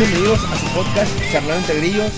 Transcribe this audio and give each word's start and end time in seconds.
Bienvenidos 0.00 0.40
a 0.44 0.56
su 0.58 0.66
podcast 0.74 1.12
Charlando 1.30 1.56
entre 1.60 1.76
Grillos. 1.76 2.10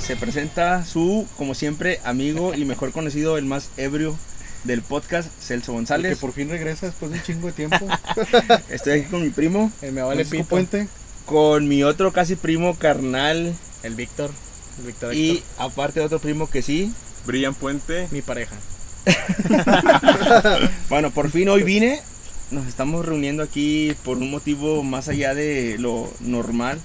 Se 0.00 0.16
presenta 0.16 0.86
su, 0.86 1.26
como 1.36 1.54
siempre, 1.54 2.00
amigo 2.02 2.54
y 2.54 2.64
mejor 2.64 2.92
conocido, 2.92 3.36
el 3.36 3.44
más 3.44 3.68
ebrio 3.76 4.16
del 4.64 4.80
podcast, 4.80 5.28
Celso 5.38 5.72
Que 5.72 5.76
González. 5.76 6.18
por 6.18 6.32
fin 6.32 6.48
regresa 6.48 6.86
después 6.86 7.12
de 7.12 7.18
un 7.18 7.24
chingo 7.24 7.46
de 7.48 7.52
tiempo. 7.52 7.86
Estoy 8.70 9.00
aquí 9.00 9.10
con 9.10 9.20
mi 9.22 9.28
primo, 9.28 9.70
Eh, 9.82 9.90
me 9.90 10.00
vale 10.00 10.24
pito. 10.24 10.44
Puente. 10.46 10.88
con 11.26 11.68
mi 11.68 11.82
otro 11.84 12.10
casi 12.10 12.36
primo 12.36 12.74
carnal 12.74 13.54
El 13.82 13.96
Víctor. 13.96 14.30
El 14.78 14.86
Víctor 14.86 15.14
y 15.14 15.42
aparte 15.58 16.00
otro 16.00 16.20
primo 16.20 16.48
que 16.48 16.62
sí. 16.62 16.90
Brillan 17.26 17.52
Puente. 17.52 18.08
mi 18.12 18.22
pareja. 18.22 18.56
Bueno, 20.88 21.10
por 21.10 21.30
fin 21.30 21.50
hoy 21.50 21.64
vine. 21.64 22.00
Nos 22.50 22.66
estamos 22.66 23.04
reuniendo 23.04 23.42
aquí 23.42 23.94
por 24.06 24.16
un 24.16 24.30
motivo 24.30 24.82
más 24.82 25.08
allá 25.08 25.34
de 25.34 25.76
lo 25.78 26.10
normal. 26.20 26.80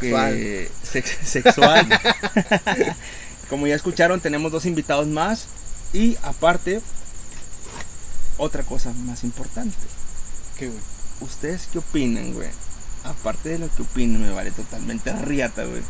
Sexual. 0.00 0.34
que- 0.34 0.70
sex- 0.82 1.18
sexual. 1.24 1.88
Como 3.50 3.66
ya 3.66 3.74
escucharon, 3.74 4.20
tenemos 4.20 4.50
dos 4.52 4.66
invitados 4.66 5.06
más. 5.06 5.46
Y 5.92 6.16
aparte, 6.22 6.80
otra 8.38 8.62
cosa 8.62 8.92
más 9.04 9.24
importante. 9.24 9.76
¿Qué, 10.58 10.68
güey? 10.68 10.80
¿Ustedes 11.20 11.68
qué 11.72 11.78
opinan, 11.78 12.32
güey? 12.32 12.48
Aparte 13.04 13.50
de 13.50 13.58
lo 13.58 13.68
que 13.74 13.82
opinan, 13.82 14.22
me 14.22 14.30
vale 14.30 14.50
totalmente 14.52 15.12
riata, 15.12 15.64
güey. 15.64 15.82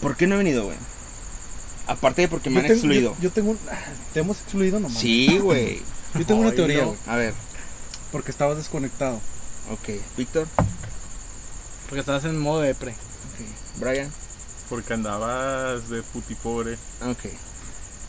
¿Por 0.00 0.16
qué 0.16 0.26
no 0.26 0.34
he 0.34 0.38
venido, 0.38 0.64
güey? 0.64 0.76
Aparte 1.86 2.22
de 2.22 2.28
porque 2.28 2.50
me 2.50 2.56
Yo 2.56 2.60
han 2.60 2.66
tengo- 2.66 2.78
excluido. 2.78 3.14
Yo, 3.16 3.22
yo 3.22 3.30
tengo 3.32 3.50
un... 3.52 3.58
ah, 3.70 3.78
¿Te 4.12 4.20
hemos 4.20 4.38
excluido 4.40 4.80
nomás? 4.80 4.98
Sí, 4.98 5.38
güey. 5.38 5.82
Yo 6.14 6.24
tengo 6.26 6.40
una 6.42 6.52
teoría, 6.52 6.84
no. 6.84 6.96
A 7.06 7.16
ver, 7.16 7.34
Porque 8.12 8.30
estabas 8.30 8.56
desconectado. 8.56 9.16
ok. 9.70 9.88
Víctor, 10.16 10.46
Porque 11.88 12.00
estás 12.00 12.24
en 12.24 12.38
modo 12.38 12.60
depre. 12.60 12.92
ok. 12.92 13.80
Brian, 13.80 14.10
Porque 14.68 14.94
andabas 14.94 15.88
de 15.88 16.02
puti 16.02 16.34
pobre. 16.34 16.74
ok. 17.02 17.24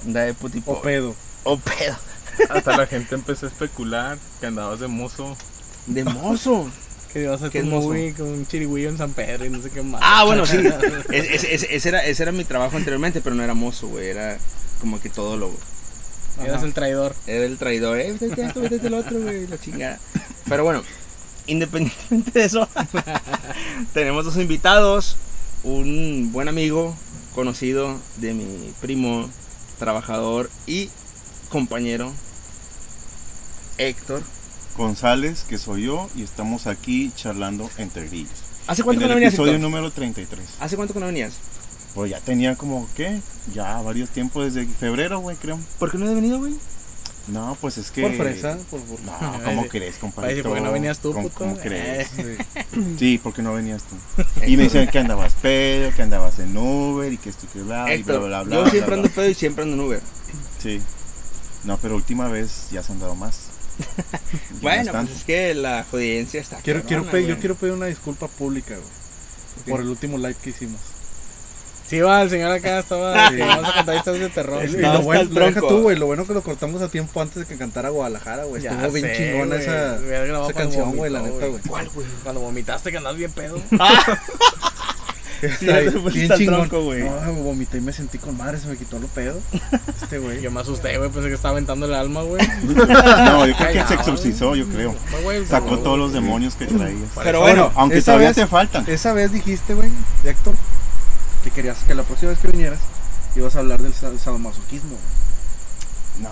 Da 0.06 0.22
de 0.22 0.34
puti 0.34 0.62
O 0.66 0.82
pedo. 0.82 1.16
O 1.44 1.58
pedo. 1.58 1.96
Hasta 2.50 2.76
la 2.78 2.86
gente 2.88 3.16
empezó 3.16 3.46
a 3.46 3.50
especular 3.50 4.18
que 4.40 4.46
andabas 4.48 4.80
de 4.80 4.88
mozo. 4.88 5.36
De 5.88 6.04
mozo. 6.04 6.70
Que 7.14 7.22
ibas 7.24 7.42
a 7.44 7.50
¿Qué 7.50 7.60
hacer 7.60 7.64
un 7.64 7.70
mozo? 7.78 7.88
movie 7.88 8.14
con 8.14 8.28
un 8.28 8.46
chirigüillo 8.46 8.90
en 8.90 8.98
San 8.98 9.14
Pedro 9.14 9.46
y 9.46 9.50
no 9.50 9.62
sé 9.62 9.70
qué 9.70 9.82
más. 9.82 10.02
Ah, 10.04 10.24
bueno, 10.26 10.46
sí. 10.46 10.58
Es- 11.12 11.30
es- 11.32 11.44
es- 11.46 11.68
ese, 11.70 11.90
era, 11.90 12.06
ese 12.06 12.24
era 12.24 12.32
mi 12.34 12.44
trabajo 12.44 12.76
anteriormente, 12.78 13.22
pero 13.22 13.36
no 13.36 13.44
era 13.44 13.54
mozo, 13.54 13.88
güey. 13.88 14.08
Era 14.10 14.38
como 14.82 15.00
que 15.02 15.10
todo 15.10 15.38
lo. 15.38 15.52
Eras 16.44 16.64
el 16.64 16.74
traidor. 16.74 17.16
Era 17.26 17.46
el 17.46 17.58
traidor, 17.58 17.98
eh, 18.00 18.14
vete 18.20 18.42
esto, 18.46 18.60
vete 18.60 18.88
el 18.88 18.94
otro, 18.94 19.18
güey, 19.22 19.48
la 19.48 19.58
chingada. 19.58 19.98
Pero 20.50 20.66
bueno, 20.66 20.84
independientemente 21.48 22.32
de 22.40 22.46
eso, 22.46 22.68
tenemos 23.94 24.26
dos 24.26 24.38
invitados. 24.38 25.18
Un 25.64 26.30
buen 26.32 26.48
amigo, 26.48 26.96
conocido 27.34 27.98
de 28.18 28.34
mi 28.34 28.72
primo, 28.82 29.30
trabajador 29.80 30.50
y 30.68 30.90
compañero, 31.50 32.12
Héctor. 33.78 34.22
González, 34.78 35.44
que 35.48 35.58
soy 35.58 35.84
yo, 35.84 36.10
y 36.16 36.24
estamos 36.24 36.68
aquí 36.68 37.12
charlando 37.16 37.70
entre 37.78 38.08
grillos. 38.08 38.32
¿Hace 38.68 38.82
En 38.82 38.86
cuánto 38.86 39.02
que 39.02 39.08
no 39.08 39.16
venías, 39.16 39.34
episodio 39.34 39.54
Héctor? 39.54 39.70
número 39.70 39.92
33. 39.92 40.46
¿Hace 40.60 40.76
cuánto 40.76 40.94
que 40.94 41.00
no 41.00 41.06
venías? 41.08 41.34
Pues 41.94 42.12
ya 42.12 42.20
tenía 42.20 42.56
como, 42.56 42.88
¿qué? 42.96 43.22
Ya 43.54 43.82
varios 43.82 44.10
tiempos, 44.10 44.54
desde 44.54 44.68
febrero, 44.72 45.20
güey, 45.20 45.38
creo. 45.38 45.58
¿Por 45.80 45.92
qué 45.92 45.98
no 45.98 46.06
has 46.08 46.14
venido, 46.14 46.40
güey? 46.40 46.54
No, 47.28 47.58
pues 47.60 47.78
es 47.78 47.90
que... 47.90 48.04
Por 48.04 48.14
fresa. 48.14 48.58
Por, 48.70 48.82
por... 48.82 49.02
No, 49.02 49.44
¿cómo 49.44 49.68
crees, 49.68 49.98
compadre? 49.98 50.44
¿por 50.44 50.54
qué 50.54 50.62
no 50.62 50.72
venías 50.72 51.00
tú, 51.00 51.12
¿Cómo, 51.12 51.30
puto? 51.30 51.40
cómo 51.40 51.58
crees? 51.58 52.10
Eh. 52.20 52.38
Sí. 52.74 52.96
Sí, 53.00 53.20
porque 53.22 53.42
no 53.42 53.54
venías 53.54 53.84
tú. 53.84 53.96
Y 54.46 54.58
me 54.58 54.64
decían 54.64 54.88
que 54.88 55.00
andabas 55.00 55.34
pedo, 55.34 55.92
que 55.96 56.04
andabas 56.04 56.40
en 56.40 56.56
Uber 56.56 57.12
y 57.12 57.18
que 57.18 57.30
esto 57.30 57.48
que 57.52 57.62
bla, 57.62 57.94
y 57.96 58.04
bla, 58.04 58.20
bla, 58.20 58.44
bla. 58.44 58.56
yo 58.56 58.62
bla, 58.62 58.72
siempre 58.72 58.96
bla. 58.96 59.04
ando 59.04 59.16
pedo 59.16 59.30
y 59.30 59.34
siempre 59.34 59.64
ando 59.64 59.76
en 59.76 59.82
Uber. 59.82 60.02
Sí. 60.62 60.82
No, 61.64 61.78
pero 61.78 61.96
última 61.96 62.28
vez 62.28 62.68
ya 62.72 62.82
has 62.82 62.90
andado 62.90 63.16
más. 63.16 63.50
Ya 64.56 64.62
Bueno, 64.62 64.92
pues 64.94 65.10
es 65.12 65.24
que 65.26 65.54
la 65.54 65.86
jodiencia 65.90 66.40
está 66.40 66.58
Quiero, 66.58 66.84
quiero 66.84 67.04
pedir, 67.06 67.28
yo 67.28 67.40
quiero 67.40 67.56
pedir 67.56 67.74
una 67.74 67.88
disculpa 67.88 68.28
pública, 68.28 68.76
güey. 68.76 69.70
Por 69.70 69.82
el 69.82 69.90
último 69.90 70.18
live 70.18 70.36
que 70.42 70.52
hicimos. 70.52 70.80
Sí, 71.88 72.00
va, 72.02 72.22
el 72.24 72.30
señor 72.32 72.52
acá 72.52 72.80
estaba. 72.80 73.30
Sí. 73.30 73.38
Vamos 73.38 73.70
a 73.70 73.74
contar 73.76 73.96
historias 73.96 74.24
de 74.24 74.30
terror. 74.30 74.64
Y 74.64 74.76
Estaba 74.76 74.96
lo 74.96 75.02
bueno, 75.04 75.30
lo 75.32 75.46
deja 75.46 75.60
tú, 75.62 75.82
güey. 75.84 75.96
Lo 75.98 76.08
bueno 76.08 76.26
que 76.26 76.34
lo 76.34 76.42
cortamos 76.42 76.82
a 76.82 76.88
tiempo 76.90 77.22
antes 77.22 77.36
de 77.36 77.46
que 77.46 77.58
cantara 77.58 77.90
Guadalajara, 77.90 78.46
güey. 78.46 78.66
Estuvo 78.66 78.92
bien 78.92 79.12
chingona 79.16 79.56
esa, 79.58 79.96
esa 79.98 80.54
canción, 80.54 80.96
güey, 80.96 81.12
la 81.12 81.22
neta, 81.22 81.46
güey. 81.46 81.62
¿Cuál, 81.68 81.90
güey? 81.94 82.08
Cuando 82.24 82.42
vomitaste 82.42 82.92
que 82.92 82.98
andas 82.98 83.16
bien 83.16 83.32
pedo. 83.32 83.62
Pusiste 86.04 86.38
bien 86.38 86.38
chingón. 86.38 86.70
güey. 86.86 87.04
No, 87.04 87.34
me 87.34 87.42
vomité 87.42 87.78
y 87.78 87.82
me 87.82 87.94
sentí 87.94 88.18
con 88.18 88.36
madre, 88.38 88.58
se 88.58 88.68
me 88.68 88.78
quitó 88.78 88.98
lo 89.00 89.08
pedo. 89.08 89.40
Este 90.02 90.18
güey. 90.18 90.42
Yo 90.42 90.50
me 90.50 90.62
asusté, 90.62 90.98
güey. 90.98 91.10
Pensé 91.10 91.28
que 91.30 91.36
estaba 91.36 91.52
aventando 91.52 91.86
el 91.86 91.94
alma, 91.94 92.22
güey. 92.24 92.42
No, 92.66 93.46
yo 93.46 93.56
creo 93.56 93.74
que 93.74 93.84
se 93.88 93.94
exorcizó, 93.94 94.56
yo 94.56 94.66
creo. 94.68 94.96
No, 95.12 95.18
güey, 95.24 95.46
Sacó 95.46 95.78
todos 95.80 96.00
los 96.00 96.14
demonios 96.14 96.56
que 96.56 96.66
traías. 96.66 97.10
Pero 97.24 97.42
bueno, 97.42 97.72
Aunque 97.76 97.98
esa 97.98 98.14
todavía 98.14 98.30
vez- 98.30 98.38
te 98.38 98.48
faltan. 98.48 98.86
Esa 98.88 99.14
vez 99.14 99.32
dijiste, 99.32 99.74
güey, 99.74 99.90
Héctor, 100.24 100.56
que 101.46 101.52
querías 101.52 101.78
que 101.88 101.94
la 101.96 102.04
próxima 102.04 102.32
vez 102.32 102.40
que 102.40 102.48
vinieras 102.50 102.80
ibas 103.36 103.56
a 103.56 103.60
hablar 103.60 103.82
del 103.82 103.94
sa- 103.94 104.18
sadomasoquismo. 104.18 104.98
No, 106.22 106.30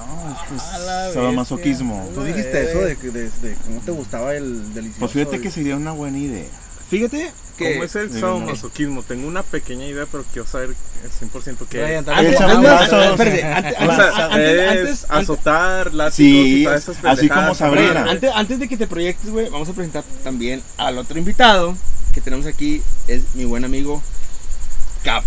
es 0.55 0.61
A 0.63 0.77
la 0.79 1.07
que 1.07 1.13
sadomasoquismo. 1.13 2.09
Tú 2.15 2.23
dijiste 2.23 2.69
eso 2.71 2.79
de, 2.79 2.95
que- 2.97 3.11
de, 3.11 3.29
de 3.29 3.55
cómo 3.65 3.79
te 3.81 3.91
gustaba 3.91 4.33
el 4.35 4.73
delicioso. 4.73 4.99
Pues 4.99 5.11
fíjate 5.11 5.39
que 5.41 5.51
sería 5.51 5.75
una 5.75 5.91
buena 5.91 6.17
idea. 6.17 6.47
Fíjate 6.89 7.31
que 7.57 7.73
¿Cómo 7.73 7.83
es 7.83 7.95
el 7.95 8.11
sadomasoquismo? 8.11 9.03
Tengo 9.03 9.27
una 9.27 9.43
pequeña 9.43 9.85
idea, 9.85 10.05
pero 10.11 10.23
quiero 10.33 10.47
saber 10.47 10.69
el 11.03 11.11
100% 11.29 11.67
qué 11.69 11.97
es. 11.97 12.07
Ah, 12.07 12.13
antes, 12.17 12.39
antes, 14.31 15.05
azotar, 15.09 15.93
látigos 15.93 16.15
Sí, 16.15 16.61
y 16.61 16.63
todas 16.63 16.81
esas 16.89 17.05
así 17.05 17.29
como. 17.29 17.53
Sabrina. 17.55 18.05
antes, 18.09 18.31
antes 18.33 18.59
de 18.59 18.67
que 18.67 18.77
te 18.77 18.87
proyectes, 18.87 19.29
güey, 19.31 19.49
vamos 19.49 19.69
a 19.69 19.73
presentar 19.73 20.03
también 20.23 20.61
al 20.77 20.97
otro 20.97 21.17
invitado 21.17 21.75
que 22.13 22.21
tenemos 22.21 22.45
aquí, 22.45 22.81
es 23.07 23.23
mi 23.33 23.45
buen 23.45 23.65
amigo 23.65 24.01
Capo. 25.03 25.25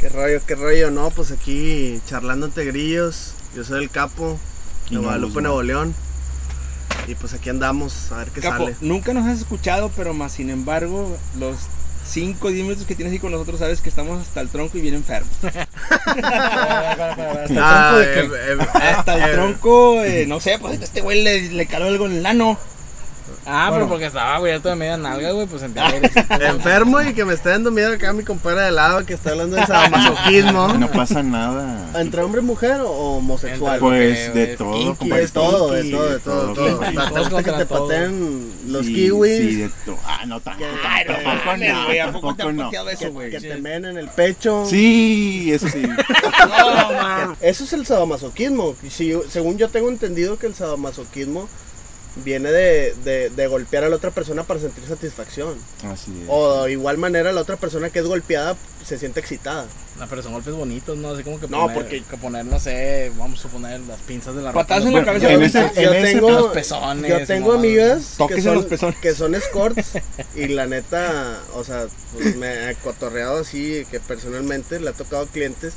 ¿Qué 0.00 0.08
rollo, 0.08 0.40
qué 0.46 0.54
rollo? 0.54 0.90
No, 0.90 1.10
pues 1.10 1.30
aquí 1.30 2.00
charlando 2.06 2.46
entre 2.46 2.64
grillos. 2.66 3.32
Yo 3.54 3.64
soy 3.64 3.82
el 3.82 3.90
capo 3.90 4.38
de 4.90 4.98
Guadalupe, 4.98 5.26
Guzmán. 5.34 5.44
Nuevo 5.44 5.62
León. 5.62 5.94
Y 7.06 7.14
pues 7.14 7.34
aquí 7.34 7.50
andamos 7.50 8.10
a 8.12 8.18
ver 8.18 8.28
qué 8.28 8.40
Capo, 8.40 8.64
sale. 8.64 8.76
nunca 8.80 9.12
nos 9.12 9.26
has 9.26 9.38
escuchado, 9.38 9.90
pero 9.96 10.14
más 10.14 10.32
sin 10.32 10.48
embargo, 10.50 11.16
los 11.38 11.56
5 12.06 12.46
o 12.46 12.50
10 12.50 12.62
minutos 12.64 12.86
que 12.86 12.94
tienes 12.94 13.12
aquí 13.12 13.20
con 13.20 13.32
nosotros, 13.32 13.58
sabes 13.60 13.80
que 13.80 13.88
estamos 13.90 14.20
hasta 14.22 14.40
el 14.40 14.48
tronco 14.48 14.78
y 14.78 14.80
bien 14.80 14.94
enfermos. 14.94 15.30
Hasta 16.06 17.44
el 17.44 17.58
Ah, 17.58 18.00
tronco 18.14 18.34
de 18.34 18.56
que- 18.56 18.78
Hasta 18.78 19.26
el 19.26 19.32
tronco, 19.34 19.96
no 20.28 20.40
sé, 20.40 20.58
pues 20.58 20.80
a 20.80 20.84
este 20.84 21.00
güey 21.02 21.22
le, 21.22 21.50
le 21.50 21.66
caló 21.66 21.86
algo 21.86 22.06
en 22.06 22.12
el 22.12 22.26
ano. 22.26 22.58
Ah, 23.46 23.66
Bueno. 23.68 23.74
pero 23.84 23.88
porque 23.88 24.06
estaba 24.06 24.36
abierto 24.36 24.68
de 24.68 24.74
media 24.76 24.96
nalga, 24.96 25.32
güey, 25.32 25.46
pues 25.46 25.62
entiende. 25.62 26.10
Enfermo 26.40 27.00
y 27.02 27.12
que 27.14 27.24
me 27.24 27.34
está 27.34 27.50
dando 27.50 27.70
miedo 27.70 27.92
acá 27.92 28.12
mi 28.12 28.24
compadre 28.24 28.62
de 28.62 28.70
lado 28.70 29.04
que 29.04 29.14
está 29.14 29.30
hablando 29.30 29.56
de 29.56 29.66
sadomasoquismo. 29.66 30.68
No 30.78 30.90
pasa 30.90 31.22
nada. 31.22 31.88
¿Entre 32.00 32.22
hombre 32.22 32.40
y 32.40 32.44
mujer 32.44 32.80
o 32.80 32.90
homosexual? 33.16 33.74
Entre- 33.74 33.80
Pues 33.80 34.34
de 34.34 34.56
todo, 34.56 34.72
kinky, 34.72 34.96
compadre. 34.98 35.22
de 35.22 35.28
todo, 35.28 35.72
de 35.72 35.90
todo, 35.90 36.04
de 36.06 36.12
de 36.14 36.18
todo, 36.20 36.52
todo, 36.54 36.54
todo. 36.54 37.36
¿Te 37.38 37.44
que 37.44 37.52
te 37.52 37.66
pateen 37.66 38.52
los 38.68 38.86
Sí, 38.86 38.94
kiwis? 38.94 39.36
Sí, 39.38 39.54
de 39.56 39.70
todo. 39.84 39.98
Ah, 40.06 40.24
no 40.26 40.40
tanto. 40.40 40.64
Ay, 40.88 41.04
tanto, 41.06 41.22
no 41.22 41.28
tampoco 41.30 41.56
no, 41.56 41.84
güey, 41.86 41.98
¿a 41.98 42.12
poco 42.12 42.34
te 42.34 42.42
tampoco 42.42 42.48
han 42.78 42.84
no. 42.84 42.90
eso, 42.90 42.98
que, 43.00 43.08
güey? 43.08 43.30
que 43.30 43.40
te 43.40 43.56
menen 43.56 43.90
en 43.92 43.98
el 43.98 44.08
pecho. 44.08 44.64
Sí, 44.66 45.50
eso 45.52 45.68
sí. 45.68 45.82
No, 46.48 46.92
man. 46.92 47.36
Eso 47.40 47.64
es 47.64 47.72
el 47.72 47.86
sadomasoquismo. 47.86 48.74
Y 48.82 48.90
Si, 48.90 49.12
según 49.28 49.58
yo 49.58 49.68
tengo 49.68 49.88
entendido 49.88 50.38
que 50.38 50.46
el 50.46 50.54
sadomasoquismo 50.54 51.48
viene 52.16 52.50
de, 52.52 52.94
de, 53.04 53.30
de 53.30 53.46
golpear 53.48 53.84
a 53.84 53.88
la 53.88 53.96
otra 53.96 54.10
persona 54.12 54.44
para 54.44 54.60
sentir 54.60 54.84
satisfacción. 54.86 55.56
Así 55.90 56.12
es. 56.22 56.26
O 56.28 56.64
de 56.64 56.72
igual 56.72 56.96
manera 56.98 57.32
la 57.32 57.40
otra 57.40 57.56
persona 57.56 57.90
que 57.90 57.98
es 57.98 58.04
golpeada 58.06 58.56
se 58.84 58.98
siente 58.98 59.18
excitada. 59.20 59.66
No, 59.98 60.06
pero 60.08 60.22
son 60.22 60.32
golpes 60.32 60.54
bonitos, 60.54 60.96
¿no? 60.98 61.10
Así 61.10 61.22
como 61.22 61.40
que 61.40 61.48
No, 61.48 61.72
porque- 61.72 62.02
que 62.02 62.16
poner, 62.16 62.44
no 62.44 62.58
sé, 62.60 63.10
vamos 63.16 63.38
a 63.38 63.42
suponer 63.42 63.80
las 63.80 63.98
pinzas 64.00 64.34
de 64.36 64.42
la 64.42 64.50
ropa. 64.52 64.62
Patadas 64.62 64.84
en 64.86 64.92
la 64.94 65.00
Bueno, 65.02 65.06
cabeza. 65.20 65.32
en 65.32 65.42
ese- 65.42 65.82
yo 65.82 65.92
en 65.92 66.04
ese- 66.04 66.12
tengo, 66.14 66.30
los 66.30 66.46
pezones, 66.52 67.10
yo 67.10 67.26
tengo 67.26 67.52
amigas 67.52 68.16
que 68.28 68.42
son, 68.42 68.54
los 68.56 68.64
pezones. 68.66 68.96
que 69.00 69.14
son 69.14 69.34
escorts 69.34 69.92
y 70.36 70.48
la 70.48 70.66
neta, 70.66 71.40
o 71.54 71.64
sea, 71.64 71.86
pues 72.12 72.36
me 72.36 72.70
he 72.70 72.74
cotorreado 72.76 73.40
así 73.40 73.84
que 73.90 74.00
personalmente 74.00 74.78
le 74.80 74.90
ha 74.90 74.92
tocado 74.92 75.26
clientes 75.26 75.72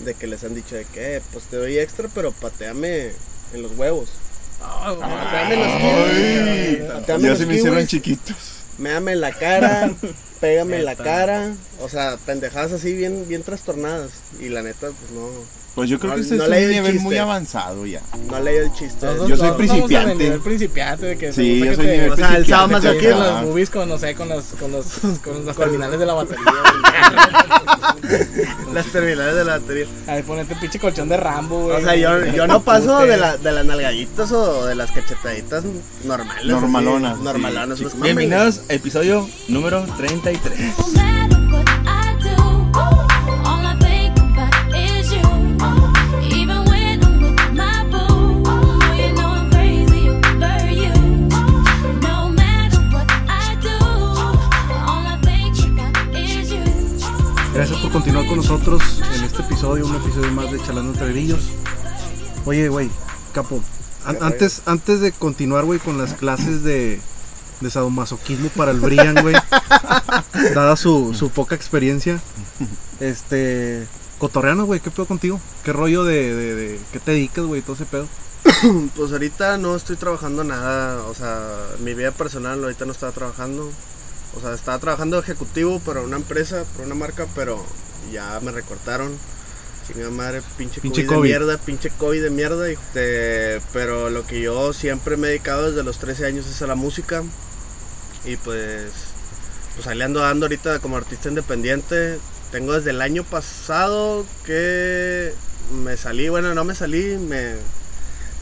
de 0.00 0.14
que 0.14 0.26
les 0.26 0.42
han 0.44 0.54
dicho 0.54 0.74
de 0.74 0.84
que, 0.84 1.16
"Eh, 1.16 1.22
pues 1.32 1.44
te 1.44 1.56
doy 1.56 1.78
extra, 1.78 2.08
pero 2.14 2.32
pateame 2.32 3.12
en 3.54 3.62
los 3.62 3.72
huevos. 3.78 4.08
Los 4.86 4.98
Ay, 5.80 6.88
ya 7.20 7.36
se 7.36 7.46
me 7.46 7.54
hicieron 7.56 7.86
chiquitos. 7.86 8.36
Méame 8.78 9.12
en 9.12 9.20
la 9.20 9.32
cara, 9.32 9.90
pégame 10.42 10.80
en 10.80 10.84
la 10.84 10.96
cara, 10.96 11.52
o 11.80 11.88
sea, 11.88 12.16
pendejadas 12.26 12.72
así 12.72 12.92
bien, 12.92 13.26
bien 13.28 13.42
trastornadas. 13.42 14.10
Y 14.40 14.48
la 14.50 14.60
neta, 14.62 14.88
pues 14.88 15.10
no, 15.14 15.28
Pues 15.74 15.88
yo 15.88 15.98
creo 15.98 16.10
No- 16.10 16.16
que 16.16 16.20
este 16.22 16.34
no 16.34 16.42
es 16.42 16.48
un 16.50 16.54
el 16.54 16.68
nivel 16.70 16.92
chiste. 16.92 17.04
muy 17.04 17.16
avanzado 17.16 17.86
ya. 17.86 18.02
No 18.30 18.38
leí 18.40 18.56
el 18.56 18.70
chiste. 18.74 19.06
Nosotros- 19.06 19.28
Yo 19.30 19.36
soy 19.38 19.48
estamos 19.48 19.56
principiante. 19.56 20.04
en 20.04 20.10
el 20.10 20.18
nivel 20.18 20.40
principiante 20.40 21.06
de 21.06 21.16
que 21.16 21.32
Sí, 21.32 21.60
yo 21.60 21.64
que 21.64 21.76
soy 21.76 21.86
te- 21.86 21.92
nivel 21.92 22.10
o 22.12 22.16
sea, 22.16 22.36
el 22.36 22.46
sábado 22.46 22.80
te 22.80 22.88
aquí 22.90 23.06
ajá. 23.06 23.18
las 23.18 23.42
movies 23.46 23.70
con, 23.70 23.88
no 23.88 23.96
sé, 23.98 24.14
con 24.14 24.28
los, 24.28 24.44
con 24.60 24.70
los, 24.70 24.84
con 25.24 25.46
las 25.46 25.56
terminales 25.56 25.98
de 25.98 26.04
la 26.04 26.12
batería. 26.12 26.44
Las 28.74 28.86
terminales 28.86 29.34
de 29.34 29.44
la 29.44 29.58
batería. 29.58 29.86
Ahí 30.06 30.22
ponete 30.22 30.54
pinche 30.56 30.78
colchón 30.78 31.08
de 31.08 31.16
Rambo, 31.16 31.60
güey. 31.64 31.76
O 31.76 31.80
sea, 31.80 31.96
yo, 31.96 32.22
yo 32.26 32.46
no 32.46 32.62
paso 32.64 32.98
de, 33.06 33.16
la, 33.16 33.38
de 33.38 33.52
las 33.52 33.64
nalgaditas 33.64 34.30
o 34.32 34.66
de 34.66 34.74
las 34.74 34.90
cachetaditas 34.92 35.64
normales. 36.04 36.44
Normalonas, 36.44 37.12
así, 37.12 37.18
sí. 37.20 37.24
Normalonas. 37.24 37.80
pues, 37.80 37.94
mames. 37.94 38.14
Bienvenidos 38.14 38.60
episodio 38.68 39.26
número 39.48 39.86
33. 40.36 40.78
No 40.78 40.86
matter 41.02 41.38
what 41.52 41.68
I 41.86 42.16
do, 42.22 42.36
all 43.44 43.64
I 43.66 43.76
think 43.80 44.18
about 44.18 44.54
is 44.74 45.12
you. 45.12 45.26
Even 46.40 46.64
when 46.64 47.02
I'm 47.04 47.20
with 47.22 47.52
my 47.52 47.84
boo, 47.90 48.42
you 48.96 49.12
know 49.14 49.28
I'm 49.28 49.50
crazy 49.50 50.08
over 50.08 50.70
you. 50.72 50.92
No 52.00 52.28
matter 52.30 52.80
what 52.92 53.08
I 53.28 53.56
do, 53.60 53.76
all 54.88 55.04
I 55.06 55.18
think 55.22 55.58
about 55.80 56.16
is 56.16 56.50
you. 56.50 56.64
Gracias 57.54 57.78
por 57.80 57.90
continuar 57.92 58.26
con 58.26 58.36
nosotros 58.38 59.02
en 59.14 59.24
este 59.24 59.42
episodio, 59.42 59.86
un 59.86 59.94
episodio 59.96 60.30
más 60.32 60.50
de 60.50 60.58
Chalando 60.62 60.92
entre 60.92 61.08
Grillos. 61.12 61.40
Oye, 62.46 62.68
güey, 62.68 62.90
capo, 63.34 63.60
an- 64.06 64.18
antes, 64.22 64.62
antes 64.66 65.00
de 65.00 65.12
continuar, 65.12 65.64
güey, 65.64 65.78
con 65.78 65.98
las 65.98 66.14
clases 66.14 66.62
de, 66.64 67.00
de 67.62 67.70
sadomasoquismo 67.70 68.48
para 68.50 68.70
el 68.72 68.80
Brian, 68.80 69.14
güey, 69.22 69.34
dada 70.54 70.76
su, 70.76 71.14
su 71.14 71.30
poca 71.30 71.54
experiencia, 71.54 72.20
este, 73.00 73.86
cotorreano, 74.18 74.64
güey, 74.66 74.80
¿qué 74.80 74.90
pedo 74.90 75.06
contigo? 75.06 75.40
¿Qué 75.64 75.72
rollo 75.72 76.04
de, 76.04 76.34
de, 76.34 76.54
de- 76.54 76.80
qué 76.92 76.98
te 77.00 77.12
dedicas, 77.12 77.44
güey, 77.44 77.62
todo 77.62 77.74
ese 77.76 77.86
pedo? 77.86 78.06
Pues 78.96 79.12
ahorita 79.12 79.56
no 79.58 79.74
estoy 79.76 79.96
trabajando 79.96 80.44
nada. 80.44 81.02
O 81.06 81.14
sea, 81.14 81.40
mi 81.80 81.94
vida 81.94 82.10
personal 82.12 82.62
ahorita 82.62 82.84
no 82.84 82.92
estaba 82.92 83.12
trabajando. 83.12 83.70
O 84.36 84.40
sea, 84.40 84.54
estaba 84.54 84.78
trabajando 84.78 85.18
ejecutivo 85.18 85.78
para 85.80 86.00
una 86.00 86.16
empresa, 86.16 86.64
para 86.74 86.86
una 86.86 86.94
marca, 86.94 87.26
pero 87.34 87.64
ya 88.12 88.38
me 88.40 88.50
recortaron. 88.52 89.12
Chingada 89.86 90.10
madre, 90.10 90.42
pinche, 90.56 90.80
Pinche 90.80 91.04
COVID, 91.06 91.16
COVID. 91.16 91.22
de 91.32 91.38
mierda, 91.38 91.58
pinche 91.58 91.90
COVID 91.90 92.22
de 92.22 92.30
mierda. 92.30 92.70
y, 92.70 92.74
este, 92.74 93.60
pero 93.72 94.10
lo 94.10 94.24
que 94.26 94.40
yo 94.40 94.72
siempre 94.72 95.16
me 95.16 95.26
he 95.26 95.30
dedicado 95.30 95.68
desde 95.68 95.82
los 95.82 95.98
13 95.98 96.26
años 96.26 96.46
es 96.46 96.62
a 96.62 96.66
la 96.68 96.74
música. 96.76 97.22
Y 98.24 98.36
pues, 98.36 98.90
pues 99.74 99.86
ahí 99.86 99.96
le 99.96 100.04
ando 100.04 100.20
dando 100.20 100.46
ahorita 100.46 100.78
como 100.78 100.96
artista 100.96 101.28
independiente. 101.28 102.18
Tengo 102.50 102.74
desde 102.74 102.90
el 102.90 103.00
año 103.00 103.24
pasado 103.24 104.26
que 104.44 105.32
me 105.84 105.96
salí, 105.96 106.28
bueno, 106.28 106.54
no 106.54 106.64
me 106.64 106.74
salí, 106.74 107.16
me... 107.16 107.54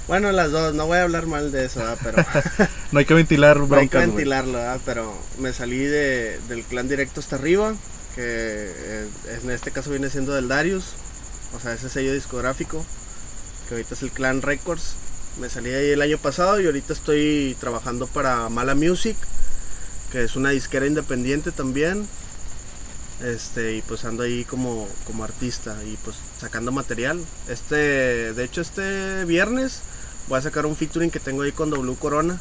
Bueno, 0.09 0.33
las 0.33 0.51
dos, 0.51 0.75
no 0.75 0.87
voy 0.87 0.99
a 0.99 1.05
hablar 1.05 1.27
mal 1.27 1.53
de 1.53 1.67
eso, 1.67 1.79
¿verdad? 1.79 1.99
pero 2.03 2.69
No 2.93 2.99
hay 2.99 3.05
que 3.05 3.15
ventilar 3.15 3.59
no 3.59 3.63
hay 3.63 3.69
que 3.69 3.97
broncas, 3.99 4.07
ventilarlo, 4.09 4.55
¿verdad? 4.55 4.81
pero 4.85 5.15
me 5.39 5.53
salí 5.53 5.79
de, 5.79 6.41
del 6.49 6.65
clan 6.65 6.89
directo 6.89 7.21
hasta 7.21 7.37
arriba, 7.37 7.75
que 8.17 8.25
eh, 8.25 9.09
en 9.41 9.51
este 9.53 9.71
caso 9.71 9.91
viene 9.91 10.11
siendo 10.11 10.33
del 10.33 10.49
Darius, 10.49 10.95
o 11.57 11.61
sea, 11.61 11.75
ese 11.75 11.89
sello 11.89 12.13
discográfico, 12.13 12.85
que 13.69 13.75
ahorita 13.75 13.95
es 13.95 14.03
el 14.03 14.11
Clan 14.11 14.43
Records. 14.43 14.95
Me 15.41 15.49
salí 15.49 15.71
de 15.71 15.77
ahí 15.77 15.91
el 15.91 16.03
año 16.03 16.19
pasado 16.19 16.61
y 16.61 16.67
ahorita 16.67 16.93
estoy 16.93 17.57
trabajando 17.61 18.07
para 18.07 18.49
Mala 18.49 18.75
Music, 18.75 19.17
que 20.13 20.25
es 20.25 20.37
una 20.37 20.51
disquera 20.51 20.87
independiente 20.87 21.53
también. 21.53 22.07
Este, 23.23 23.77
y 23.77 23.83
pues 23.83 24.05
ando 24.07 24.23
ahí 24.23 24.45
como, 24.45 24.89
como 25.07 25.25
artista 25.25 25.77
y 25.85 25.97
pues 26.05 26.17
sacando 26.41 26.73
material. 26.73 27.21
Este, 27.49 28.33
de 28.33 28.45
hecho 28.45 28.61
este 28.63 29.25
viernes 29.27 29.81
voy 30.29 30.39
a 30.39 30.43
sacar 30.43 30.65
un 30.65 30.75
featuring 30.77 31.11
que 31.11 31.21
tengo 31.21 31.43
ahí 31.43 31.53
con 31.53 31.69
W 31.71 31.97
Corona, 31.99 32.39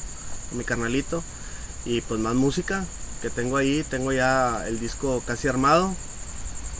con 0.49 0.57
mi 0.57 0.63
carnalito. 0.63 1.23
Y 1.85 2.01
pues 2.01 2.19
más 2.19 2.35
música 2.35 2.85
que 3.21 3.29
tengo 3.29 3.57
ahí, 3.57 3.83
tengo 3.89 4.11
ya 4.13 4.65
el 4.67 4.79
disco 4.79 5.21
casi 5.25 5.47
armado. 5.47 5.93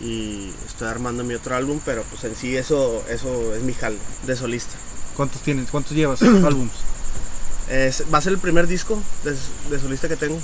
Y 0.02 0.50
estoy 0.66 0.88
armando 0.88 1.26
mi 1.26 1.34
otro 1.34 1.56
álbum, 1.56 1.82
pero 1.84 2.04
pues 2.04 2.24
en 2.24 2.34
sí 2.36 2.56
eso, 2.56 3.04
eso 3.10 3.54
es 3.54 3.62
mi 3.64 3.74
jal 3.74 3.98
de 4.26 4.36
solista. 4.38 4.76
¿Cuántos 5.18 5.42
tienes? 5.42 5.70
¿Cuántos 5.70 5.92
llevas? 5.92 6.22
álbums? 6.24 6.72
Es- 7.70 8.06
va 8.14 8.20
a 8.20 8.22
ser 8.22 8.32
el 8.32 8.40
primer 8.40 8.66
disco 8.68 9.02
de, 9.26 9.36
de 9.70 9.82
solista 9.82 10.08
que 10.08 10.16
tengo. 10.16 10.40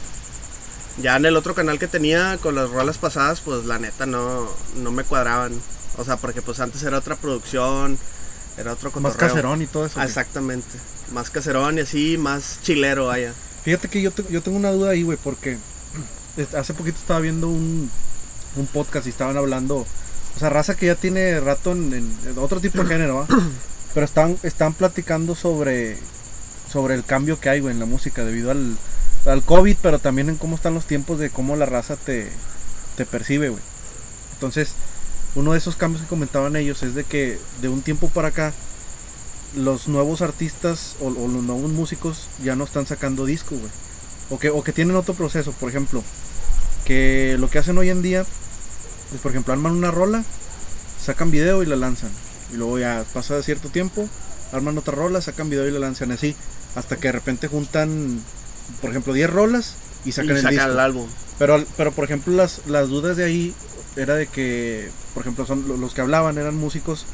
Ya 1.01 1.17
en 1.17 1.25
el 1.25 1.35
otro 1.35 1.53
canal 1.55 1.77
que 1.79 1.87
tenía 1.87 2.37
con 2.41 2.55
las 2.55 2.69
rolas 2.69 2.97
pasadas, 2.97 3.41
pues 3.41 3.65
la 3.65 3.79
neta 3.79 4.05
no, 4.05 4.47
no 4.77 4.91
me 4.91 5.03
cuadraban. 5.03 5.53
O 5.97 6.03
sea, 6.05 6.17
porque 6.17 6.41
pues 6.41 6.59
antes 6.59 6.83
era 6.83 6.97
otra 6.97 7.15
producción, 7.15 7.97
era 8.57 8.73
otro 8.73 8.91
Más 8.91 9.13
cotorreo. 9.13 9.17
caserón 9.29 9.61
y 9.61 9.67
todo 9.67 9.85
eso. 9.85 9.99
Ah. 9.99 10.05
Exactamente. 10.05 10.77
Más 11.11 11.29
caserón 11.29 11.77
y 11.77 11.81
así, 11.81 12.17
más 12.17 12.59
chilero, 12.63 13.07
vaya. 13.07 13.33
Fíjate 13.63 13.87
que 13.89 14.01
yo, 14.01 14.11
te- 14.11 14.25
yo 14.31 14.41
tengo 14.41 14.57
una 14.57 14.71
duda 14.71 14.91
ahí, 14.91 15.03
güey, 15.03 15.17
porque 15.21 15.57
hace 16.57 16.73
poquito 16.73 16.97
estaba 16.97 17.19
viendo 17.19 17.47
un, 17.49 17.89
un 18.55 18.67
podcast 18.67 19.05
y 19.07 19.09
estaban 19.09 19.37
hablando, 19.37 19.77
o 19.77 20.39
sea, 20.39 20.49
raza 20.49 20.75
que 20.75 20.85
ya 20.87 20.95
tiene 20.95 21.39
rato 21.39 21.71
en 21.73 22.15
otro 22.37 22.59
tipo 22.61 22.81
de 22.83 22.87
género, 22.87 23.15
¿va? 23.17 23.27
Pero 23.93 24.05
están, 24.05 24.37
están 24.43 24.73
platicando 24.73 25.35
sobre, 25.35 25.97
sobre 26.71 26.95
el 26.95 27.03
cambio 27.05 27.39
que 27.39 27.49
hay, 27.49 27.59
güey, 27.61 27.73
en 27.73 27.79
la 27.79 27.85
música 27.85 28.23
debido 28.25 28.51
al, 28.51 28.75
al 29.25 29.43
COVID, 29.43 29.77
pero 29.81 29.99
también 29.99 30.29
en 30.29 30.37
cómo 30.37 30.55
están 30.55 30.73
los 30.73 30.85
tiempos 30.85 31.19
de 31.19 31.29
cómo 31.29 31.55
la 31.55 31.65
raza 31.65 31.95
te, 31.95 32.29
te 32.95 33.05
percibe, 33.05 33.49
güey. 33.49 33.61
Entonces, 34.33 34.73
uno 35.35 35.51
de 35.51 35.57
esos 35.57 35.75
cambios 35.75 36.01
que 36.01 36.07
comentaban 36.09 36.55
ellos 36.55 36.83
es 36.83 36.95
de 36.95 37.03
que 37.03 37.37
de 37.61 37.69
un 37.69 37.81
tiempo 37.81 38.07
para 38.09 38.29
acá, 38.29 38.53
los 39.55 39.87
nuevos 39.87 40.21
artistas 40.21 40.95
o, 41.01 41.09
los 41.09 41.43
nuevos 41.43 41.71
músicos 41.71 42.27
ya 42.43 42.55
no 42.55 42.63
están 42.63 42.85
sacando 42.85 43.25
disco, 43.25 43.55
güey. 43.55 43.71
O 44.29 44.39
que, 44.39 44.49
o 44.49 44.63
que 44.63 44.73
tienen 44.73 44.95
otro 44.95 45.13
proceso, 45.13 45.51
por 45.53 45.69
ejemplo. 45.69 46.03
Que 46.85 47.37
lo 47.39 47.49
que 47.49 47.59
hacen 47.59 47.77
hoy 47.77 47.89
en 47.89 48.01
día 48.01 48.21
es, 48.21 49.21
por 49.21 49.31
ejemplo, 49.31 49.53
arman 49.53 49.73
una 49.73 49.91
rola, 49.91 50.23
sacan 51.01 51.31
video 51.31 51.63
y 51.63 51.65
la 51.65 51.75
lanzan. 51.75 52.11
Y 52.53 52.57
luego 52.57 52.79
ya 52.79 53.05
pasa 53.13 53.41
cierto 53.43 53.69
tiempo, 53.69 54.07
arman 54.51 54.77
otra 54.77 54.95
rola, 54.95 55.21
sacan 55.21 55.49
video 55.49 55.67
y 55.67 55.71
la 55.71 55.79
lanzan 55.79 56.11
así. 56.11 56.35
Hasta 56.75 56.97
que 56.97 57.07
de 57.07 57.13
repente 57.13 57.47
juntan, 57.47 58.19
por 58.81 58.89
ejemplo, 58.91 59.13
10 59.13 59.29
rolas 59.29 59.75
y 60.05 60.11
sacan 60.11 60.29
y 60.31 60.31
el 60.33 60.37
sacar 60.37 60.51
disco. 60.53 60.71
el 60.71 60.79
álbum. 60.79 61.09
Pero, 61.39 61.63
pero 61.77 61.91
por 61.91 62.05
ejemplo, 62.05 62.33
las, 62.33 62.61
las 62.67 62.89
dudas 62.89 63.17
de 63.17 63.23
ahí 63.25 63.53
era 63.95 64.15
de 64.15 64.27
que, 64.27 64.89
por 65.13 65.21
ejemplo, 65.21 65.45
son 65.45 65.67
lo- 65.67 65.77
los 65.77 65.93
que 65.93 66.01
hablaban 66.01 66.37
eran 66.37 66.55
músicos 66.55 67.05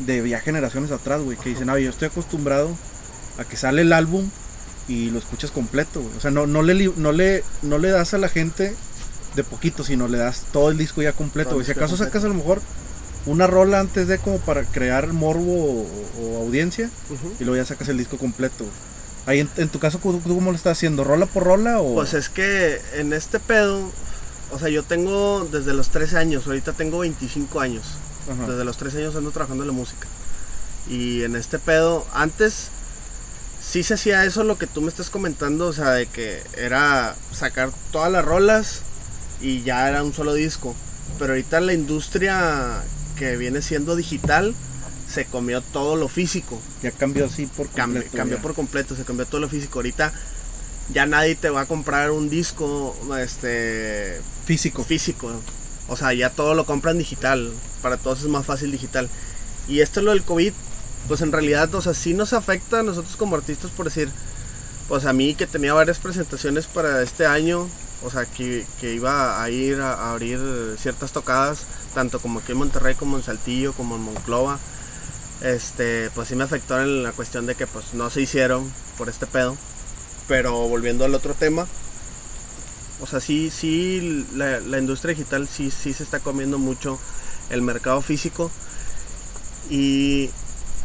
de 0.00 0.28
ya 0.28 0.40
generaciones 0.40 0.90
atrás, 0.90 1.22
güey, 1.22 1.36
que 1.38 1.50
dicen, 1.50 1.70
ah, 1.70 1.78
yo 1.78 1.90
estoy 1.90 2.08
acostumbrado 2.08 2.70
a 3.38 3.44
que 3.44 3.56
sale 3.56 3.82
el 3.82 3.92
álbum 3.92 4.28
y 4.88 5.10
lo 5.10 5.18
escuchas 5.18 5.50
completo, 5.50 6.00
güey. 6.02 6.16
O 6.16 6.20
sea, 6.20 6.30
no, 6.30 6.46
no, 6.46 6.62
le, 6.62 6.90
no, 6.96 7.12
le, 7.12 7.42
no 7.62 7.78
le 7.78 7.90
das 7.90 8.12
a 8.14 8.18
la 8.18 8.28
gente 8.28 8.74
de 9.34 9.44
poquito, 9.44 9.82
sino 9.84 10.08
le 10.08 10.18
das 10.18 10.42
todo 10.52 10.70
el 10.70 10.76
disco 10.78 11.00
ya 11.02 11.12
completo, 11.12 11.50
güey. 11.54 11.60
el 11.62 11.66
Si 11.66 11.72
acaso 11.72 11.96
sacas 12.04 12.24
a 12.24 12.28
lo 12.28 12.34
mejor 12.34 12.60
una 13.26 13.46
rola 13.46 13.80
antes 13.80 14.06
de 14.08 14.18
como 14.18 14.38
para 14.38 14.64
crear 14.64 15.12
morbo 15.12 15.82
o, 15.82 15.86
o 16.20 16.38
audiencia 16.42 16.90
y 17.40 17.44
luego 17.44 17.56
ya 17.56 17.64
sacas 17.66 17.88
el 17.88 17.96
disco 17.96 18.18
completo, 18.18 18.64
güey. 18.64 18.76
Ahí 19.26 19.40
en, 19.40 19.50
en 19.56 19.68
tu 19.68 19.78
caso, 19.78 19.98
¿tú, 19.98 20.20
tú 20.20 20.34
cómo 20.34 20.50
lo 20.50 20.56
estás 20.56 20.78
haciendo? 20.78 21.04
¿Rola 21.04 21.26
por 21.26 21.44
rola 21.44 21.80
o...? 21.80 21.94
Pues 21.94 22.14
es 22.14 22.28
que 22.28 22.80
en 22.94 23.12
este 23.12 23.40
pedo, 23.40 23.90
o 24.52 24.58
sea, 24.58 24.68
yo 24.68 24.82
tengo 24.82 25.48
desde 25.50 25.72
los 25.72 25.88
13 25.88 26.18
años, 26.18 26.46
ahorita 26.46 26.72
tengo 26.74 26.98
25 26.98 27.60
años. 27.60 27.84
Ajá. 28.30 28.50
Desde 28.50 28.64
los 28.64 28.76
13 28.76 28.98
años 28.98 29.16
ando 29.16 29.30
trabajando 29.30 29.64
en 29.64 29.68
la 29.68 29.74
música. 29.74 30.06
Y 30.88 31.22
en 31.22 31.36
este 31.36 31.58
pedo, 31.58 32.06
antes 32.12 32.68
sí 33.66 33.82
se 33.82 33.94
hacía 33.94 34.24
eso 34.24 34.44
lo 34.44 34.58
que 34.58 34.66
tú 34.66 34.82
me 34.82 34.88
estás 34.88 35.10
comentando, 35.10 35.68
o 35.68 35.72
sea, 35.72 35.90
de 35.90 36.06
que 36.06 36.42
era 36.56 37.16
sacar 37.32 37.70
todas 37.90 38.12
las 38.12 38.24
rolas 38.24 38.82
y 39.40 39.62
ya 39.62 39.88
era 39.88 40.02
un 40.02 40.12
solo 40.12 40.34
disco. 40.34 40.74
Pero 41.18 41.32
ahorita 41.32 41.60
la 41.60 41.72
industria 41.72 42.82
que 43.16 43.36
viene 43.36 43.62
siendo 43.62 43.96
digital 43.96 44.54
se 45.14 45.24
comió 45.26 45.60
todo 45.62 45.96
lo 45.96 46.08
físico. 46.08 46.60
Ya 46.82 46.90
cambió 46.90 47.26
así 47.26 47.46
por 47.46 47.68
Cambió, 47.70 48.02
completo, 48.02 48.16
cambió 48.16 48.36
ya. 48.36 48.42
por 48.42 48.54
completo, 48.54 48.96
se 48.96 49.04
cambió 49.04 49.26
todo 49.26 49.40
lo 49.40 49.48
físico. 49.48 49.78
Ahorita 49.78 50.12
ya 50.92 51.06
nadie 51.06 51.34
te 51.36 51.50
va 51.50 51.62
a 51.62 51.66
comprar 51.66 52.10
un 52.10 52.28
disco 52.28 52.94
este 53.20 54.20
físico. 54.44 54.84
físico. 54.84 55.30
O 55.88 55.96
sea, 55.96 56.12
ya 56.12 56.30
todo 56.30 56.54
lo 56.54 56.66
compran 56.66 56.98
digital. 56.98 57.52
Para 57.82 57.96
todos 57.96 58.20
es 58.20 58.28
más 58.28 58.46
fácil 58.46 58.70
digital. 58.72 59.08
Y 59.68 59.80
esto 59.80 60.02
lo 60.02 60.10
del 60.10 60.22
COVID, 60.24 60.52
pues 61.08 61.20
en 61.22 61.32
realidad, 61.32 61.74
o 61.74 61.80
sea, 61.80 61.94
sí 61.94 62.14
nos 62.14 62.32
afecta 62.32 62.80
a 62.80 62.82
nosotros 62.82 63.16
como 63.16 63.36
artistas 63.36 63.70
por 63.70 63.86
decir, 63.86 64.10
pues 64.88 65.06
a 65.06 65.12
mí 65.12 65.34
que 65.34 65.46
tenía 65.46 65.72
varias 65.72 65.98
presentaciones 65.98 66.66
para 66.66 67.02
este 67.02 67.24
año, 67.26 67.68
o 68.02 68.10
sea, 68.10 68.26
que, 68.26 68.66
que 68.80 68.92
iba 68.94 69.42
a 69.42 69.50
ir 69.50 69.80
a, 69.80 69.94
a 69.94 70.12
abrir 70.12 70.38
ciertas 70.78 71.12
tocadas, 71.12 71.60
tanto 71.94 72.20
como 72.20 72.40
aquí 72.40 72.52
en 72.52 72.58
Monterrey, 72.58 72.94
como 72.94 73.16
en 73.16 73.22
Saltillo, 73.22 73.72
como 73.72 73.96
en 73.96 74.02
Monclova. 74.02 74.58
Este, 75.44 76.10
pues 76.14 76.28
sí 76.28 76.36
me 76.36 76.44
afectó 76.44 76.80
en 76.80 77.02
la 77.02 77.12
cuestión 77.12 77.44
de 77.44 77.54
que 77.54 77.66
pues 77.66 77.92
no 77.92 78.08
se 78.08 78.22
hicieron 78.22 78.72
por 78.96 79.08
este 79.08 79.26
pedo. 79.26 79.56
Pero 80.26 80.52
volviendo 80.68 81.04
al 81.04 81.14
otro 81.14 81.34
tema, 81.34 81.66
o 83.02 83.06
sea, 83.06 83.20
sí, 83.20 83.50
sí, 83.50 84.26
la, 84.34 84.58
la 84.60 84.78
industria 84.78 85.14
digital 85.14 85.46
sí, 85.46 85.70
sí 85.70 85.92
se 85.92 86.02
está 86.02 86.20
comiendo 86.20 86.58
mucho 86.58 86.98
el 87.50 87.60
mercado 87.60 88.00
físico. 88.00 88.50
Y 89.68 90.30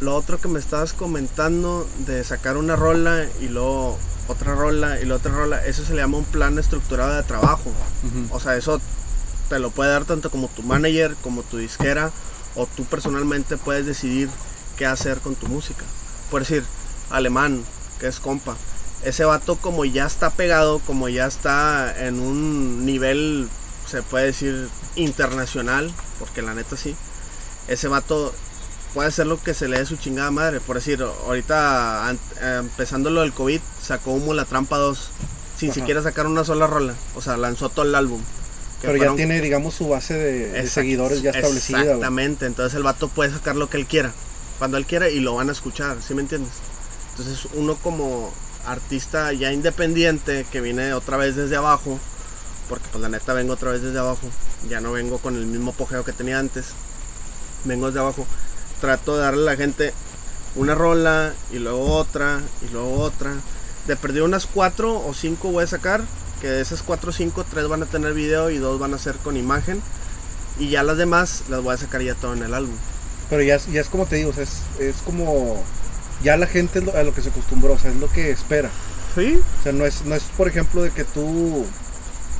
lo 0.00 0.14
otro 0.14 0.38
que 0.38 0.48
me 0.48 0.58
estabas 0.58 0.92
comentando 0.92 1.88
de 2.06 2.22
sacar 2.22 2.58
una 2.58 2.76
rola 2.76 3.26
y 3.40 3.48
luego 3.48 3.98
otra 4.28 4.54
rola 4.54 5.00
y 5.00 5.04
luego 5.04 5.18
otra 5.20 5.32
rola, 5.32 5.64
eso 5.66 5.84
se 5.84 5.94
le 5.94 6.02
llama 6.02 6.18
un 6.18 6.24
plan 6.24 6.58
estructurado 6.58 7.14
de 7.14 7.22
trabajo. 7.22 7.72
O 8.30 8.40
sea, 8.40 8.56
eso 8.56 8.78
te 9.48 9.58
lo 9.58 9.70
puede 9.70 9.90
dar 9.90 10.04
tanto 10.04 10.30
como 10.30 10.48
tu 10.48 10.62
manager, 10.62 11.16
como 11.22 11.42
tu 11.42 11.56
disquera, 11.56 12.10
o 12.54 12.66
tú 12.66 12.84
personalmente 12.84 13.56
puedes 13.56 13.86
decidir 13.86 14.28
qué 14.80 14.86
hacer 14.86 15.18
con 15.18 15.34
tu 15.34 15.46
música. 15.46 15.84
Por 16.30 16.40
decir, 16.40 16.64
Alemán, 17.10 17.62
que 18.00 18.06
es 18.06 18.18
compa, 18.18 18.56
ese 19.04 19.26
vato 19.26 19.56
como 19.56 19.84
ya 19.84 20.06
está 20.06 20.30
pegado, 20.30 20.78
como 20.78 21.10
ya 21.10 21.26
está 21.26 22.06
en 22.06 22.18
un 22.18 22.86
nivel, 22.86 23.46
se 23.86 24.02
puede 24.02 24.26
decir, 24.26 24.68
internacional, 24.96 25.92
porque 26.18 26.40
la 26.40 26.54
neta 26.54 26.78
sí, 26.78 26.96
ese 27.68 27.88
vato 27.88 28.34
puede 28.94 29.08
hacer 29.10 29.26
lo 29.26 29.38
que 29.42 29.52
se 29.52 29.68
le 29.68 29.78
dé 29.78 29.84
su 29.84 29.96
chingada 29.96 30.30
madre. 30.30 30.60
Por 30.60 30.76
decir, 30.76 31.02
ahorita 31.02 32.08
an- 32.08 32.18
empezando 32.40 33.10
lo 33.10 33.20
del 33.20 33.34
COVID, 33.34 33.60
sacó 33.82 34.12
Humo 34.12 34.32
la 34.32 34.46
Trampa 34.46 34.78
2, 34.78 35.10
sin 35.58 35.70
Ajá. 35.72 35.78
siquiera 35.80 36.02
sacar 36.02 36.26
una 36.26 36.42
sola 36.44 36.66
rola, 36.66 36.94
o 37.14 37.20
sea, 37.20 37.36
lanzó 37.36 37.68
todo 37.68 37.84
el 37.84 37.94
álbum. 37.94 38.22
Pero 38.80 38.96
ya 38.96 39.14
tiene, 39.14 39.42
digamos, 39.42 39.74
su 39.74 39.90
base 39.90 40.14
de, 40.14 40.66
seguidores 40.66 41.20
ya 41.20 41.32
establecida. 41.32 41.82
Exactamente, 41.82 42.46
entonces 42.46 42.74
el 42.78 42.82
vato 42.82 43.08
puede 43.08 43.30
sacar 43.30 43.56
lo 43.56 43.68
que 43.68 43.76
él 43.76 43.84
quiera, 43.84 44.10
cuando 44.60 44.76
él 44.76 44.84
quiera 44.84 45.08
y 45.08 45.20
lo 45.20 45.36
van 45.36 45.48
a 45.48 45.52
escuchar, 45.52 45.96
¿sí 46.06 46.12
me 46.14 46.20
entiendes? 46.20 46.52
Entonces 47.12 47.48
uno 47.54 47.76
como 47.76 48.30
artista 48.66 49.32
ya 49.32 49.52
independiente 49.52 50.46
que 50.52 50.60
viene 50.60 50.92
otra 50.92 51.16
vez 51.16 51.34
desde 51.34 51.56
abajo, 51.56 51.98
porque 52.68 52.84
pues 52.92 53.00
la 53.00 53.08
neta 53.08 53.32
vengo 53.32 53.54
otra 53.54 53.72
vez 53.72 53.80
desde 53.80 53.98
abajo, 53.98 54.28
ya 54.68 54.82
no 54.82 54.92
vengo 54.92 55.16
con 55.16 55.34
el 55.34 55.46
mismo 55.46 55.70
apogeo 55.70 56.04
que 56.04 56.12
tenía 56.12 56.38
antes, 56.38 56.66
vengo 57.64 57.86
desde 57.86 58.00
abajo, 58.00 58.26
trato 58.82 59.16
de 59.16 59.22
darle 59.22 59.42
a 59.44 59.52
la 59.52 59.56
gente 59.56 59.94
una 60.56 60.74
rola 60.74 61.32
y 61.50 61.58
luego 61.58 61.94
otra 61.94 62.42
y 62.60 62.70
luego 62.70 63.00
otra. 63.00 63.32
De 63.86 63.96
perder 63.96 64.24
unas 64.24 64.44
cuatro 64.44 65.02
o 65.06 65.14
cinco 65.14 65.50
voy 65.50 65.64
a 65.64 65.66
sacar, 65.66 66.02
que 66.42 66.48
de 66.48 66.60
esas 66.60 66.82
cuatro 66.82 67.10
o 67.10 67.12
cinco, 67.14 67.46
tres 67.48 67.66
van 67.66 67.82
a 67.82 67.86
tener 67.86 68.12
video 68.12 68.50
y 68.50 68.58
dos 68.58 68.78
van 68.78 68.92
a 68.92 68.98
ser 68.98 69.16
con 69.16 69.38
imagen. 69.38 69.82
Y 70.58 70.68
ya 70.68 70.82
las 70.82 70.98
demás 70.98 71.44
las 71.48 71.62
voy 71.62 71.72
a 71.72 71.78
sacar 71.78 72.02
ya 72.02 72.14
todo 72.14 72.34
en 72.34 72.42
el 72.42 72.52
álbum. 72.52 72.76
Pero 73.30 73.42
ya, 73.42 73.54
es- 73.56 73.66
ya 73.72 73.80
es 73.80 73.88
como 73.88 74.06
te 74.06 74.16
digo, 74.16 74.30
o 74.30 74.32
sea, 74.32 74.42
es, 74.44 74.58
es 74.80 74.96
como. 75.04 75.62
Ya 76.22 76.36
la 76.36 76.46
gente 76.46 76.80
a 76.94 77.02
lo 77.02 77.14
que 77.14 77.22
se 77.22 77.30
acostumbró, 77.30 77.72
o 77.74 77.78
sea, 77.78 77.90
es 77.90 77.96
lo 77.96 78.10
que 78.10 78.30
espera. 78.30 78.68
Sí, 79.14 79.40
O 79.60 79.62
sea, 79.62 79.72
no 79.72 79.86
es, 79.86 80.04
no 80.04 80.14
es 80.14 80.24
por 80.36 80.48
ejemplo, 80.48 80.82
de 80.82 80.90
que 80.90 81.04
tú 81.04 81.64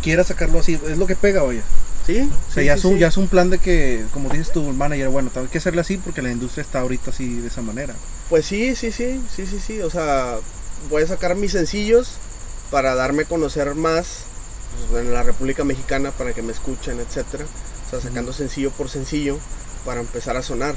quieras 0.03 0.27
sacarlo 0.29 0.59
así, 0.61 0.79
es 0.89 0.99
lo 0.99 1.07
que 1.07 1.17
pega, 1.17 1.43
oye. 1.45 1.63
sí. 2.07 2.31
O 2.49 2.53
sea, 2.53 2.63
sí, 2.63 2.65
ya, 2.67 2.75
sí, 2.75 2.79
es 2.81 2.85
un, 2.85 2.95
sí. 2.95 2.99
ya 3.01 3.09
es 3.09 3.17
un 3.17 3.29
plan 3.29 3.49
de 3.51 3.59
que, 3.59 4.05
como 4.13 4.29
dices 4.29 4.53
tu 4.53 4.63
manager, 4.65 5.09
bueno, 5.09 5.31
hay 5.35 5.47
que 5.47 5.59
hacerle 5.59 5.81
así 5.81 5.97
porque 5.97 6.21
la 6.23 6.31
industria 6.31 6.63
está 6.63 6.81
ahorita 6.81 7.11
así, 7.11 7.37
de 7.41 7.49
esa 7.49 7.63
manera. 7.63 7.95
Pues 8.29 8.45
sí, 8.47 8.75
sí, 8.77 8.93
sí, 8.93 9.21
sí, 9.35 9.47
sí, 9.47 9.59
sí. 9.65 9.81
O 9.81 9.91
sea, 9.91 10.37
voy 10.91 11.03
a 11.03 11.07
sacar 11.07 11.35
mis 11.37 11.53
sencillos 11.53 12.13
para 12.71 12.95
darme 12.95 13.23
a 13.23 13.27
conocer 13.27 13.75
más 13.75 14.25
pues, 14.91 15.03
en 15.05 15.13
la 15.13 15.23
República 15.23 15.65
Mexicana 15.65 16.11
para 16.13 16.33
que 16.35 16.43
me 16.43 16.53
escuchen, 16.53 17.01
etcétera. 17.01 17.45
O 17.87 17.91
sea, 17.91 18.01
sacando 18.01 18.33
sencillo 18.33 18.71
por 18.71 18.89
sencillo 18.91 19.39
para 19.85 20.01
empezar 20.01 20.37
a 20.37 20.43
sonar. 20.43 20.75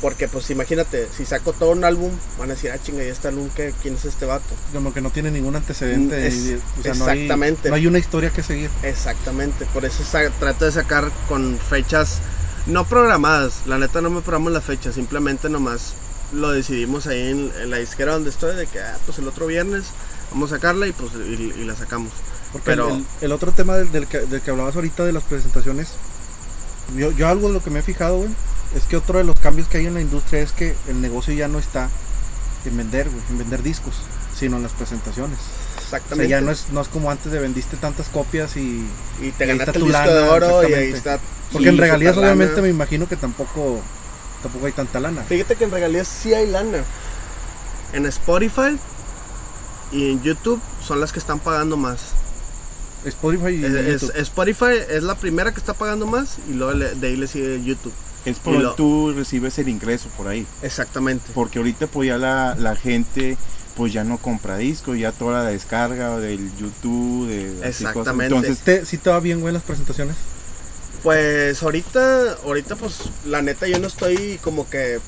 Porque 0.00 0.28
pues 0.28 0.48
imagínate, 0.50 1.08
si 1.14 1.26
saco 1.26 1.52
todo 1.52 1.72
un 1.72 1.84
álbum, 1.84 2.10
van 2.38 2.50
a 2.50 2.54
decir, 2.54 2.70
ah 2.70 2.78
chinga, 2.82 3.04
ya 3.04 3.12
está 3.12 3.28
el 3.28 3.34
álbum, 3.34 3.50
¿qué- 3.54 3.74
¿quién 3.82 3.96
es 3.96 4.06
este 4.06 4.24
vato? 4.24 4.46
Como 4.72 4.94
que 4.94 5.02
no 5.02 5.10
tiene 5.10 5.30
ningún 5.30 5.56
antecedente. 5.56 6.26
Es- 6.26 6.34
y- 6.36 6.54
o 6.54 6.82
sea, 6.82 6.94
no 6.94 7.04
hay- 7.06 7.20
exactamente. 7.24 7.68
No 7.68 7.74
hay, 7.74 7.86
una 7.86 7.98
historia 7.98 8.30
que 8.30 8.42
seguir. 8.42 8.70
Exactamente, 8.82 9.66
por 9.74 9.84
eso 9.84 10.02
trato 10.38 10.64
de 10.64 10.72
sacar 10.72 11.10
con 11.28 11.58
fechas 11.58 12.18
no 12.66 12.86
programadas. 12.86 13.60
La 13.66 13.76
neta 13.76 14.00
no 14.00 14.08
me 14.08 14.22
programo 14.22 14.48
las 14.48 14.64
fechas, 14.64 14.94
simplemente 14.94 15.50
nomás 15.50 15.92
lo 16.32 16.50
decidimos 16.50 17.06
ahí 17.06 17.28
en, 17.28 17.52
en 17.60 17.70
la 17.70 17.76
disquera 17.76 18.12
donde 18.14 18.30
estoy, 18.30 18.56
de 18.56 18.66
que, 18.68 18.80
ah, 18.80 18.96
pues 19.04 19.18
el 19.18 19.28
otro 19.28 19.46
viernes 19.48 19.84
vamos 20.30 20.50
a 20.50 20.56
sacarla 20.56 20.86
y 20.86 20.92
pues 20.92 21.10
y, 21.14 21.52
y 21.60 21.64
la 21.64 21.74
sacamos. 21.76 22.12
Porque 22.52 22.64
Pero- 22.70 22.98
el 23.20 23.32
otro 23.32 23.52
tema 23.52 23.76
del, 23.76 23.92
del 23.92 24.06
que, 24.06 24.20
del 24.20 24.40
que 24.40 24.50
hablabas 24.50 24.74
ahorita 24.76 25.04
de 25.04 25.12
las 25.12 25.24
presentaciones, 25.24 25.88
yo, 26.96 27.10
yo 27.12 27.28
algo 27.28 27.48
de 27.48 27.54
lo 27.54 27.62
que 27.62 27.70
me 27.70 27.80
he 27.80 27.82
fijado, 27.82 28.18
güey, 28.18 28.30
es 28.74 28.84
que 28.84 28.96
otro 28.96 29.18
de 29.18 29.24
los 29.24 29.36
cambios 29.36 29.68
que 29.68 29.78
hay 29.78 29.86
en 29.86 29.94
la 29.94 30.00
industria 30.00 30.40
es 30.40 30.52
que 30.52 30.74
el 30.88 31.00
negocio 31.00 31.34
ya 31.34 31.48
no 31.48 31.58
está 31.58 31.88
en 32.64 32.76
vender, 32.76 33.08
güey, 33.08 33.22
en 33.30 33.38
vender 33.38 33.62
discos, 33.62 33.94
sino 34.38 34.56
en 34.56 34.62
las 34.62 34.72
presentaciones. 34.72 35.38
O 35.38 35.90
sea, 35.90 35.98
Exactamente. 35.98 36.28
ya 36.28 36.40
no 36.40 36.50
es, 36.52 36.66
no 36.70 36.80
es 36.80 36.88
como 36.88 37.10
antes 37.10 37.32
de 37.32 37.40
vendiste 37.40 37.76
tantas 37.76 38.08
copias 38.08 38.56
y... 38.56 38.86
y 39.20 39.32
te 39.32 39.46
ganaste 39.46 39.78
el 39.78 39.84
disco 39.84 39.98
lana, 39.98 40.12
de 40.12 40.28
oro 40.28 40.68
y 40.68 40.72
ahí 40.72 40.84
exactamente. 40.84 40.96
está. 40.96 41.20
Porque 41.52 41.68
en 41.68 41.78
regalías 41.78 42.16
lana. 42.16 42.28
obviamente 42.28 42.62
me 42.62 42.68
imagino 42.68 43.08
que 43.08 43.16
tampoco, 43.16 43.80
tampoco 44.42 44.66
hay 44.66 44.72
tanta 44.72 45.00
lana. 45.00 45.22
Fíjate 45.22 45.56
que 45.56 45.64
en 45.64 45.70
regalías 45.72 46.06
sí 46.06 46.32
hay 46.32 46.46
lana. 46.46 46.84
En 47.92 48.06
Spotify 48.06 48.78
y 49.90 50.12
en 50.12 50.22
YouTube 50.22 50.60
son 50.86 51.00
las 51.00 51.12
que 51.12 51.18
están 51.18 51.40
pagando 51.40 51.76
más. 51.76 52.19
Spotify 53.04 53.48
y 53.54 53.64
Es- 53.64 53.72
es- 53.72 54.00
YouTube. 54.02 54.16
Spotify 54.20 54.72
es 54.90 55.02
la 55.02 55.14
primera 55.14 55.52
que 55.52 55.60
está 55.60 55.74
pagando 55.74 56.06
más 56.06 56.36
y 56.50 56.54
luego 56.54 56.72
le- 56.74 56.94
de 56.94 57.06
ahí 57.08 57.16
le 57.16 57.26
sigue 57.26 57.62
YouTube. 57.64 57.92
Es 58.26 58.38
por 58.38 58.52
Y 58.52 58.56
donde 58.56 58.68
lo- 58.70 58.74
tú 58.74 59.12
recibes 59.16 59.58
el 59.58 59.68
ingreso 59.68 60.08
por 60.16 60.28
ahí. 60.28 60.46
Exactamente. 60.62 61.30
Porque 61.34 61.58
ahorita 61.58 61.86
pues 61.86 62.08
ya 62.08 62.18
la, 62.18 62.54
la 62.58 62.76
gente 62.76 63.36
pues 63.76 63.92
ya 63.94 64.04
no 64.04 64.18
compra 64.18 64.58
discos, 64.58 64.98
ya 64.98 65.12
toda 65.12 65.42
la 65.44 65.48
descarga 65.50 66.18
del 66.18 66.50
YouTube, 66.58 67.28
de 67.28 67.44
así 67.66 67.82
cosas. 67.84 67.96
Exactamente. 67.96 68.34
Entonces, 68.34 68.58
¿Te, 68.62 68.84
¿Sí 68.84 68.98
te 68.98 69.08
va 69.08 69.20
bien, 69.20 69.40
güey, 69.40 69.54
las 69.54 69.62
presentaciones? 69.62 70.16
Pues 71.02 71.62
ahorita, 71.62 72.34
ahorita 72.44 72.76
pues 72.76 72.98
la 73.26 73.40
neta 73.40 73.66
yo 73.66 73.78
no 73.78 73.86
estoy 73.86 74.38
como 74.42 74.68
que 74.68 74.98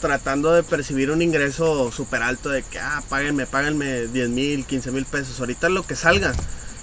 tratando 0.00 0.52
de 0.52 0.62
percibir 0.62 1.10
un 1.10 1.20
ingreso 1.22 1.90
súper 1.90 2.22
alto 2.22 2.48
de 2.50 2.62
que, 2.62 2.78
ah, 2.78 3.02
páguenme, 3.08 3.46
páguenme 3.46 4.06
10 4.08 4.28
mil, 4.28 4.64
15 4.66 4.92
mil 4.92 5.04
pesos. 5.04 5.40
Ahorita 5.40 5.68
lo 5.68 5.84
que 5.84 5.96
salga, 5.96 6.32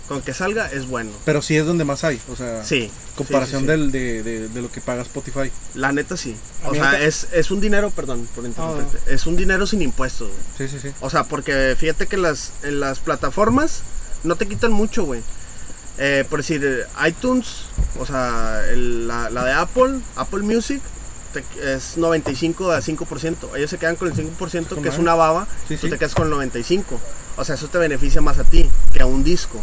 con 0.10 0.22
que 0.22 0.34
salga 0.34 0.70
es 0.70 0.88
bueno. 0.88 1.12
Pero 1.24 1.42
sí 1.42 1.56
es 1.56 1.66
donde 1.66 1.86
más 1.86 2.04
hay, 2.04 2.20
o 2.30 2.36
sea, 2.36 2.66
Sí. 2.66 2.92
comparación 3.16 3.62
sí, 3.62 3.68
sí, 3.68 3.74
sí. 3.74 3.80
Del, 3.80 3.92
de, 3.92 4.24
de, 4.24 4.48
de 4.50 4.62
lo 4.62 4.70
que 4.72 4.82
paga 4.82 5.04
Spotify. 5.04 5.50
La 5.76 5.92
neta 5.94 6.18
sí. 6.18 6.36
O 6.66 6.74
sea, 6.74 7.00
es, 7.02 7.28
es 7.32 7.52
un 7.52 7.62
dinero, 7.62 7.92
perdón 7.92 8.28
por 8.36 8.44
interrumpirte, 8.46 9.14
es 9.14 9.26
un 9.26 9.38
dinero 9.38 9.66
sin 9.68 9.82
impuestos. 9.82 10.28
güey. 10.30 10.68
Sí, 10.70 10.78
sí, 10.78 10.82
sí. 10.90 10.94
O 11.00 11.10
sea, 11.10 11.24
porque 11.24 11.76
fíjate 11.80 12.08
que 12.08 12.18
las, 12.18 12.52
en 12.64 12.80
las 12.82 13.00
plataformas 13.00 13.84
no 14.24 14.36
te 14.36 14.48
quitan 14.48 14.72
mucho, 14.74 15.06
güey. 15.06 15.22
Eh, 16.00 16.26
por 16.30 16.40
decir, 16.40 16.62
eh, 16.66 17.08
iTunes, 17.08 17.64
o 18.00 18.06
sea, 18.06 18.62
el- 18.72 19.08
la, 19.08 19.30
la 19.30 19.44
de 19.46 19.52
Apple, 19.54 20.00
Apple 20.16 20.42
Music, 20.42 20.82
te- 21.34 21.74
es 21.76 21.98
95 21.98 22.72
a 22.72 22.82
5%. 22.82 23.56
Ellos 23.56 23.70
se 23.70 23.78
quedan 23.78 23.96
con 23.98 24.08
el 24.08 24.14
5%, 24.16 24.76
Con 24.76 24.84
que 24.84 24.90
es 24.90 24.98
una 24.98 25.14
baba, 25.14 25.46
Sí, 25.68 25.76
tú 25.76 25.88
sí. 25.88 25.92
te 25.92 25.98
quedas 26.00 26.16
con 26.16 26.28
el 26.28 26.34
95%. 26.34 26.98
O 27.38 27.46
sea, 27.46 27.56
eso 27.56 27.68
te 27.68 27.78
beneficia 27.78 28.20
más 28.22 28.40
a 28.40 28.44
ti 28.44 28.70
que 28.92 29.02
a 29.02 29.06
un 29.06 29.24
disco. 29.24 29.62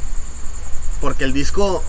Porque 1.01 1.25
el 1.25 1.33
disco, 1.33 1.83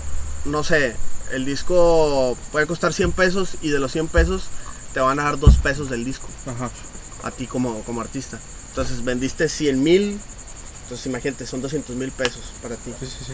no 0.44 0.62
sé, 0.64 0.94
el 1.32 1.44
disco 1.44 2.36
puede 2.52 2.66
costar 2.66 2.92
100 2.92 3.12
pesos 3.12 3.56
y 3.62 3.70
de 3.70 3.78
los 3.78 3.92
100 3.92 4.08
pesos 4.08 4.44
te 4.94 5.00
van 5.00 5.18
a 5.20 5.24
dar 5.24 5.38
2 5.38 5.56
pesos 5.58 5.90
del 5.90 6.04
disco 6.04 6.26
Ajá. 6.46 6.70
a 7.22 7.30
ti 7.30 7.46
como, 7.46 7.82
como 7.84 8.00
artista. 8.00 8.38
Entonces 8.70 9.04
vendiste 9.04 9.48
100 9.48 9.82
mil, 9.82 10.20
entonces 10.84 11.06
imagínate, 11.06 11.46
son 11.46 11.60
200 11.62 11.96
mil 11.96 12.10
pesos 12.12 12.42
para 12.62 12.76
ti. 12.76 12.92
Sí, 13.00 13.06
sí, 13.06 13.24
sí. 13.26 13.32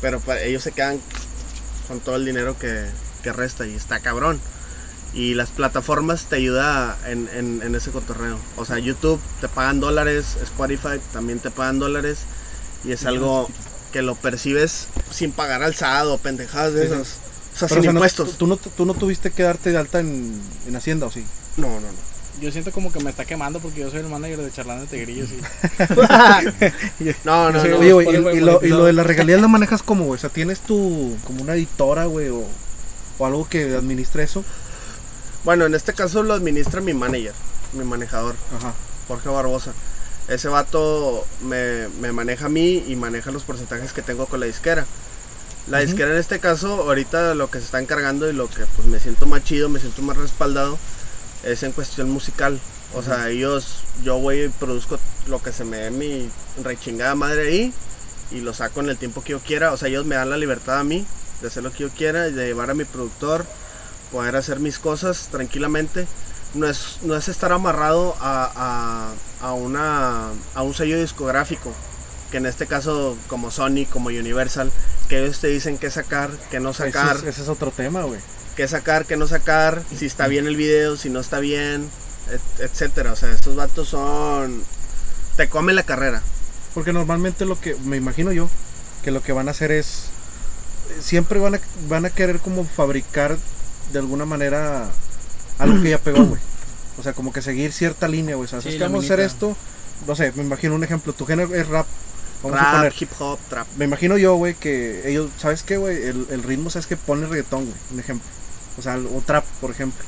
Pero 0.00 0.20
pa- 0.20 0.40
ellos 0.40 0.62
se 0.62 0.72
quedan 0.72 1.00
con 1.88 2.00
todo 2.00 2.16
el 2.16 2.24
dinero 2.24 2.56
que, 2.58 2.86
que 3.22 3.32
resta 3.32 3.66
y 3.66 3.74
está 3.74 4.00
cabrón. 4.00 4.40
Y 5.14 5.34
las 5.34 5.48
plataformas 5.50 6.24
te 6.24 6.36
ayudan 6.36 6.94
en, 7.06 7.28
en- 7.32 7.62
en 7.62 7.74
ese 7.74 7.90
cotorreo. 7.90 8.38
O 8.56 8.64
sea, 8.64 8.78
YouTube 8.78 9.20
te 9.40 9.48
pagan 9.48 9.80
dólares, 9.80 10.36
Spotify 10.42 11.00
también 11.12 11.38
te 11.40 11.50
pagan 11.50 11.78
dólares. 11.78 12.18
Y 12.84 12.92
es 12.92 13.04
algo 13.06 13.48
que 13.92 14.02
lo 14.02 14.14
percibes 14.14 14.86
sin 15.10 15.32
pagar 15.32 15.62
alzado, 15.62 16.18
pendejadas 16.18 16.74
de 16.74 16.82
Sí, 16.82 16.88
sí. 16.88 16.94
esas. 16.94 17.08
O 17.54 17.58
sea, 17.58 17.68
Pero, 17.68 17.68
sin 17.68 17.78
o 17.78 17.82
sea, 17.82 17.92
no- 17.92 17.98
impuestos. 17.98 18.38
tú, 18.38 18.46
no, 18.46 18.56
tú 18.56 18.84
no 18.86 18.94
tuviste 18.94 19.30
que 19.30 19.42
darte 19.42 19.70
de 19.72 19.78
alta 19.78 20.00
en, 20.00 20.40
en 20.66 20.76
Hacienda, 20.76 21.06
¿o 21.06 21.10
sí? 21.10 21.24
No, 21.56 21.68
no, 21.68 21.80
no. 21.80 22.08
Yo 22.40 22.52
siento 22.52 22.70
como 22.70 22.92
que 22.92 23.00
me 23.02 23.10
está 23.10 23.24
quemando 23.24 23.58
porque 23.58 23.80
yo 23.80 23.90
soy 23.90 23.98
el 23.98 24.06
manager 24.06 24.38
de 24.38 24.52
Charlando 24.52 24.84
de 24.86 24.90
Tigrillos 24.96 25.28
y 27.00 27.04
No, 27.24 27.50
no, 27.50 27.60
Sí, 27.62 27.68
no. 27.68 27.78
Oye, 27.78 27.92
güey, 27.92 28.08
y, 28.36 28.40
lo, 28.40 28.64
y 28.64 28.68
lo 28.68 28.84
de 28.84 28.92
las 28.92 29.06
regalías 29.06 29.40
lo 29.40 29.48
manejas 29.48 29.82
como, 29.82 30.04
güey? 30.04 30.18
O 30.18 30.20
sea, 30.20 30.30
¿tienes 30.30 30.60
tu, 30.60 31.16
como 31.24 31.42
una 31.42 31.54
editora, 31.54 32.04
güey, 32.04 32.28
o, 32.28 32.44
o 33.18 33.26
algo 33.26 33.48
que 33.48 33.74
administre 33.74 34.22
eso? 34.22 34.44
Bueno, 35.44 35.66
en 35.66 35.74
este 35.74 35.92
caso 35.94 36.22
lo 36.22 36.34
administra 36.34 36.80
mi 36.80 36.94
manager, 36.94 37.32
mi 37.72 37.84
manejador. 37.84 38.36
Ajá. 38.56 38.72
Jorge 39.08 39.28
Barbosa. 39.28 39.72
Ese 40.28 40.48
vato 40.48 41.26
me, 41.42 41.88
me 42.00 42.12
maneja 42.12 42.46
a 42.46 42.50
mí 42.50 42.84
y 42.86 42.96
maneja 42.96 43.30
los 43.30 43.44
porcentajes 43.44 43.92
que 43.92 44.02
tengo 44.02 44.26
con 44.26 44.40
la 44.40 44.46
disquera. 44.46 44.86
La 45.68 45.80
disquera 45.80 46.12
en 46.12 46.18
este 46.18 46.38
caso, 46.38 46.82
ahorita 46.82 47.34
lo 47.34 47.50
que 47.50 47.58
se 47.58 47.66
está 47.66 47.78
encargando 47.78 48.28
y 48.28 48.32
lo 48.32 48.48
que 48.48 48.64
pues 48.76 48.88
me 48.88 48.98
siento 48.98 49.26
más 49.26 49.44
chido, 49.44 49.68
me 49.68 49.80
siento 49.80 50.00
más 50.00 50.16
respaldado, 50.16 50.78
es 51.44 51.62
en 51.62 51.72
cuestión 51.72 52.10
musical. 52.10 52.58
O 52.94 53.02
sea, 53.02 53.28
ellos, 53.28 53.80
yo 54.02 54.18
voy 54.18 54.44
y 54.44 54.48
produzco 54.48 54.98
lo 55.26 55.42
que 55.42 55.52
se 55.52 55.64
me 55.64 55.76
dé 55.76 55.90
mi 55.90 56.30
rechingada 56.62 57.14
madre 57.14 57.48
ahí 57.48 57.72
y 58.30 58.40
lo 58.40 58.54
saco 58.54 58.80
en 58.80 58.88
el 58.88 58.96
tiempo 58.96 59.22
que 59.22 59.32
yo 59.32 59.40
quiera. 59.40 59.72
O 59.72 59.76
sea, 59.76 59.88
ellos 59.88 60.06
me 60.06 60.14
dan 60.14 60.30
la 60.30 60.38
libertad 60.38 60.78
a 60.78 60.84
mí 60.84 61.04
de 61.42 61.48
hacer 61.48 61.62
lo 61.62 61.70
que 61.70 61.80
yo 61.80 61.90
quiera 61.90 62.28
y 62.28 62.32
de 62.32 62.46
llevar 62.46 62.70
a 62.70 62.74
mi 62.74 62.84
productor, 62.84 63.44
poder 64.10 64.36
hacer 64.36 64.60
mis 64.60 64.78
cosas 64.78 65.28
tranquilamente. 65.30 66.06
no 66.54 66.66
es, 66.66 66.98
no 67.02 67.14
es 67.14 67.28
estar 67.28 67.52
amarrado 67.52 68.16
a, 68.20 68.52
a, 68.56 69.12
a 69.40 69.52
una, 69.52 70.28
a 70.54 70.62
un 70.62 70.74
sello 70.74 71.00
discográfico, 71.00 71.72
que 72.30 72.38
en 72.38 72.46
este 72.46 72.66
caso 72.66 73.16
como 73.28 73.50
Sony, 73.50 73.86
como 73.90 74.08
Universal, 74.08 74.70
que 75.08 75.22
ellos 75.22 75.40
te 75.40 75.48
dicen 75.48 75.78
qué 75.78 75.90
sacar, 75.90 76.30
qué 76.50 76.60
no 76.60 76.72
sacar, 76.74 77.16
Ese 77.16 77.28
es, 77.28 77.34
ese 77.34 77.42
es 77.42 77.48
otro 77.48 77.70
tema, 77.70 78.02
güey. 78.02 78.20
qué 78.56 78.66
sacar, 78.68 79.06
qué 79.06 79.16
no 79.16 79.26
sacar, 79.26 79.82
si 79.96 80.06
está 80.06 80.26
bien 80.26 80.46
el 80.46 80.56
video, 80.56 80.96
si 80.96 81.08
no 81.10 81.20
está 81.20 81.38
bien, 81.40 81.88
et- 82.32 82.60
etcétera. 82.60 83.12
O 83.12 83.16
sea, 83.16 83.30
estos 83.30 83.56
vatos 83.56 83.88
son... 83.88 84.62
Te 85.36 85.48
comen 85.48 85.76
la 85.76 85.84
carrera. 85.84 86.20
Porque 86.74 86.92
normalmente 86.92 87.44
lo 87.46 87.58
que, 87.60 87.74
me 87.84 87.96
imagino 87.96 88.32
yo, 88.32 88.50
que 89.02 89.10
lo 89.12 89.22
que 89.22 89.32
van 89.32 89.48
a 89.48 89.52
hacer 89.52 89.70
es, 89.70 90.06
siempre 91.00 91.38
van 91.38 91.54
a, 91.54 91.60
van 91.88 92.04
a 92.04 92.10
querer 92.10 92.40
como 92.40 92.64
fabricar 92.64 93.38
de 93.92 93.98
alguna 94.00 94.24
manera 94.26 94.90
algo 95.58 95.80
que 95.82 95.90
ya 95.90 95.98
pegó, 95.98 96.24
güey. 96.24 96.40
O 96.98 97.02
sea, 97.02 97.12
como 97.12 97.32
que 97.32 97.42
seguir 97.42 97.72
cierta 97.72 98.08
línea, 98.08 98.34
güey. 98.36 98.46
O 98.46 98.48
sea, 98.48 98.60
Sí, 98.60 98.68
es 98.68 98.74
que 98.74 98.80
la 98.80 98.86
vamos 98.86 99.04
a 99.04 99.06
hacer 99.06 99.20
esto, 99.20 99.56
no 100.06 100.14
sé, 100.16 100.32
me 100.36 100.42
imagino 100.42 100.74
un 100.74 100.82
ejemplo, 100.84 101.12
tu 101.12 101.26
género 101.26 101.54
es 101.54 101.66
rap. 101.68 101.86
Vamos 102.42 102.58
a 102.60 102.62
Rap, 102.62 102.74
poner, 102.76 102.94
hip 103.00 103.10
hop, 103.18 103.38
trap. 103.48 103.66
me 103.76 103.84
imagino 103.84 104.16
yo, 104.16 104.34
güey, 104.36 104.54
que 104.54 105.08
ellos, 105.10 105.28
¿sabes 105.38 105.62
qué, 105.64 105.76
güey? 105.76 105.96
El, 105.96 106.26
el 106.30 106.42
ritmo, 106.44 106.70
¿sabes 106.70 106.86
que 106.86 106.96
Pone 106.96 107.26
reggaetón, 107.26 107.64
güey, 107.64 107.76
un 107.92 108.00
ejemplo. 108.00 108.28
O 108.78 108.82
sea, 108.82 108.96
o 108.96 109.20
trap, 109.26 109.44
por 109.60 109.70
ejemplo. 109.72 110.04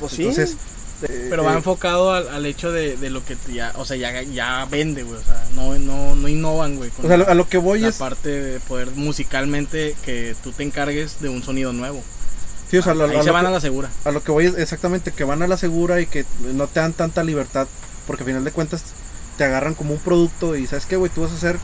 Pues 0.00 0.12
sí. 0.12 0.22
Entonces, 0.22 0.56
eh, 1.02 1.26
Pero 1.28 1.44
va 1.44 1.52
eh, 1.52 1.56
enfocado 1.56 2.12
al, 2.14 2.28
al 2.28 2.46
hecho 2.46 2.72
de, 2.72 2.96
de 2.96 3.10
lo 3.10 3.22
que 3.24 3.36
ya, 3.52 3.72
o 3.76 3.84
sea, 3.84 3.96
ya, 3.98 4.22
ya 4.22 4.66
vende, 4.70 5.02
güey. 5.02 5.20
O 5.20 5.24
sea, 5.24 5.44
no, 5.54 5.78
no, 5.78 6.14
no 6.16 6.26
innovan, 6.28 6.76
güey. 6.76 6.88
con 6.90 7.04
o 7.04 7.08
sea, 7.08 7.18
la- 7.18 7.24
a 7.26 7.34
lo 7.34 7.46
que 7.48 7.58
voy 7.58 7.80
la 7.80 7.88
es, 7.88 7.96
parte 7.96 8.28
de 8.30 8.60
poder 8.60 8.90
musicalmente 8.92 9.94
que 10.04 10.34
tú 10.42 10.52
te 10.52 10.62
encargues 10.62 11.20
de 11.20 11.28
un 11.28 11.42
sonido 11.42 11.72
nuevo. 11.74 12.02
Sí, 12.70 12.78
o 12.78 12.82
sea, 12.82 12.94
lo- 12.94 13.04
Ahí 13.04 13.16
a 13.16 13.22
se 13.22 13.30
van 13.30 13.42
que- 13.42 13.48
a 13.48 13.50
la 13.52 13.60
segura. 13.60 13.90
A 14.04 14.10
lo 14.10 14.22
que 14.22 14.30
voy 14.32 14.46
es 14.46 14.56
exactamente 14.58 15.12
que 15.12 15.24
van 15.24 15.42
a 15.42 15.46
la 15.46 15.56
segura 15.56 16.00
y 16.00 16.06
que 16.06 16.24
no 16.54 16.66
te 16.66 16.80
dan 16.80 16.92
tanta 16.92 17.22
libertad, 17.24 17.66
porque 18.06 18.22
al 18.22 18.26
final 18.28 18.44
de 18.44 18.52
cuentas 18.52 18.82
te 19.36 19.44
agarran 19.44 19.74
como 19.74 19.92
un 19.94 20.00
producto 20.00 20.56
y 20.56 20.66
sabes 20.66 20.86
qué, 20.86 20.96
güey, 20.96 21.10
tú 21.12 21.22
vas 21.22 21.32
a 21.32 21.38
ser 21.38 21.58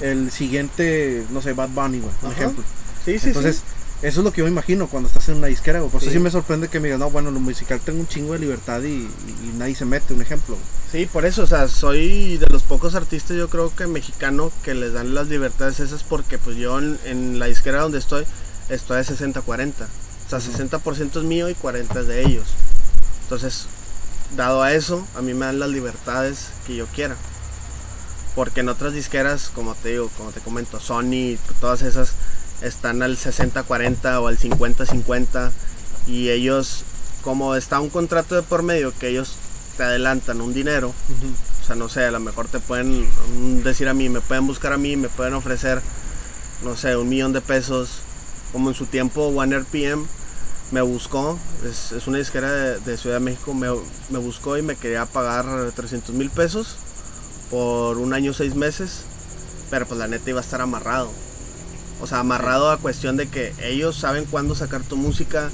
el 0.00 0.30
siguiente, 0.30 1.24
no 1.30 1.40
sé, 1.42 1.52
Bad 1.52 1.70
Bunny, 1.70 2.00
güey, 2.00 2.12
por 2.20 2.30
Ajá. 2.30 2.40
ejemplo. 2.40 2.64
Sí, 3.04 3.18
sí, 3.18 3.28
Entonces, 3.28 3.56
sí. 3.56 3.62
eso 4.02 4.20
es 4.20 4.24
lo 4.24 4.32
que 4.32 4.38
yo 4.38 4.44
me 4.44 4.50
imagino 4.50 4.88
cuando 4.88 5.08
estás 5.08 5.28
en 5.28 5.36
una 5.36 5.46
disquera, 5.46 5.78
güey. 5.80 5.90
Por 5.90 6.02
eso 6.02 6.10
Sí. 6.10 6.18
me 6.18 6.30
sorprende 6.30 6.68
que 6.68 6.80
me 6.80 6.88
digas, 6.88 6.98
no, 7.00 7.10
bueno, 7.10 7.30
lo 7.30 7.40
musical 7.40 7.80
tengo 7.80 8.00
un 8.00 8.08
chingo 8.08 8.32
de 8.34 8.40
libertad 8.40 8.82
y, 8.82 8.88
y- 8.88 9.08
y 9.50 9.52
nadie 9.58 9.74
se 9.74 9.84
mete, 9.84 10.12
un 10.14 10.22
ejemplo. 10.22 10.56
güey. 10.56 10.66
Sí, 10.92 11.08
por 11.10 11.24
eso, 11.26 11.42
o 11.42 11.46
sea, 11.46 11.66
soy 11.68 12.36
de 12.38 12.46
los 12.50 12.62
pocos 12.62 12.94
artistas, 12.94 13.36
yo 13.36 13.48
creo 13.48 13.74
que 13.74 13.86
mexicano, 13.86 14.52
que 14.62 14.74
les 14.74 14.92
dan 14.92 15.14
las 15.14 15.28
libertades 15.28 15.80
esas 15.80 16.02
porque 16.04 16.38
pues 16.38 16.56
yo 16.56 16.78
en, 16.78 16.98
en 17.04 17.38
la 17.38 17.46
disquera 17.46 17.80
donde 17.80 17.98
estoy, 17.98 18.24
estoy 18.68 18.98
de 18.98 19.04
60-40. 19.04 19.86
O 20.26 20.30
sea, 20.30 20.38
60% 20.38 21.16
es 21.16 21.24
mío 21.24 21.48
y 21.48 21.54
40% 21.54 22.00
es 22.00 22.06
de 22.06 22.22
ellos. 22.22 22.46
Entonces, 23.22 23.66
dado 24.36 24.62
a 24.62 24.72
eso, 24.72 25.06
a 25.16 25.22
mí 25.22 25.34
me 25.34 25.46
dan 25.46 25.60
las 25.60 25.70
libertades 25.70 26.48
que 26.66 26.76
yo 26.76 26.86
quiera. 26.86 27.16
Porque 28.34 28.60
en 28.60 28.68
otras 28.68 28.92
disqueras, 28.92 29.50
como 29.54 29.74
te 29.74 29.90
digo, 29.90 30.10
como 30.16 30.30
te 30.30 30.40
comento, 30.40 30.80
Sony, 30.80 31.36
todas 31.60 31.82
esas 31.82 32.12
están 32.62 33.02
al 33.02 33.16
60-40 33.16 34.20
o 34.20 34.26
al 34.26 34.38
50-50 34.38 35.52
y 36.06 36.30
ellos, 36.30 36.84
como 37.22 37.54
está 37.54 37.80
un 37.80 37.90
contrato 37.90 38.34
de 38.34 38.42
por 38.42 38.62
medio 38.62 38.92
que 38.98 39.08
ellos 39.08 39.36
te 39.76 39.84
adelantan 39.84 40.40
un 40.40 40.54
dinero, 40.54 40.92
o 41.62 41.66
sea, 41.66 41.76
no 41.76 41.88
sé, 41.88 42.04
a 42.04 42.10
lo 42.10 42.20
mejor 42.20 42.48
te 42.48 42.60
pueden 42.60 43.08
decir 43.62 43.88
a 43.88 43.94
mí, 43.94 44.08
me 44.08 44.20
pueden 44.20 44.46
buscar 44.46 44.72
a 44.72 44.78
mí, 44.78 44.96
me 44.96 45.08
pueden 45.08 45.34
ofrecer, 45.34 45.80
no 46.62 46.76
sé, 46.76 46.96
un 46.96 47.08
millón 47.08 47.32
de 47.32 47.40
pesos, 47.40 48.00
como 48.52 48.70
en 48.70 48.74
su 48.74 48.86
tiempo 48.86 49.26
One 49.26 49.58
RPM 49.58 50.06
me 50.70 50.80
buscó, 50.82 51.38
es, 51.64 51.92
es 51.92 52.06
una 52.06 52.18
disquera 52.18 52.50
de, 52.50 52.80
de 52.80 52.96
Ciudad 52.96 53.16
de 53.16 53.20
México, 53.20 53.54
me, 53.54 53.68
me 54.10 54.18
buscó 54.18 54.56
y 54.56 54.62
me 54.62 54.76
quería 54.76 55.06
pagar 55.06 55.46
300 55.74 56.14
mil 56.14 56.30
pesos 56.30 56.76
por 57.50 57.98
un 57.98 58.12
año, 58.12 58.32
seis 58.32 58.54
meses, 58.54 59.02
pero 59.70 59.86
pues 59.86 59.98
la 59.98 60.08
neta 60.08 60.30
iba 60.30 60.40
a 60.40 60.42
estar 60.42 60.60
amarrado. 60.60 61.10
O 62.00 62.06
sea, 62.06 62.20
amarrado 62.20 62.70
a 62.70 62.78
cuestión 62.78 63.16
de 63.16 63.28
que 63.28 63.54
ellos 63.62 63.96
saben 63.96 64.24
cuándo 64.24 64.54
sacar 64.54 64.82
tu 64.82 64.96
música, 64.96 65.50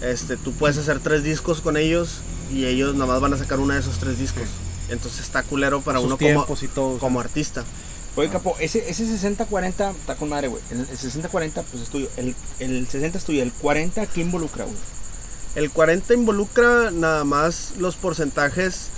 este, 0.00 0.36
tú 0.36 0.52
puedes 0.52 0.76
hacer 0.78 0.98
tres 1.00 1.22
discos 1.22 1.60
con 1.60 1.76
ellos 1.76 2.18
y 2.52 2.66
ellos 2.66 2.94
nomás 2.94 3.20
van 3.20 3.34
a 3.34 3.38
sacar 3.38 3.60
uno 3.60 3.74
de 3.74 3.80
esos 3.80 3.98
tres 3.98 4.18
discos. 4.18 4.48
Entonces 4.88 5.20
está 5.20 5.42
culero 5.42 5.80
para 5.80 6.00
Sus 6.00 6.06
uno 6.06 6.18
y 6.60 6.68
todo. 6.68 6.98
como 6.98 7.20
artista. 7.20 7.64
Oye, 8.14 8.28
capo, 8.28 8.56
ese, 8.60 8.90
ese 8.90 9.06
60-40 9.06 9.94
está 9.94 10.16
con 10.16 10.28
madre, 10.28 10.48
güey. 10.48 10.62
El, 10.70 10.80
el 10.80 10.86
60-40, 10.98 11.64
pues 11.70 11.82
es 11.82 11.88
tuyo. 11.88 12.08
El, 12.16 12.34
el 12.58 12.86
60 12.86 13.18
es 13.18 13.24
tuyo. 13.24 13.42
El 13.42 13.52
40, 13.52 14.06
¿qué 14.06 14.20
involucra, 14.20 14.64
güey? 14.64 14.76
El 15.54 15.70
40 15.70 16.14
involucra 16.14 16.90
nada 16.90 17.24
más 17.24 17.72
los 17.78 17.96
porcentajes, 17.96 18.88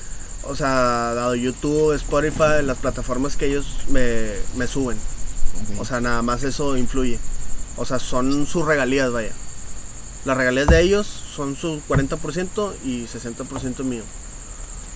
o 0.45 0.55
sea, 0.55 0.69
dado 1.15 1.35
YouTube, 1.35 1.95
Spotify, 1.95 2.63
las 2.63 2.79
plataformas 2.79 3.37
que 3.37 3.47
ellos 3.47 3.67
me, 3.89 4.33
me 4.57 4.67
suben. 4.67 4.97
O 5.79 5.85
sea, 5.85 6.01
nada 6.01 6.23
más 6.23 6.43
eso 6.43 6.77
influye. 6.77 7.19
O 7.77 7.85
sea, 7.85 7.99
son 7.99 8.47
sus 8.47 8.65
regalías, 8.65 9.13
vaya. 9.13 9.33
Las 10.25 10.37
regalías 10.37 10.67
de 10.69 10.81
ellos 10.81 11.07
son 11.07 11.57
su 11.57 11.81
40% 11.89 12.73
y 12.85 13.05
60% 13.07 13.85
mío. 13.85 14.03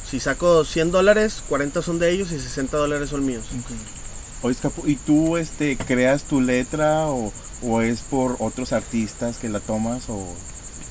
Si 0.08 0.20
saco 0.20 0.64
100 0.64 0.90
dólares, 0.90 1.42
40 1.48 1.82
son 1.82 1.98
de 1.98 2.10
ellos 2.10 2.32
y 2.32 2.40
60 2.40 2.76
dólares 2.76 3.10
son 3.10 3.26
míos. 3.26 3.44
Oye, 4.42 4.54
Capo, 4.60 4.82
¿y 4.86 4.96
tú 4.96 5.36
este, 5.36 5.76
creas 5.76 6.22
tu 6.24 6.40
letra 6.40 7.06
o, 7.08 7.32
o 7.62 7.80
es 7.82 8.00
por 8.00 8.36
otros 8.38 8.72
artistas 8.72 9.36
que 9.38 9.48
la 9.48 9.60
tomas 9.60 10.08
o, 10.08 10.24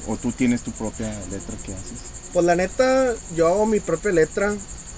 o 0.08 0.18
tú 0.18 0.32
tienes 0.34 0.62
tu 0.62 0.72
propia 0.72 1.08
letra 1.32 1.56
que 1.66 1.74
haces? 1.74 2.00
Pues 2.34 2.46
la 2.46 2.56
neta, 2.56 3.14
yo 3.36 3.48
hago 3.48 3.66
mi 3.66 3.80
propia 3.80 4.12
letra. 4.12 4.54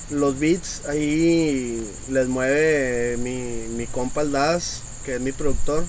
Los 0.10 0.40
beats 0.40 0.82
ahí 0.88 1.88
les 2.10 2.28
mueve 2.28 3.18
mi, 3.18 3.68
mi 3.78 3.86
compa 3.86 4.22
el 4.22 4.32
Das, 4.32 4.82
que 5.06 5.16
es 5.16 5.22
mi 5.22 5.32
productor. 5.32 5.86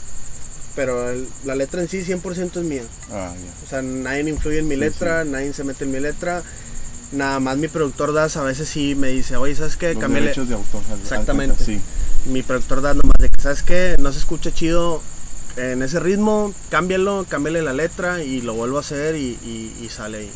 Pero 0.76 1.10
el- 1.10 1.26
la 1.44 1.54
letra 1.56 1.80
en 1.80 1.88
sí 1.88 2.02
100% 2.04 2.60
es 2.60 2.66
mía. 2.66 2.82
Ah, 3.10 3.32
ya. 3.34 3.66
O 3.66 3.68
sea, 3.68 3.80
nadie 3.82 4.28
influye 4.28 4.58
en 4.58 4.68
mi 4.68 4.74
Sí, 4.74 4.80
letra, 4.80 5.24
nadie 5.24 5.52
se 5.54 5.64
mete 5.64 5.84
en 5.84 5.92
mi 5.92 6.00
letra. 6.00 6.42
Nada 7.12 7.40
más 7.40 7.56
mi 7.56 7.66
productor 7.68 8.12
Das 8.12 8.36
a 8.36 8.42
veces 8.44 8.68
sí 8.68 8.94
me 8.94 9.08
dice, 9.08 9.36
oye, 9.36 9.54
¿sabes 9.56 9.76
qué? 9.76 9.94
Los 9.94 10.00
derechos 10.26 10.48
de 10.48 10.54
autor. 10.54 10.82
Exactamente. 11.02 11.64
Sí. 11.64 11.80
Mi 12.26 12.42
productor 12.42 12.80
Das 12.82 12.94
nomás 12.94 13.14
de 13.18 13.28
que, 13.28 13.42
¿sabes 13.42 13.62
qué? 13.62 13.96
No 14.00 14.12
se 14.12 14.18
escucha 14.18 14.52
chido 14.52 15.02
en 15.56 15.82
ese 15.82 15.98
ritmo, 15.98 16.54
cámbialo, 16.68 17.26
cámbiale 17.28 17.62
la 17.62 17.72
letra 17.72 18.22
y 18.22 18.40
lo 18.42 18.54
vuelvo 18.54 18.76
a 18.76 18.80
hacer 18.80 19.16
y, 19.16 19.36
y- 19.44 19.74
y 19.84 19.88
sale 19.88 20.18
ahí 20.18 20.30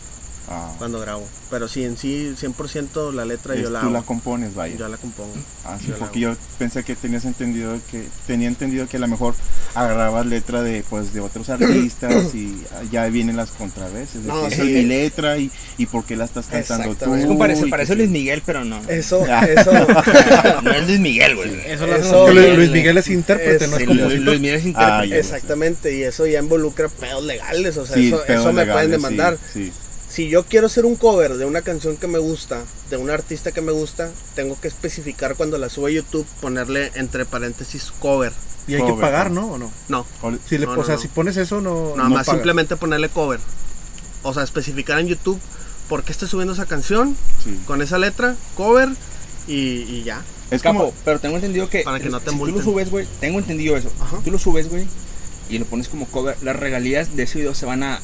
Ah, 0.49 0.73
cuando 0.79 1.01
grabo. 1.01 1.27
Pero 1.51 1.69
sí, 1.69 1.85
en 1.85 1.97
sí, 1.97 2.35
100% 2.39 3.13
la 3.13 3.25
letra 3.25 3.55
es- 3.55 3.63
yo 3.63 3.71
la 3.71 3.81
tú 3.81 3.87
hago. 3.87 3.95
la 3.95 4.03
compones, 4.03 4.55
vaya. 4.55 4.77
Yo 4.77 4.89
la 4.89 4.97
compongo. 4.99 5.33
Ah, 5.65 5.79
sí, 5.81 5.87
yo 5.87 5.93
la 5.93 5.99
porque 6.01 6.21
yo 6.21 6.37
pensé 6.59 6.83
que 6.85 6.95
tenías 6.97 7.25
entendido 7.25 7.79
que 7.91 8.05
tenía 8.27 8.49
entendido 8.49 8.87
que 8.87 8.99
a 8.99 9.01
lo 9.01 9.09
mejor 9.09 9.35
agarrabas 9.75 10.27
letra 10.27 10.63
de 10.63 10.85
pues 10.91 11.15
de 11.15 11.21
otros 11.21 11.49
artistas 11.51 12.35
y 12.35 12.63
ya 12.91 13.07
vienen 13.07 13.37
las 13.37 13.51
contraveses. 13.53 14.23
de 14.23 14.29
No, 14.29 14.45
que 14.45 14.49
sí. 14.51 14.55
esa 14.55 14.63
es 14.65 14.69
mi 14.71 14.83
letra 14.83 15.39
y, 15.39 15.51
y 15.79 15.87
por 15.87 16.05
qué 16.05 16.17
la 16.17 16.25
estás 16.27 16.47
cantando 16.47 16.95
tú. 16.95 17.15
Es 17.15 17.25
como 17.27 17.39
parece, 17.39 17.67
parece 17.69 17.95
Luis 17.95 18.11
Miguel, 18.11 18.43
pero 18.45 18.65
no. 18.65 18.81
Eso, 18.89 19.25
Ah. 19.31 19.47
eso. 19.47 19.71
No 20.63 20.71
es 20.73 20.87
Luis 20.87 21.01
Miguel, 21.01 21.37
güey. 21.37 21.51
Eso 21.67 21.87
lo 21.87 21.97
Eso- 21.97 22.31
Luis. 22.33 22.71
Miguel 22.71 22.99
es 22.99 23.09
intérprete, 23.09 23.65
Es- 23.65 23.71
no 23.71 23.77
es 23.77 23.81
Sí, 23.83 23.87
como 23.87 24.01
Luis, 24.03 24.21
Luis 24.21 24.41
Miguel 24.41 24.57
es 24.59 24.67
intérprete. 24.67 25.15
Ah. 25.15 25.19
Exactamente, 25.19 25.97
y 25.97 26.03
eso 26.03 26.27
ya 26.27 26.41
involucra 26.41 26.89
pedos 26.89 27.25
legales, 27.25 27.77
o 27.77 27.87
sea, 27.87 27.97
Sí, 27.97 28.09
eso, 28.09 28.25
eso 28.27 28.53
me 28.53 28.67
pueden 28.67 28.87
sí, 28.87 28.91
demandar. 28.93 29.39
sí. 29.53 29.73
Si 30.15 30.29
yo 30.29 30.45
quiero 30.45 30.69
hacer 30.69 30.87
un 30.87 30.95
cover 30.95 31.39
de 31.39 31.45
una 31.45 31.63
canción 31.63 31.97
que 31.97 32.07
me 32.07 32.19
gusta, 32.21 32.63
de 32.89 32.97
un 32.97 33.11
artista 33.11 33.51
que 33.51 33.61
me 33.61 33.73
gusta, 33.73 34.13
tengo 34.37 34.57
que 34.61 34.69
especificar 34.69 35.35
cuando 35.35 35.59
la 35.59 35.69
subo 35.69 35.89
a 35.89 35.91
YouTube, 35.91 36.25
ponerle 36.41 36.93
entre 36.95 37.25
paréntesis 37.25 37.91
cover. 37.99 38.33
Y 38.69 38.75
hay 38.77 38.87
que 38.87 38.93
pagar, 38.93 39.33
¿no? 39.33 39.55
¿O 39.55 39.59
no? 39.59 39.73
No, 39.89 40.07
Si 40.49 40.57
le, 40.57 40.67
No, 40.67 40.73
o 40.75 40.77
no, 40.77 40.85
sea, 40.85 40.95
no. 40.95 41.01
si 41.01 41.09
pones 41.09 41.37
eso, 41.37 41.61
no. 41.61 41.97
nada 41.97 42.09
no 42.09 42.15
más 42.15 42.27
pagas. 42.27 42.39
simplemente 42.39 42.77
ponerle 42.77 43.09
cover. 43.09 43.41
O 44.23 44.33
sea, 44.33 44.45
especificar 44.45 45.01
en 45.01 45.09
YouTube 45.09 45.41
por 45.89 46.05
qué 46.05 46.13
estoy 46.13 46.29
subiendo 46.29 46.53
esa 46.53 46.67
canción, 46.67 47.17
sí. 47.43 47.59
con 47.67 47.83
esa 47.83 47.99
letra, 47.99 48.37
cover, 48.55 48.91
y, 49.49 49.83
y 49.83 50.05
ya. 50.05 50.23
Es 50.53 50.63
Capo, 50.63 50.79
como 50.79 50.95
pero 51.05 51.19
tengo 51.19 51.35
entendido 51.35 51.69
que, 51.69 51.81
Para 51.81 51.99
que 51.99 52.09
no 52.09 52.21
te 52.21 52.31
si 52.31 52.39
tú 52.39 52.47
lo 52.47 52.63
subes, 52.63 52.89
güey, 52.89 53.09
tengo 53.19 53.41
entendido 53.41 53.77
eso. 53.77 53.91
Ajá. 54.01 54.19
Tú 54.25 54.31
lo 54.31 54.39
subes, 54.39 54.71
güey, 54.71 54.87
y 55.49 55.59
lo 55.59 55.65
pones 55.65 55.89
como 55.89 56.07
cover. 56.07 56.37
Las 56.41 56.55
regalías 56.55 57.17
de 57.17 57.25
ese 57.25 57.41
video 57.41 57.53
se 57.53 57.67
van 57.67 57.83
a 57.83 58.01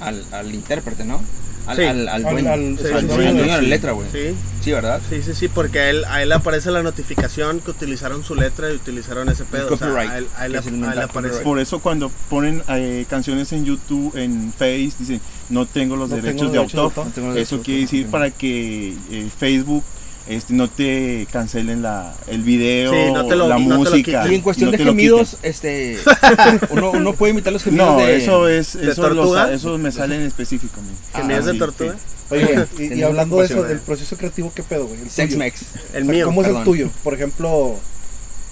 al, 0.00 0.24
al 0.32 0.54
intérprete, 0.54 1.04
¿no? 1.04 1.22
Al, 1.66 1.76
Sí. 1.76 1.82
al, 1.82 2.08
al 2.08 2.24
Al- 2.24 2.32
dueño. 2.32 2.52
al- 2.52 2.78
sí, 2.78 2.92
al 2.92 3.00
sí, 3.00 3.06
dueño 3.08 3.30
sí. 3.32 3.36
de 3.38 3.46
la 3.46 3.60
letra, 3.60 3.90
güey. 3.92 4.06
Sí, 4.12 4.36
Sí, 4.62 4.70
¿verdad? 4.72 5.00
sí, 5.10 5.20
sí, 5.24 5.34
sí, 5.34 5.48
porque 5.48 5.80
a 5.80 5.90
él, 5.90 6.04
a 6.04 6.22
él 6.22 6.28
le 6.28 6.36
aparece 6.36 6.70
la 6.70 6.82
notificación 6.84 7.58
que 7.60 7.72
utilizaron 7.72 8.22
su 8.22 8.36
letra 8.36 8.70
y 8.72 8.76
utilizaron 8.76 9.28
ese 9.28 9.44
pedo. 9.44 9.66
O 9.74 9.76
sea, 9.76 9.88
copyright, 9.88 10.10
a 10.10 10.18
él, 10.18 10.54
él 10.54 10.84
él 10.92 10.98
aparece. 11.02 11.40
por 11.40 11.58
eso 11.58 11.80
cuando 11.80 12.10
ponen 12.30 12.62
eh, 12.68 13.04
canciones 13.10 13.52
en 13.52 13.64
YouTube, 13.64 14.16
en 14.16 14.52
Face, 14.52 14.92
dicen 14.98 15.20
no 15.48 15.66
tengo 15.66 15.96
los 15.96 16.08
No 16.10 16.16
derechos 16.16 16.40
tengo 16.40 16.52
de 16.52 16.58
derechos 16.58 16.94
de 16.94 17.00
autor. 17.00 17.24
No 17.24 17.34
Eso 17.36 17.60
quiere 17.62 17.80
decir 17.82 18.06
no. 18.06 18.12
para 18.12 18.30
que 18.30 18.94
eh, 19.10 19.28
Facebook 19.36 19.82
este, 20.28 20.54
no 20.54 20.68
te 20.68 21.26
cancelen 21.30 21.82
la, 21.82 22.14
el 22.26 22.42
video, 22.42 22.92
Sí, 22.92 23.12
no 23.12 23.26
te 23.26 23.36
lo- 23.36 23.48
la 23.48 23.58
no 23.58 23.64
te 23.64 23.70
lo 23.70 23.78
música. 23.90 24.26
Y 24.30 24.34
en 24.34 24.40
cuestión 24.42 24.70
no 24.72 24.76
de 24.76 24.84
gemidos, 24.84 25.36
este, 25.42 25.98
uno, 26.70 26.90
uno 26.92 27.12
puede 27.14 27.32
imitar 27.32 27.52
los 27.52 27.62
gemidos 27.62 27.86
No, 27.86 27.98
de... 27.98 28.16
eso 28.16 28.48
es, 28.48 28.74
¿De 28.74 28.90
eso, 28.90 29.02
los- 29.08 29.16
tortuga? 29.16 29.52
eso 29.52 29.78
me 29.78 29.92
sale 29.92 30.16
en 30.16 30.22
específico. 30.22 30.80
mi. 30.82 30.88
¿Gemidos 31.20 31.44
Ah, 31.44 31.46
de 31.46 31.52
sí, 31.52 31.58
tortuga? 31.58 31.92
sí. 31.92 31.98
Oye, 32.34 32.66
y- 32.96 33.02
hablando 33.02 33.38
de 33.38 33.44
eso, 33.46 33.62
del 33.62 33.78
proceso 33.78 34.16
creativo, 34.16 34.52
¿qué 34.54 34.62
pedo, 34.64 34.86
güey? 34.86 35.00
El 35.02 35.10
Sex 35.10 35.28
tuyo. 35.28 35.38
Mex. 35.38 35.62
El 35.94 36.02
O 36.02 36.06
sea, 36.06 36.14
mío. 36.14 36.26
¿Cómo 36.26 36.40
es 36.42 36.46
perdón. 36.48 36.62
el 36.62 36.64
tuyo? 36.64 36.90
Por 37.04 37.14
ejemplo, 37.14 37.76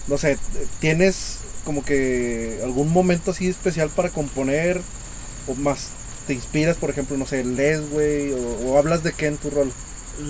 no 0.07 0.19
sé, 0.19 0.39
¿tienes 0.81 1.39
como 1.65 1.85
que 1.85 2.61
algún 2.63 2.93
momento 2.93 3.33
así 3.33 3.49
especial 3.49 3.89
para 3.89 4.11
componer? 4.11 4.81
¿O 5.49 5.55
más 5.55 5.89
te 6.27 6.35
inspiras, 6.35 6.77
por 6.77 6.89
ejemplo, 6.91 7.17
no 7.19 7.27
sé, 7.27 7.43
lees, 7.45 7.81
güey? 7.91 8.33
O, 8.33 8.39
o 8.71 8.79
hablas 8.79 9.03
de 9.03 9.13
qué 9.13 9.27
en 9.27 9.37
tu 9.39 9.51
rol? 9.51 9.73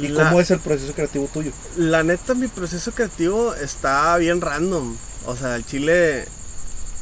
¿Y 0.01 0.09
La- 0.09 0.25
cómo 0.25 0.41
es 0.41 0.51
el 0.51 0.61
proceso 0.61 0.93
creativo 0.95 1.29
tuyo? 1.33 1.53
La 1.77 2.03
neta, 2.03 2.35
mi 2.35 2.49
proceso 2.49 2.93
creativo 2.93 3.55
está 3.55 4.17
bien 4.17 4.41
random. 4.41 4.97
O 5.27 5.37
sea, 5.37 5.57
el 5.57 5.65
chile, 5.67 6.27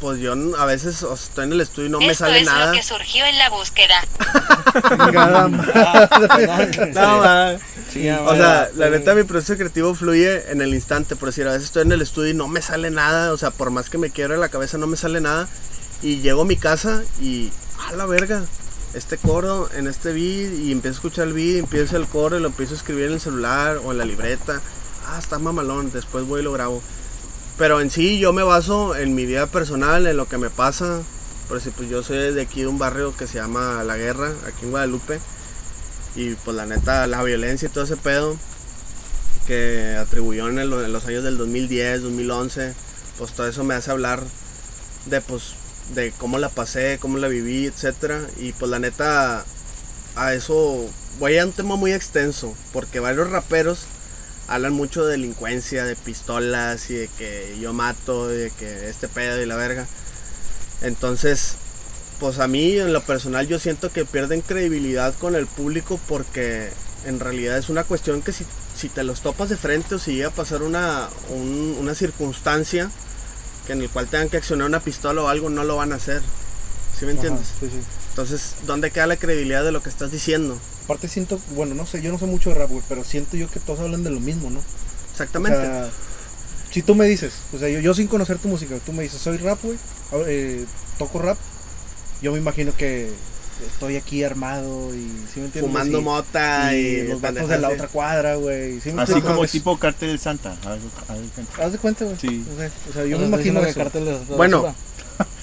pues 0.01 0.18
yo 0.21 0.35
a 0.59 0.64
veces 0.64 1.03
o 1.03 1.16
sea, 1.16 1.27
estoy 1.29 1.45
en 1.47 1.53
el 1.53 1.61
estudio 1.61 1.88
y 1.88 1.90
no 1.92 1.99
me 2.01 2.12
Esto 2.12 2.25
sale 2.25 2.40
es 2.40 2.47
nada. 2.47 2.66
lo 2.66 2.73
que 2.73 2.83
surgió 2.83 3.25
en 3.25 3.38
la 3.38 3.51
búsqueda. 3.51 4.05
No, 6.95 7.18
ma. 7.18 7.57
Sí, 7.92 8.09
O 8.09 8.35
sea, 8.35 8.71
la 8.77 8.90
neta, 8.90 9.14
mi 9.14 9.25
proceso 9.25 9.57
creativo 9.57 9.95
fluye 9.95 10.51
en 10.51 10.61
el 10.62 10.75
instante. 10.75 11.16
Por 11.16 11.29
decir, 11.29 11.47
a 11.47 11.51
veces 11.53 11.64
estoy 11.64 11.83
en 11.83 11.92
el 11.92 12.03
estudio 12.03 12.31
y 12.31 12.35
no 12.35 12.49
me 12.49 12.62
sale 12.62 12.90
nada. 12.90 13.33
O 13.33 13.38
sea, 13.38 13.51
por 13.51 13.71
más 13.71 13.90
que 13.90 13.99
me 13.99 14.11
quiebre 14.11 14.37
la 14.38 14.49
cabeza, 14.49 14.79
no 14.79 14.87
me 14.87 14.97
sale 14.97 15.21
nada. 15.21 15.49
Y 16.03 16.21
llego 16.21 16.42
a 16.42 16.45
mi 16.45 16.57
casa 16.57 17.03
y, 17.21 17.51
a 17.90 17.95
la 17.97 18.07
verga, 18.07 18.42
este 18.95 19.17
coro 19.19 19.69
en 19.75 19.87
este 19.87 20.13
beat. 20.13 20.53
Y 20.55 20.73
empiezo 20.73 20.97
a 20.97 20.99
escuchar 20.99 21.29
el 21.29 21.35
beat, 21.35 21.59
empiezo 21.59 21.97
el 21.97 22.07
coro 22.07 22.37
y 22.37 22.41
lo 22.41 22.49
empiezo 22.49 22.75
a 22.75 22.77
escribir 22.77 23.07
en 23.07 23.13
el 23.13 23.21
celular 23.21 23.79
o 23.85 23.93
en 23.93 23.99
la 23.99 24.05
libreta. 24.05 24.61
Ah, 25.07 25.19
está 25.19 25.39
mamalón, 25.39 25.91
después 25.93 26.27
voy 26.27 26.41
y 26.41 26.45
lo 26.45 26.53
grabo. 26.53 26.83
Pero 27.59 27.81
en 27.81 27.91
sí, 27.91 28.19
yo 28.19 28.33
me 28.33 28.43
baso 28.43 28.97
en 28.97 29.15
mi 29.15 29.27
vida 29.27 29.47
personal, 29.47 30.07
en 30.07 30.17
lo 30.17 30.27
que 30.27 30.39
me 30.39 30.51
pasa. 30.51 31.03
Por 31.49 31.59
decir, 31.59 31.73
pues 31.77 31.89
yo 31.89 32.03
soy 32.03 32.33
de 32.33 32.43
aquí 32.43 32.63
de 32.63 32.67
un 32.69 32.79
barrio 32.79 33.15
que 33.17 33.27
se 33.27 33.35
llama 33.39 33.83
La 33.85 33.97
Guerra, 33.97 34.33
aquí 34.47 34.65
en 34.65 34.71
Guadalupe. 34.71 35.21
Y 36.15 36.35
pues 36.35 36.57
la 36.57 36.67
neta, 36.67 37.07
la 37.07 37.23
violencia 37.23 37.69
y 37.69 37.71
todo 37.71 37.85
ese 37.85 37.97
pedo 37.97 38.37
que 39.47 39.97
atribuyó 39.99 40.49
en, 40.49 40.59
en 40.59 40.93
los 40.93 41.07
años 41.07 41.25
del 41.25 41.37
2010, 41.37 42.03
2011, 42.03 42.75
pues 43.19 43.33
todo 43.33 43.49
eso 43.49 43.65
me 43.65 43.75
hace 43.75 43.91
hablar 43.91 44.23
de 45.07 45.21
pues 45.21 45.55
de 45.95 46.13
cómo 46.19 46.39
la 46.39 46.49
pasé, 46.49 46.99
cómo 47.01 47.19
la 47.19 47.29
viví, 47.29 47.67
etcétera 47.67 48.21
Y 48.39 48.53
pues 48.53 48.71
la 48.71 48.79
neta, 48.79 49.45
a 50.17 50.35
eso 50.35 50.89
voy 51.19 51.39
a 51.39 51.47
un 51.47 51.53
tema 51.53 51.77
muy 51.77 51.93
extenso, 51.93 52.55
porque 52.73 53.01
varios 53.01 53.31
raperos 53.31 53.81
hablan 54.49 54.73
mucho 54.75 55.05
de 55.07 55.13
delincuencia, 55.13 55.85
de 55.85 55.97
pistolas 55.97 56.91
y 56.91 56.95
de 56.95 57.09
que 57.19 57.57
yo 57.61 57.73
mato, 57.73 58.33
y 58.33 58.37
de 58.39 58.51
que 58.51 58.89
este 58.89 59.09
pedo 59.09 59.41
y 59.43 59.47
la 59.47 59.57
verga. 59.57 59.87
Entonces, 60.83 61.55
pues 62.21 62.39
a 62.39 62.49
mí 62.49 62.77
en 62.79 62.93
lo 62.93 63.03
personal 63.03 63.47
yo 63.49 63.59
siento 63.59 63.91
que 63.93 64.05
pierden 64.05 64.41
credibilidad 64.43 65.15
con 65.15 65.35
el 65.37 65.47
público 65.47 65.99
porque 66.09 66.71
en 67.07 67.21
realidad 67.21 67.59
es 67.59 67.69
una 67.69 67.85
cuestión 67.85 68.23
que 68.23 68.33
si, 68.33 68.45
si 68.77 68.89
te 68.89 69.05
los 69.05 69.21
topas 69.23 69.49
de 69.49 69.57
frente 69.57 69.97
o 69.97 69.99
si 69.99 70.15
llega 70.15 70.29
a 70.29 70.33
pasar 70.33 70.63
una, 70.63 71.09
un- 71.31 71.77
una 71.81 71.95
circunstancia 71.95 72.91
que 73.66 73.72
en 73.72 73.83
el 73.83 73.90
cual 73.90 74.09
tengan 74.09 74.29
que 74.29 74.37
accionar 74.37 74.66
una 74.66 74.81
pistola 74.81 75.22
o 75.22 75.29
algo, 75.29 75.51
no 75.51 75.64
lo 75.64 75.77
van 75.77 75.92
a 75.92 75.96
hacer. 75.96 76.22
¿Sí 76.98 77.07
me 77.07 77.12
entiendes? 77.12 77.46
Ajá, 77.48 77.61
sí, 77.61 77.68
sí. 77.70 77.81
Entonces, 78.11 78.55
¿dónde 78.66 78.90
queda 78.90 79.07
la 79.07 79.16
credibilidad 79.16 79.64
de 79.64 79.72
lo 79.72 79.83
que 79.83 79.88
estás 79.88 80.12
diciendo? 80.12 80.59
Aparte 80.85 81.09
siento, 81.09 81.40
bueno, 81.55 81.75
no 81.75 81.87
sé, 81.87 82.03
yo 82.03 82.12
no 82.12 82.18
sé 82.18 82.27
mucho 82.27 82.51
de 82.51 82.57
rap, 82.57 82.70
güey, 82.70 82.83
pero 82.88 83.05
siento 83.05 83.37
yo 83.37 83.51
que 83.51 83.61
todos 83.61 83.81
hablan 83.81 84.05
de 84.05 84.11
lo 84.11 84.20
mismo, 84.20 84.51
¿no? 84.51 84.61
Exactamente. 85.12 85.59
O 85.59 85.62
sea, 85.62 85.90
si 86.70 86.83
tú 86.83 86.94
me 86.94 87.07
dices, 87.07 87.33
o 87.55 87.59
sea, 87.59 87.68
yo, 87.68 87.81
yo 87.81 87.94
sin 87.94 88.09
conocer 88.09 88.38
tu 88.38 88.48
música, 88.48 88.77
tú 88.85 88.92
me 88.92 89.03
dices, 89.03 89.20
soy 89.20 89.38
rap, 89.38 89.59
güey, 89.62 89.79
eh, 90.27 90.64
toco 90.98 91.20
rap, 91.20 91.38
yo 92.20 92.33
me 92.33 92.38
imagino 92.38 92.75
que 92.77 93.11
estoy 93.67 93.97
aquí 93.97 94.25
armado 94.25 94.95
y, 94.95 95.01
¿sí 95.33 95.41
me 95.41 95.47
entiendes? 95.47 95.62
Fumando 95.71 95.99
Y- 95.99 96.03
mota 96.03 96.75
y, 96.75 96.79
y 96.79 97.09
los 97.09 97.21
vatos 97.21 97.49
de 97.49 97.59
la 97.59 97.69
otra 97.69 97.88
cuadra, 97.88 98.35
güey. 98.37 98.81
¿sí 98.81 98.91
Así 98.91 98.91
entiendes? 98.91 99.25
como 99.25 99.47
tipo 99.47 99.79
Cártel 99.79 100.09
del 100.11 100.19
Santa. 100.19 100.55
haz- 100.65 100.81
de 100.81 101.29
cuenta. 101.35 101.65
Haz 101.65 101.73
de 101.73 101.79
cuenta, 101.79 102.05
güey. 102.05 102.17
Sí. 102.19 102.45
O 102.53 102.59
sea, 102.59 102.71
o 102.91 102.93
sea, 102.93 103.05
yo 103.05 103.19
me 103.19 103.27
imagino 103.27 103.61
que 103.61 103.71
eso. 103.71 103.79
cartel 103.81 104.05
de- 104.05 104.19
de 104.19 104.35
Bueno. 104.37 104.75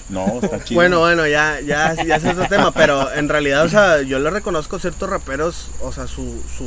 No, 0.10 0.39
está 0.41 0.63
chido. 0.63 0.80
Bueno, 0.80 1.00
bueno, 1.02 1.28
ya, 1.28 1.60
ya, 1.62 1.93
ya 2.04 2.15
es 2.15 2.26
otro 2.26 2.48
tema, 2.48 2.72
pero 2.74 3.13
en 3.13 3.30
realidad, 3.30 3.63
o 3.63 3.69
sea, 3.69 4.02
yo 4.02 4.17
le 4.17 4.32
reconozco 4.32 4.78
a 4.78 4.80
ciertos 4.80 5.08
raperos, 5.08 5.67
o 5.82 5.91
sea, 5.93 6.08
su, 6.08 6.41
su, 6.58 6.65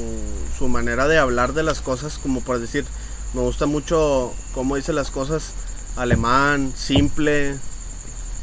su 0.57 0.69
manera 0.69 1.09
de 1.09 1.19
hablar 1.19 1.53
de 1.53 1.65
las 1.65 1.81
cosas, 1.81 2.19
como 2.19 2.41
por 2.41 2.61
decir, 2.61 2.85
me 3.35 3.41
gusta 3.41 3.67
mucho 3.67 4.33
cómo 4.55 4.77
dice 4.77 4.93
las 4.93 5.11
cosas, 5.11 5.55
alemán, 5.97 6.73
simple, 6.77 7.57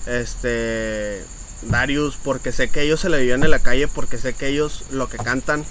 este, 0.05 1.23
Darius, 1.63 2.17
porque 2.23 2.51
sé 2.51 2.69
que 2.69 2.81
ellos 2.81 2.99
se 2.99 3.09
le 3.09 3.19
vivían 3.19 3.43
en 3.43 3.51
la 3.51 3.59
calle, 3.59 3.87
porque 3.87 4.17
sé 4.17 4.33
que 4.33 4.47
ellos 4.47 4.83
lo 4.91 5.09
que 5.09 5.17
cantan 5.17 5.65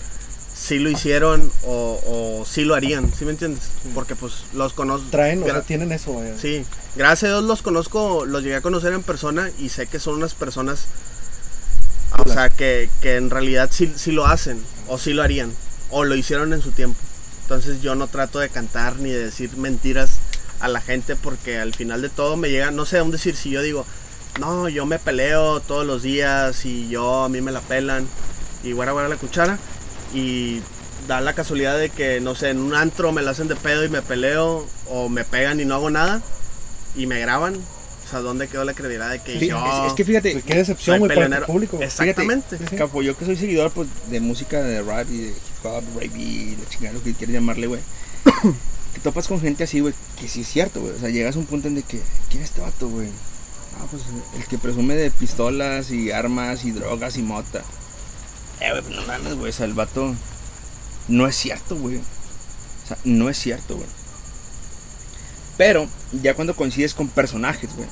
sí 0.58 0.78
lo 0.78 0.90
hicieron 0.90 1.50
o, 1.64 2.00
o 2.04 2.44
sí 2.44 2.64
lo 2.64 2.74
harían, 2.74 3.12
¿sí 3.16 3.24
me 3.24 3.30
entiendes? 3.30 3.70
Porque 3.94 4.16
pues 4.16 4.44
los 4.54 4.72
conozco. 4.72 5.08
Traen, 5.10 5.42
o 5.42 5.46
sea, 5.46 5.62
tienen 5.62 5.92
eso, 5.92 6.12
güey. 6.12 6.32
Sí, 6.38 6.64
gracias 6.96 7.30
a 7.30 7.34
Dios 7.34 7.44
los 7.44 7.62
conozco, 7.62 8.26
los 8.26 8.42
llegué 8.42 8.56
a 8.56 8.60
conocer 8.60 8.92
en 8.92 9.02
persona 9.02 9.50
y 9.58 9.68
sé 9.68 9.86
que 9.86 10.00
son 10.00 10.14
unas 10.14 10.34
personas, 10.34 10.86
o 12.18 12.28
sea, 12.28 12.50
que, 12.50 12.90
que 13.00 13.16
en 13.16 13.30
realidad 13.30 13.70
sí, 13.72 13.92
sí 13.96 14.10
lo 14.10 14.26
hacen, 14.26 14.60
o 14.88 14.98
sí 14.98 15.12
lo 15.12 15.22
harían, 15.22 15.52
o 15.90 16.04
lo 16.04 16.16
hicieron 16.16 16.52
en 16.52 16.60
su 16.60 16.72
tiempo. 16.72 16.98
Entonces 17.42 17.80
yo 17.80 17.94
no 17.94 18.08
trato 18.08 18.40
de 18.40 18.50
cantar 18.50 18.96
ni 18.96 19.10
de 19.10 19.24
decir 19.24 19.56
mentiras 19.56 20.18
a 20.60 20.68
la 20.68 20.80
gente 20.80 21.16
porque 21.16 21.58
al 21.58 21.72
final 21.72 22.02
de 22.02 22.08
todo 22.08 22.36
me 22.36 22.50
llega, 22.50 22.70
no 22.72 22.84
sé 22.84 22.98
aún 22.98 23.10
decir 23.10 23.36
si 23.36 23.50
yo 23.50 23.62
digo, 23.62 23.86
no, 24.38 24.68
yo 24.68 24.86
me 24.86 24.98
peleo 24.98 25.60
todos 25.60 25.86
los 25.86 26.02
días 26.02 26.64
y 26.64 26.88
yo 26.88 27.24
a 27.24 27.28
mí 27.28 27.40
me 27.40 27.52
la 27.52 27.60
pelan 27.60 28.06
y 28.62 28.72
guarda 28.72 28.92
guarda 28.92 29.08
la 29.08 29.16
cuchara 29.16 29.58
y 30.14 30.60
da 31.06 31.20
la 31.20 31.34
casualidad 31.34 31.78
de 31.78 31.90
que, 31.90 32.20
no 32.20 32.34
sé, 32.34 32.50
en 32.50 32.58
un 32.58 32.74
antro 32.74 33.12
me 33.12 33.22
la 33.22 33.32
hacen 33.32 33.48
de 33.48 33.56
pedo 33.56 33.84
y 33.84 33.88
me 33.88 34.02
peleo 34.02 34.66
o 34.88 35.08
me 35.08 35.24
pegan 35.24 35.60
y 35.60 35.64
no 35.64 35.74
hago 35.74 35.90
nada 35.90 36.22
y 36.94 37.06
me 37.06 37.20
graban. 37.20 37.56
O 37.56 38.10
sea, 38.10 38.20
¿dónde 38.20 38.48
quedó 38.48 38.64
la 38.64 38.72
credibilidad 38.72 39.10
de 39.10 39.20
que 39.20 39.38
Sí, 39.38 39.48
yo 39.48 39.58
es, 39.58 39.88
es 39.88 39.92
que 39.92 40.04
fíjate, 40.04 40.32
Pues, 40.32 40.44
Qué 40.44 40.54
decepción, 40.54 40.98
güey, 40.98 41.14
para 41.14 41.40
tu 41.40 41.52
público. 41.52 41.76
güey. 41.76 41.86
Exactamente. 41.86 42.56
Sí. 42.56 42.76
Capo, 42.76 43.02
yo 43.02 43.16
que 43.16 43.26
soy 43.26 43.36
seguidor 43.36 43.70
pues, 43.70 43.88
de 44.08 44.20
música 44.20 44.62
de 44.62 44.82
rap 44.82 45.06
y 45.10 45.18
de 45.18 45.28
hip 45.28 45.64
hop, 45.64 45.84
rap 45.94 46.16
y 46.16 46.56
la 46.56 46.68
chingada, 46.70 46.94
lo 46.94 47.02
que 47.02 47.12
quieras 47.12 47.34
llamarle, 47.34 47.66
güey. 47.66 47.80
te 48.94 49.00
topas 49.00 49.28
con 49.28 49.40
gente 49.40 49.64
así, 49.64 49.80
güey, 49.80 49.92
que 50.18 50.26
sí 50.26 50.40
es 50.40 50.48
cierto, 50.48 50.80
güey. 50.80 50.94
O 50.94 50.98
sea, 50.98 51.10
llegas 51.10 51.36
a 51.36 51.38
un 51.38 51.44
punto 51.44 51.68
en 51.68 51.74
de 51.74 51.82
que, 51.82 52.00
¿quién 52.30 52.42
es 52.42 52.48
este 52.48 52.62
vato, 52.62 52.88
güey? 52.88 53.08
Ah, 53.78 53.86
pues 53.90 54.02
el 54.36 54.44
que 54.46 54.58
presume 54.58 54.94
de 54.94 55.10
pistolas 55.10 55.90
y 55.90 56.10
armas 56.10 56.64
y 56.64 56.72
drogas 56.72 57.16
y 57.16 57.22
mota. 57.22 57.62
Eh, 58.60 58.70
güey, 58.70 58.82
pues 58.82 58.96
no 58.96 59.06
mames, 59.06 59.34
güey. 59.36 59.50
O 59.50 59.52
sea, 59.52 59.66
el 59.66 59.74
vato 59.74 60.14
no 61.08 61.26
es 61.26 61.36
cierto, 61.36 61.76
güey. 61.76 61.96
O 61.96 62.86
sea, 62.88 62.98
no 63.04 63.28
es 63.28 63.38
cierto, 63.38 63.76
güey. 63.76 63.88
Pero 65.56 65.88
ya 66.22 66.34
cuando 66.34 66.54
coincides 66.54 66.94
con 66.94 67.08
personajes, 67.08 67.70
güey, 67.74 67.88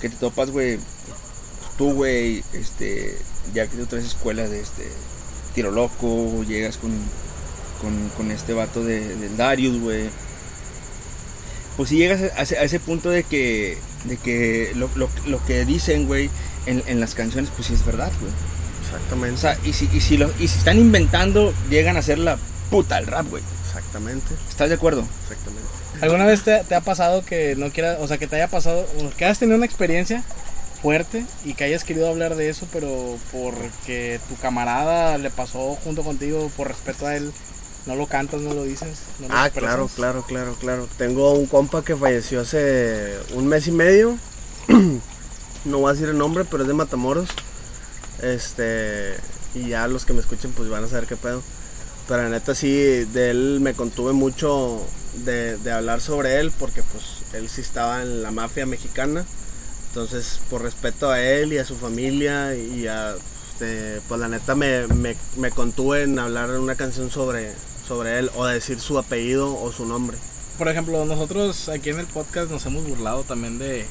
que 0.00 0.08
te 0.08 0.16
topas, 0.16 0.50
güey, 0.50 0.78
tú, 1.76 1.92
güey, 1.92 2.44
este, 2.52 3.18
ya 3.52 3.66
que 3.66 3.76
de 3.76 3.82
otras 3.82 4.04
escuelas 4.04 4.50
de 4.50 4.60
este 4.60 4.88
tiro 5.54 5.70
loco, 5.70 6.44
llegas 6.44 6.76
con, 6.76 6.92
con, 7.80 8.10
con 8.16 8.30
este 8.30 8.52
vato 8.52 8.84
de, 8.84 9.16
del 9.16 9.36
Darius, 9.36 9.80
güey. 9.80 10.08
Pues 11.76 11.88
si 11.88 11.96
llegas 11.96 12.20
a 12.36 12.42
ese, 12.42 12.58
a 12.58 12.62
ese 12.62 12.78
punto 12.80 13.10
de 13.10 13.24
que, 13.24 13.78
de 14.04 14.16
que 14.16 14.72
lo, 14.76 14.88
lo- 14.94 15.10
lo 15.26 15.44
que 15.44 15.64
dicen, 15.64 16.06
güey, 16.06 16.30
en, 16.66 16.82
en 16.86 17.00
las 17.00 17.14
canciones, 17.14 17.50
pues 17.54 17.66
sí 17.68 17.74
es 17.74 17.84
verdad, 17.84 18.12
güey. 18.20 18.32
O 18.32 18.86
Exactamente. 18.96 19.40
sea, 19.40 19.58
y 19.64 19.72
si, 19.72 19.88
y, 19.92 20.00
si 20.00 20.16
lo, 20.16 20.30
y 20.38 20.46
si 20.48 20.58
están 20.58 20.78
inventando, 20.78 21.52
llegan 21.70 21.96
a 21.96 22.02
ser 22.02 22.18
la 22.18 22.38
puta 22.70 22.98
el 22.98 23.06
rap, 23.06 23.26
güey. 23.28 23.42
Exactamente. 23.66 24.26
¿Estás 24.48 24.68
de 24.68 24.76
acuerdo? 24.76 25.04
Exactamente. 25.24 25.68
¿Alguna 26.00 26.26
vez 26.26 26.42
te, 26.42 26.62
te 26.64 26.74
ha 26.74 26.80
pasado 26.80 27.24
que 27.24 27.56
no 27.56 27.70
quieras, 27.70 27.98
o 28.00 28.06
sea, 28.06 28.18
que 28.18 28.26
te 28.26 28.36
haya 28.36 28.48
pasado, 28.48 28.86
o 29.00 29.10
que 29.16 29.24
hayas 29.24 29.38
tenido 29.38 29.56
una 29.56 29.66
experiencia 29.66 30.22
fuerte 30.82 31.24
y 31.44 31.54
que 31.54 31.64
hayas 31.64 31.82
querido 31.82 32.08
hablar 32.08 32.34
de 32.36 32.50
eso, 32.50 32.66
pero 32.72 33.16
porque 33.32 34.20
tu 34.28 34.36
camarada 34.36 35.16
le 35.18 35.30
pasó 35.30 35.76
junto 35.82 36.02
contigo 36.02 36.50
por 36.56 36.68
respeto 36.68 37.06
a 37.06 37.16
él, 37.16 37.32
no 37.86 37.96
lo 37.96 38.06
cantas, 38.06 38.40
no 38.40 38.54
lo 38.54 38.64
dices? 38.64 38.98
no 39.20 39.28
lo 39.28 39.34
Ah, 39.34 39.50
claro, 39.50 39.88
claro, 39.94 40.24
claro, 40.26 40.54
claro. 40.58 40.88
Tengo 40.96 41.32
un 41.32 41.46
compa 41.46 41.84
que 41.84 41.96
falleció 41.96 42.40
hace 42.40 43.16
un 43.34 43.46
mes 43.46 43.66
y 43.66 43.72
medio. 43.72 44.18
no 45.64 45.78
voy 45.78 45.90
a 45.90 45.92
decir 45.92 46.08
el 46.08 46.18
nombre, 46.18 46.44
pero 46.44 46.62
es 46.62 46.68
de 46.68 46.74
Matamoros. 46.74 47.28
Este, 48.22 49.14
y 49.54 49.68
ya 49.68 49.86
los 49.88 50.04
que 50.04 50.12
me 50.12 50.20
escuchen 50.20 50.52
pues 50.52 50.68
van 50.68 50.84
a 50.84 50.88
saber 50.88 51.06
qué 51.06 51.16
pedo. 51.16 51.42
Pero 52.08 52.22
la 52.22 52.28
neta 52.28 52.54
sí, 52.54 52.70
de 52.72 53.30
él 53.30 53.58
me 53.60 53.74
contuve 53.74 54.12
mucho 54.12 54.82
de, 55.24 55.56
de 55.58 55.72
hablar 55.72 56.00
sobre 56.00 56.40
él 56.40 56.52
porque 56.58 56.82
pues 56.82 57.04
él 57.34 57.48
sí 57.48 57.60
estaba 57.60 58.02
en 58.02 58.22
la 58.22 58.30
mafia 58.30 58.66
mexicana. 58.66 59.24
Entonces, 59.88 60.40
por 60.50 60.62
respeto 60.62 61.10
a 61.10 61.22
él 61.22 61.52
y 61.52 61.58
a 61.58 61.64
su 61.64 61.76
familia 61.76 62.54
y 62.56 62.88
a, 62.88 63.14
este, 63.54 64.00
pues 64.08 64.20
la 64.20 64.28
neta 64.28 64.56
me, 64.56 64.88
me, 64.88 65.16
me 65.36 65.50
contuve 65.52 66.02
en 66.02 66.18
hablar 66.18 66.50
una 66.58 66.74
canción 66.74 67.08
sobre, 67.10 67.52
sobre 67.86 68.18
él 68.18 68.30
o 68.34 68.44
decir 68.46 68.80
su 68.80 68.98
apellido 68.98 69.60
o 69.60 69.72
su 69.72 69.86
nombre. 69.86 70.16
Por 70.58 70.68
ejemplo, 70.68 71.04
nosotros 71.04 71.68
aquí 71.68 71.90
en 71.90 72.00
el 72.00 72.06
podcast 72.06 72.50
nos 72.50 72.64
hemos 72.66 72.86
burlado 72.86 73.22
también 73.24 73.58
de, 73.58 73.86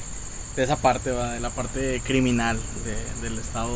de 0.56 0.62
esa 0.62 0.76
parte, 0.76 1.10
¿va? 1.10 1.32
de 1.32 1.40
la 1.40 1.50
parte 1.50 2.00
criminal 2.04 2.58
de- 2.84 3.28
del 3.28 3.38
estado 3.38 3.70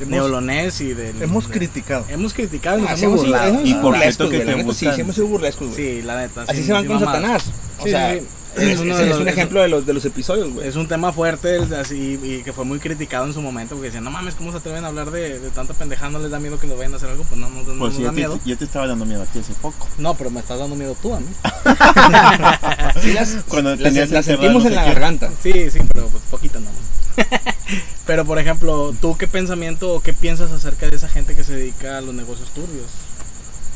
Hemos, 0.00 0.10
neolonés 0.10 0.80
y 0.80 0.92
del... 0.94 1.22
hemos 1.22 1.46
de- 1.48 1.54
criticado. 1.54 2.04
Hemos 2.08 2.32
criticado 2.34 2.78
y 2.78 2.82
nos 2.82 2.90
Ah, 2.90 2.96
hemos 3.04 3.20
burlado. 3.20 3.60
Y 3.64 3.74
por 3.74 3.96
cierto 3.98 4.28
que 4.28 4.40
te 4.40 4.74
Sí, 4.74 4.86
hemos 5.00 5.14
sido 5.14 5.26
burlescos, 5.28 5.68
güey. 5.68 5.76
Sí, 5.76 6.02
la 6.02 6.16
neta. 6.18 6.42
Así 6.42 6.56
sin- 6.58 6.66
se 6.66 6.72
van 6.72 6.86
con. 6.86 6.98
Satanás. 6.98 7.44
O 7.78 7.84
Sí, 7.84 7.90
sea, 7.90 8.14
sí, 8.14 8.20
sí. 8.20 8.26
Es, 8.56 8.78
uno 8.80 8.94
un 8.94 9.00
es- 9.28 9.34
ejemplo 9.34 9.60
de 9.62 9.68
los, 9.68 9.86
de 9.86 9.92
los 9.94 10.04
episodios, 10.04 10.52
güey. 10.52 10.66
Es 10.68 10.76
un 10.76 10.86
tema 10.88 11.12
fuerte 11.12 11.58
así, 11.78 12.18
y 12.22 12.42
que 12.42 12.52
fue 12.52 12.64
muy 12.64 12.78
criticado 12.78 13.26
en 13.26 13.32
su 13.34 13.40
momento 13.40 13.74
porque 13.74 13.86
decían, 13.88 14.04
no 14.04 14.10
mames, 14.10 14.34
¿cómo 14.34 14.50
se 14.52 14.58
atreven 14.58 14.84
a 14.84 14.88
hablar 14.88 15.10
de, 15.10 15.38
de 15.40 15.50
tanta 15.50 15.74
pendejada? 15.74 16.10
¿No 16.10 16.18
les 16.18 16.30
da 16.30 16.38
miedo 16.40 16.58
que 16.58 16.66
nos 16.66 16.76
vayan 16.76 16.92
a 16.94 16.96
hacer 16.96 17.08
algo? 17.10 17.24
Pues 17.24 17.40
no, 17.40 17.48
no, 17.50 17.62
no 17.62 17.78
Pues 17.78 17.94
nos 17.94 18.02
da 18.02 18.10
te, 18.10 18.16
miedo. 18.16 18.38
ya 18.44 18.56
te 18.56 18.64
estaba 18.64 18.86
dando 18.86 19.04
miedo 19.04 19.22
a 19.22 19.26
ti 19.26 19.38
hace 19.40 19.52
poco. 19.54 19.88
No, 19.98 20.14
pero 20.14 20.30
me 20.30 20.40
estás 20.40 20.58
dando 20.58 20.76
miedo 20.76 20.96
tú 21.00 21.14
a 21.14 21.20
mí. 21.20 21.26
Sí, 23.02 23.12
las, 23.12 23.36
Cuando 23.48 23.74
las- 23.76 24.24
sentimos 24.24 24.62
no 24.62 24.68
en 24.68 24.74
la 24.76 24.84
qué. 24.84 24.88
garganta. 24.90 25.30
Sí, 25.42 25.52
sí, 25.70 25.80
pero 25.92 26.06
pues 26.08 26.22
poquito 26.30 26.58
nomás. 26.60 26.74
pero 28.06 28.24
por 28.24 28.38
ejemplo, 28.38 28.94
¿tú 29.00 29.16
qué 29.16 29.26
pensamiento 29.28 29.92
o 29.94 30.00
qué 30.00 30.12
piensas 30.12 30.50
acerca 30.52 30.88
de 30.88 30.96
esa 30.96 31.08
gente 31.08 31.34
que 31.34 31.44
se 31.44 31.54
dedica 31.54 31.98
a 31.98 32.00
los 32.00 32.14
negocios 32.14 32.50
turbios? 32.50 32.86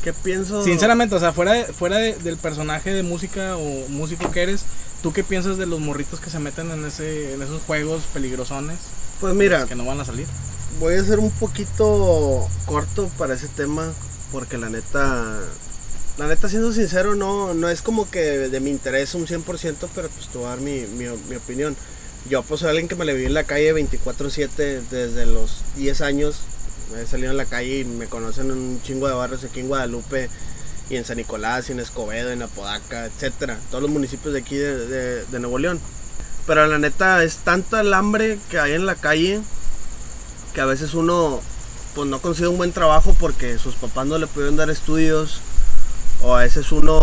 ¿Qué 0.02 0.12
pienso? 0.12 0.62
Sinceramente, 0.62 1.14
o 1.14 1.20
sea, 1.20 1.32
fuera, 1.32 1.52
de- 1.52 1.64
fuera 1.64 1.96
de- 1.98 2.14
del 2.14 2.37
personaje 2.37 2.92
de 2.92 3.02
música 3.02 3.56
o 3.56 3.88
músico 3.88 4.30
que 4.30 4.42
eres, 4.42 4.62
¿tú 5.02 5.12
qué 5.12 5.24
piensas 5.24 5.58
de 5.58 5.66
los 5.66 5.80
morritos 5.80 6.20
que 6.20 6.30
se 6.30 6.38
meten 6.38 6.70
en, 6.70 6.84
ese, 6.87 7.34
en 7.34 7.42
esos 7.42 7.61
juegos 7.62 8.02
peligrosones 8.14 8.76
Pues 9.20 9.34
mira, 9.34 9.66
que 9.66 9.74
no 9.74 9.84
van 9.84 10.00
a 10.00 10.04
salir? 10.04 10.26
voy 10.80 10.94
a 10.94 11.02
ser 11.04 11.18
un 11.18 11.30
poquito 11.32 12.46
corto 12.66 13.11
para 13.18 13.34
ese 13.34 13.48
tema 13.48 13.92
porque 14.30 14.58
la 14.58 14.68
neta 14.68 15.38
la 16.18 16.26
neta 16.28 16.48
siendo 16.48 16.72
sincero 16.72 17.14
no 17.14 17.54
no 17.54 17.68
es 17.68 17.80
como 17.82 18.08
que 18.11 18.20
de 18.20 18.61
mi 18.61 18.70
interés 18.70 19.14
un 19.14 19.26
100% 19.26 19.88
pero 19.94 20.08
pues 20.08 20.28
te 20.28 20.37
voy 20.38 20.46
a 20.46 20.50
dar 20.50 20.61
mi, 20.61 20.82
mi, 20.82 21.06
mi 21.28 21.37
opinión 21.37 21.74
yo 22.28 22.42
pues 22.42 22.61
soy 22.61 22.68
alguien 22.70 22.87
que 22.87 22.94
me 22.96 23.04
le 23.06 23.14
vi 23.14 23.24
en 23.24 23.34
la 23.34 23.44
calle 23.44 23.72
24/7 23.74 24.82
desde 24.90 25.26
los 25.26 25.62
10 25.76 26.00
años 26.02 26.40
he 26.96 27.07
salido 27.07 27.31
en 27.31 27.37
la 27.37 27.44
calle 27.44 27.81
y 27.81 27.85
me 27.85 28.07
conocen 28.07 28.51
en 28.51 28.59
un 28.59 28.83
chingo 28.83 29.09
de 29.09 29.14
barrios 29.14 29.44
aquí 29.44 29.61
en 29.61 29.68
Guadalupe 29.68 30.29
y 30.90 30.96
en 30.96 31.05
San 31.05 31.18
Nicolás 31.18 31.68
y 31.68 31.72
en 31.72 31.81
Escobedo 31.81 32.31
en 32.31 32.42
Apodaca 32.42 33.07
etcétera. 33.07 33.59
Todos 33.70 33.83
los 33.83 33.90
municipios 33.90 34.33
de 34.33 34.40
aquí 34.40 34.57
de, 34.57 35.24
Nuevo 35.38 35.59
León. 35.59 35.81
Pero 36.46 36.66
la 36.66 36.79
neta 36.79 37.22
es 37.22 37.37
tanta 37.38 37.81
el 37.81 37.92
hambre 37.92 38.38
que 38.51 38.59
hay 38.59 38.72
en 38.72 38.87
la 38.87 38.94
calle 38.94 39.40
que 40.55 40.61
a 40.61 40.64
veces 40.64 40.94
uno 40.94 41.40
pues 41.94 42.09
no 42.09 42.20
consigue 42.20 42.48
un 42.48 42.57
buen 42.57 42.72
trabajo 42.72 43.14
porque 43.18 43.59
sus 43.59 43.74
papás 43.74 44.07
no 44.07 44.18
le 44.18 44.27
pudieron 44.27 44.57
dar 44.57 44.70
estudios 44.70 45.40
o 46.22 46.35
a 46.35 46.40
veces 46.40 46.72
uno 46.72 47.03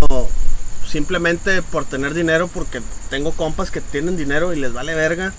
simplemente 0.87 1.61
por 1.61 1.85
tener 1.85 2.13
dinero 2.13 2.47
porque 2.47 2.81
tengo 3.09 3.31
compas 3.33 3.71
que 3.71 3.81
tienen 3.81 4.17
dinero 4.17 4.53
y 4.53 4.59
les 4.59 4.73
vale 4.73 4.95
verga 4.95 5.33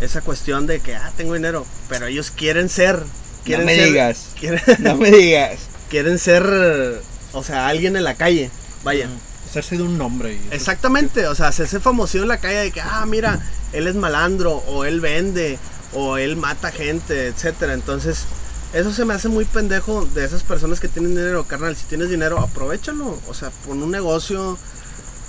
esa 0.00 0.20
cuestión 0.20 0.66
de 0.66 0.80
que 0.80 0.96
ah 0.96 1.12
tengo 1.16 1.34
dinero 1.34 1.66
pero 1.88 2.06
ellos 2.06 2.30
quieren 2.30 2.68
ser 2.68 3.02
quieren 3.44 3.66
no 3.66 3.70
me 3.72 3.76
ser 3.76 3.86
digas. 3.86 4.26
quieren, 4.38 4.62
No 4.80 4.96
me 4.96 5.10
digas. 5.10 5.58
quieren 5.90 6.18
ser 6.18 7.00
o 7.32 7.42
sea 7.42 7.68
alguien 7.68 7.96
en 7.96 8.04
la 8.04 8.14
calle 8.14 8.50
vaya 8.82 9.08
Hacerse 9.48 9.76
de 9.76 9.82
un 9.84 9.96
nombre. 9.98 10.32
y- 10.34 10.48
Exactamente, 10.54 11.26
o 11.28 11.34
sea, 11.36 11.46
hacerse 11.48 11.78
famoso 11.78 12.18
en 12.18 12.26
la 12.26 12.38
calle 12.38 12.56
de 12.58 12.70
que, 12.72 12.80
ah, 12.80 13.04
mira, 13.06 13.38
él 13.72 13.86
es 13.86 13.94
malandro, 13.94 14.54
o 14.66 14.84
él 14.84 15.00
vende, 15.00 15.58
o 15.92 16.16
él 16.18 16.34
mata 16.36 16.72
gente, 16.72 17.28
etcétera. 17.28 17.72
Entonces, 17.74 18.24
eso 18.72 18.92
se 18.92 19.04
me 19.04 19.14
hace 19.14 19.28
muy 19.28 19.44
pendejo 19.44 20.06
de 20.06 20.24
esas 20.24 20.42
personas 20.42 20.80
que 20.80 20.88
tienen 20.88 21.14
dinero, 21.14 21.44
carnal. 21.44 21.76
Si 21.76 21.84
tienes 21.84 22.08
dinero, 22.10 22.40
aprovechalo. 22.40 23.16
O 23.28 23.34
sea, 23.34 23.50
pon 23.64 23.80
un 23.80 23.92
negocio, 23.92 24.58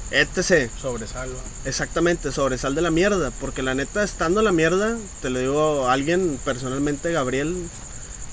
etc. 0.10 0.72
Sobresalva. 0.82 1.38
Exactamente, 1.66 2.32
sobresal 2.32 2.74
de 2.74 2.82
la 2.82 2.90
mierda. 2.90 3.30
Porque 3.40 3.62
la 3.62 3.76
neta, 3.76 4.04
estando 4.04 4.40
en 4.40 4.46
la 4.46 4.52
mierda, 4.52 4.98
te 5.22 5.30
lo 5.30 5.38
digo 5.40 5.88
a 5.88 5.94
alguien 5.94 6.40
personalmente, 6.44 7.12
Gabriel, 7.12 7.56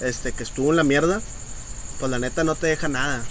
este, 0.02 0.32
que 0.32 0.42
estuvo 0.42 0.70
en 0.70 0.76
la 0.76 0.84
mierda, 0.84 1.20
pues 1.98 2.10
la 2.10 2.18
neta 2.18 2.44
no 2.44 2.54
te 2.54 2.66
deja 2.66 2.88
nada. 2.88 3.22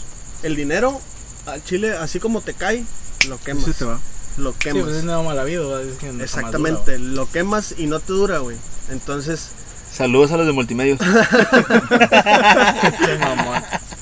El 0.44 0.56
dinero, 0.56 1.00
al 1.46 1.64
chile, 1.64 1.96
así 1.98 2.20
como 2.20 2.42
te 2.42 2.54
cae, 2.54 2.84
lo 3.28 3.40
quemas. 3.40 3.66
Sí, 3.66 3.74
te 3.74 3.86
va. 3.86 4.00
Lo 4.38 4.54
Sí, 4.54 4.60
quemas. 4.60 4.84
pues 4.84 4.96
es 4.98 5.04
nada 5.04 5.22
mal 5.22 5.38
habido, 5.38 5.80
que 6.00 6.12
no 6.12 6.24
Exactamente, 6.24 6.98
lo 7.00 7.30
quemas 7.30 7.76
y 7.78 7.88
no 7.88 8.00
te 8.00 8.14
dura, 8.14 8.40
güey. 8.40 8.58
Entonces, 8.90 9.50
Saludos 9.94 10.32
a 10.32 10.38
los 10.38 10.48
de 10.48 10.54
multimedios. 10.54 11.00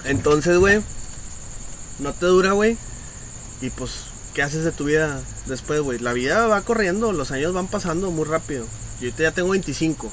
entonces, 0.06 0.58
güey, 0.58 0.82
no 2.00 2.14
te 2.14 2.26
dura, 2.28 2.52
güey. 2.52 2.78
Y 3.62 3.70
pues, 3.72 3.92
¿qué 4.34 4.44
haces 4.44 4.64
de 4.64 4.72
tu 4.72 4.86
vida 4.86 5.20
después, 5.48 5.82
güey? 5.82 6.00
La 6.00 6.14
vida 6.14 6.46
va 6.48 6.62
corriendo, 6.62 7.12
los 7.12 7.32
años 7.32 7.54
van 7.54 7.68
pasando 7.68 8.12
muy 8.12 8.26
rápido. 8.26 8.66
Yo 9.00 9.08
ahorita 9.08 9.24
ya 9.24 9.32
tengo 9.32 9.50
25. 9.50 10.12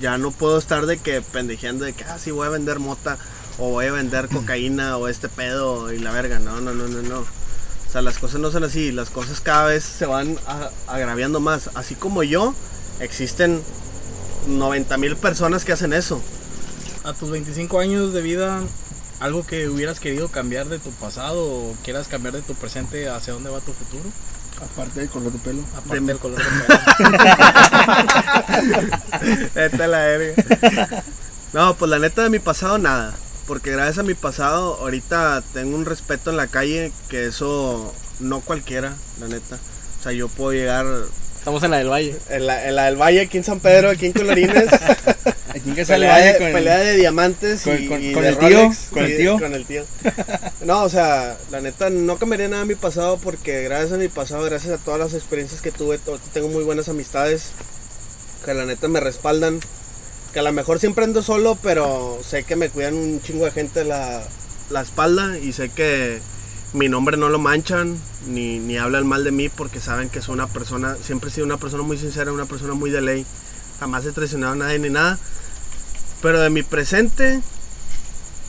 Ya 0.00 0.18
no 0.18 0.30
puedo 0.30 0.58
estar 0.58 0.86
de 0.86 0.98
que 0.98 1.22
pendejeando 1.22 1.84
de 1.84 1.92
que, 1.92 2.04
ah, 2.04 2.18
sí, 2.18 2.30
voy 2.30 2.46
a 2.46 2.50
vender 2.50 2.78
mota 2.78 3.18
o 3.58 3.70
voy 3.70 3.86
a 3.86 3.92
vender 3.92 4.28
cocaína 4.32 4.96
o 4.96 5.08
este 5.08 5.28
pedo 5.28 5.92
y 5.92 5.98
la 5.98 6.12
verga. 6.12 6.38
No, 6.38 6.60
no, 6.60 6.74
no, 6.74 6.88
no, 6.88 7.02
no. 7.02 7.20
O 7.20 7.92
sea, 7.92 8.02
las 8.02 8.18
cosas 8.18 8.40
no 8.40 8.50
son 8.50 8.64
así. 8.64 8.92
Las 8.92 9.10
cosas 9.10 9.40
cada 9.40 9.66
vez 9.66 9.84
se 9.84 10.06
van 10.06 10.38
agraviando 10.86 11.40
más. 11.40 11.70
Así 11.74 11.94
como 11.94 12.22
yo, 12.22 12.54
existen 13.00 13.62
90 14.48 14.96
mil 14.98 15.16
personas 15.16 15.64
que 15.64 15.72
hacen 15.72 15.92
eso. 15.92 16.20
A 17.04 17.12
tus 17.12 17.30
25 17.30 17.78
años 17.78 18.12
de 18.12 18.20
vida, 18.22 18.60
algo 19.20 19.46
que 19.46 19.68
hubieras 19.68 20.00
querido 20.00 20.28
cambiar 20.28 20.68
de 20.68 20.78
tu 20.78 20.90
pasado 20.90 21.44
o 21.44 21.76
quieras 21.84 22.08
cambiar 22.08 22.34
de 22.34 22.42
tu 22.42 22.54
presente, 22.54 23.08
¿hacia 23.08 23.32
dónde 23.32 23.50
va 23.50 23.60
tu 23.60 23.72
futuro? 23.72 24.04
Aparte 24.62 25.00
del 25.00 25.08
color 25.10 25.32
de 25.32 25.38
pelo. 25.38 25.62
Aparte 25.76 26.00
De- 26.00 26.06
del 26.06 26.18
color 26.18 26.38
de 26.38 26.44
pelo. 26.44 27.18
Vete 29.54 29.82
a 29.82 29.86
la 29.86 29.98
verga. 29.98 31.04
No, 31.52 31.74
pues 31.74 31.90
la 31.90 31.98
neta 31.98 32.22
de 32.22 32.30
mi 32.30 32.38
pasado 32.38 32.78
nada. 32.78 33.14
Porque 33.46 33.70
gracias 33.70 33.98
a 33.98 34.02
mi 34.02 34.14
pasado 34.14 34.74
ahorita 34.80 35.42
tengo 35.52 35.76
un 35.76 35.84
respeto 35.86 36.30
en 36.30 36.36
la 36.36 36.48
calle 36.48 36.92
que 37.08 37.26
eso 37.26 37.94
no 38.18 38.40
cualquiera, 38.40 38.94
la 39.20 39.28
neta. 39.28 39.56
O 40.00 40.02
sea, 40.02 40.12
yo 40.12 40.28
puedo 40.28 40.52
llegar 40.52 40.84
Estamos 41.46 41.62
en 41.62 41.70
la 41.70 41.76
del 41.78 41.88
Valle. 41.88 42.16
en 42.28 42.44
la, 42.48 42.66
en 42.68 42.74
la 42.74 42.86
del 42.86 42.96
Valle, 42.96 43.20
aquí 43.20 43.36
en 43.38 43.44
San 43.44 43.60
Pedro, 43.60 43.90
aquí 43.90 44.06
en 44.06 44.12
Colorines. 44.14 44.66
Aquí 45.54 45.70
que 45.74 45.84
sale 45.84 46.06
pelea, 46.06 46.16
de, 46.16 46.32
Valle 46.32 46.38
con 46.44 46.52
pelea 46.52 46.76
de 46.78 46.96
diamantes 46.96 47.62
con- 47.62 47.82
y, 47.82 47.86
con- 47.86 48.02
y 48.04 48.12
con 48.12 48.22
de 48.24 48.28
el 48.30 48.38
tío, 48.38 48.70
con 48.90 49.04
el 49.04 49.16
tío. 49.16 49.38
con 49.38 49.54
el 49.54 49.64
tío. 49.64 49.84
No, 50.64 50.82
o 50.82 50.88
sea, 50.88 51.36
la 51.52 51.60
neta 51.60 51.88
no 51.88 52.18
cambiaría 52.18 52.48
nada 52.48 52.62
de 52.64 52.68
mi 52.68 52.74
pasado 52.74 53.16
porque 53.18 53.62
gracias 53.62 53.92
a 53.92 53.96
mi 53.96 54.08
pasado, 54.08 54.42
gracias 54.44 54.78
a 54.78 54.84
todas 54.84 54.98
las 55.00 55.14
experiencias 55.14 55.62
que 55.62 55.70
tuve, 55.70 55.98
tengo 56.34 56.48
muy 56.48 56.64
buenas 56.64 56.88
amistades 56.88 57.52
que 58.44 58.52
la 58.52 58.64
neta 58.66 58.88
me 58.88 58.98
respaldan. 58.98 59.60
Que 60.34 60.40
a 60.40 60.42
lo 60.42 60.52
mejor 60.52 60.80
siempre 60.80 61.04
ando 61.04 61.22
solo, 61.22 61.56
pero 61.62 62.18
sé 62.28 62.42
que 62.42 62.56
me 62.56 62.68
cuidan 62.70 62.94
un 62.94 63.22
chingo 63.22 63.44
de 63.44 63.52
gente 63.52 63.84
la, 63.84 64.20
la 64.70 64.80
espalda 64.82 65.38
y 65.38 65.52
sé 65.52 65.68
que 65.70 66.18
mi 66.72 66.88
nombre 66.88 67.16
no 67.16 67.28
lo 67.28 67.38
manchan 67.38 67.98
ni, 68.26 68.58
ni 68.58 68.76
hablan 68.76 69.06
mal 69.06 69.24
de 69.24 69.30
mí 69.30 69.48
porque 69.48 69.80
saben 69.80 70.08
que 70.08 70.20
soy 70.20 70.34
una 70.34 70.46
persona, 70.46 70.96
siempre 71.02 71.30
he 71.30 71.32
sido 71.32 71.46
una 71.46 71.56
persona 71.56 71.82
muy 71.82 71.98
sincera, 71.98 72.32
una 72.32 72.46
persona 72.46 72.74
muy 72.74 72.90
de 72.90 73.00
ley. 73.00 73.26
Jamás 73.80 74.04
he 74.06 74.12
traicionado 74.12 74.52
a 74.52 74.56
nadie 74.56 74.78
ni 74.78 74.90
nada. 74.90 75.18
Pero 76.22 76.40
de 76.40 76.50
mi 76.50 76.62
presente, 76.62 77.40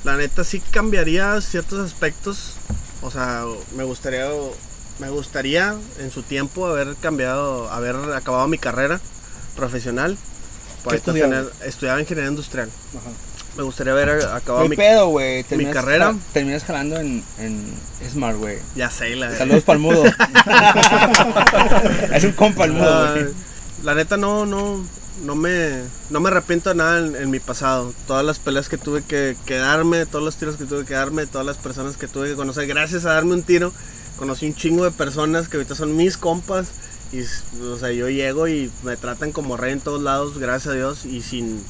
la 0.04 0.18
neta 0.18 0.44
sí 0.44 0.60
cambiaría 0.60 1.40
ciertos 1.42 1.80
aspectos. 1.80 2.54
O 3.02 3.12
sea, 3.12 3.46
me 3.76 3.84
gustaría, 3.84 4.30
me 5.00 5.10
gustaría 5.10 5.76
en 6.00 6.12
su 6.12 6.24
tiempo 6.24 6.68
haber 6.68 6.96
cambiado, 6.96 7.70
haber 7.72 7.96
acabado 8.14 8.48
mi 8.48 8.58
carrera 8.58 9.00
profesional. 9.56 10.18
Estudiaba 11.66 12.00
ingeniería 12.00 12.30
industrial. 12.30 12.70
Ajá. 12.98 13.10
Me 13.58 13.64
gustaría 13.64 13.94
haber 13.94 14.10
acabado 14.28 14.66
No 14.66 14.70
mi 14.70 14.76
pedo, 14.76 15.08
güey. 15.08 15.44
Terminas- 15.44 15.74
carrera. 15.74 16.14
ja- 16.14 16.20
Terminas 16.34 16.64
jalando 16.64 17.00
en, 17.00 17.24
en 17.40 17.64
Smart, 18.12 18.38
güey. 18.38 18.60
Ya 18.76 18.92
sé, 18.92 19.16
la 19.16 19.36
Saludos 19.36 19.64
para 19.64 19.78
el 19.78 19.82
mudo. 19.84 20.04
es 22.14 22.24
un 22.24 22.32
compa 22.34 22.66
el 22.66 22.74
mudo, 22.74 22.90
Ah, 22.94 23.12
güey. 23.14 23.26
la 23.84 23.96
neta 23.96 24.18
no, 24.18 24.46
no, 24.46 24.84
no 25.24 25.36
me, 25.36 25.82
no 26.10 26.20
me 26.20 26.30
arrepiento 26.30 26.70
de 26.70 26.76
nada 26.76 27.00
en, 27.00 27.16
en 27.16 27.30
mi 27.32 27.40
pasado. 27.40 27.94
Todas 28.06 28.26
las 28.26 28.40
peleas 28.40 28.70
que 28.70 28.78
tuve 28.78 29.04
que, 29.04 29.36
que 29.46 29.58
darme, 29.58 30.06
todos 30.06 30.24
los 30.24 30.36
tiros 30.36 30.58
que 30.58 30.66
tuve 30.66 30.86
que 30.86 30.94
darme, 30.94 31.26
todas 31.26 31.46
las 31.48 31.58
personas 31.58 31.98
que 31.98 32.08
tuve 32.08 32.30
que 32.30 32.36
conocer. 32.36 32.68
Gracias 32.68 33.06
a 33.06 33.14
darme 33.14 33.34
un 33.34 33.44
tiro, 33.44 33.74
conocí 34.18 34.46
un 34.48 34.56
chingo 34.56 34.84
de 34.84 34.92
personas 34.92 35.48
que 35.48 35.58
ahorita 35.58 35.76
son 35.76 35.96
mis 35.96 36.18
compas. 36.18 36.68
Y, 37.14 37.22
o 37.64 37.78
sea, 37.78 37.92
yo 37.92 38.10
llego 38.10 38.48
y 38.50 38.70
me 38.84 38.98
tratan 38.98 39.32
como 39.32 39.56
rey 39.56 39.72
en 39.74 39.80
todos 39.80 40.02
lados, 40.02 40.38
gracias 40.38 40.74
a 40.74 40.78
Dios, 40.78 41.06
y 41.06 41.22
sin, 41.22 41.64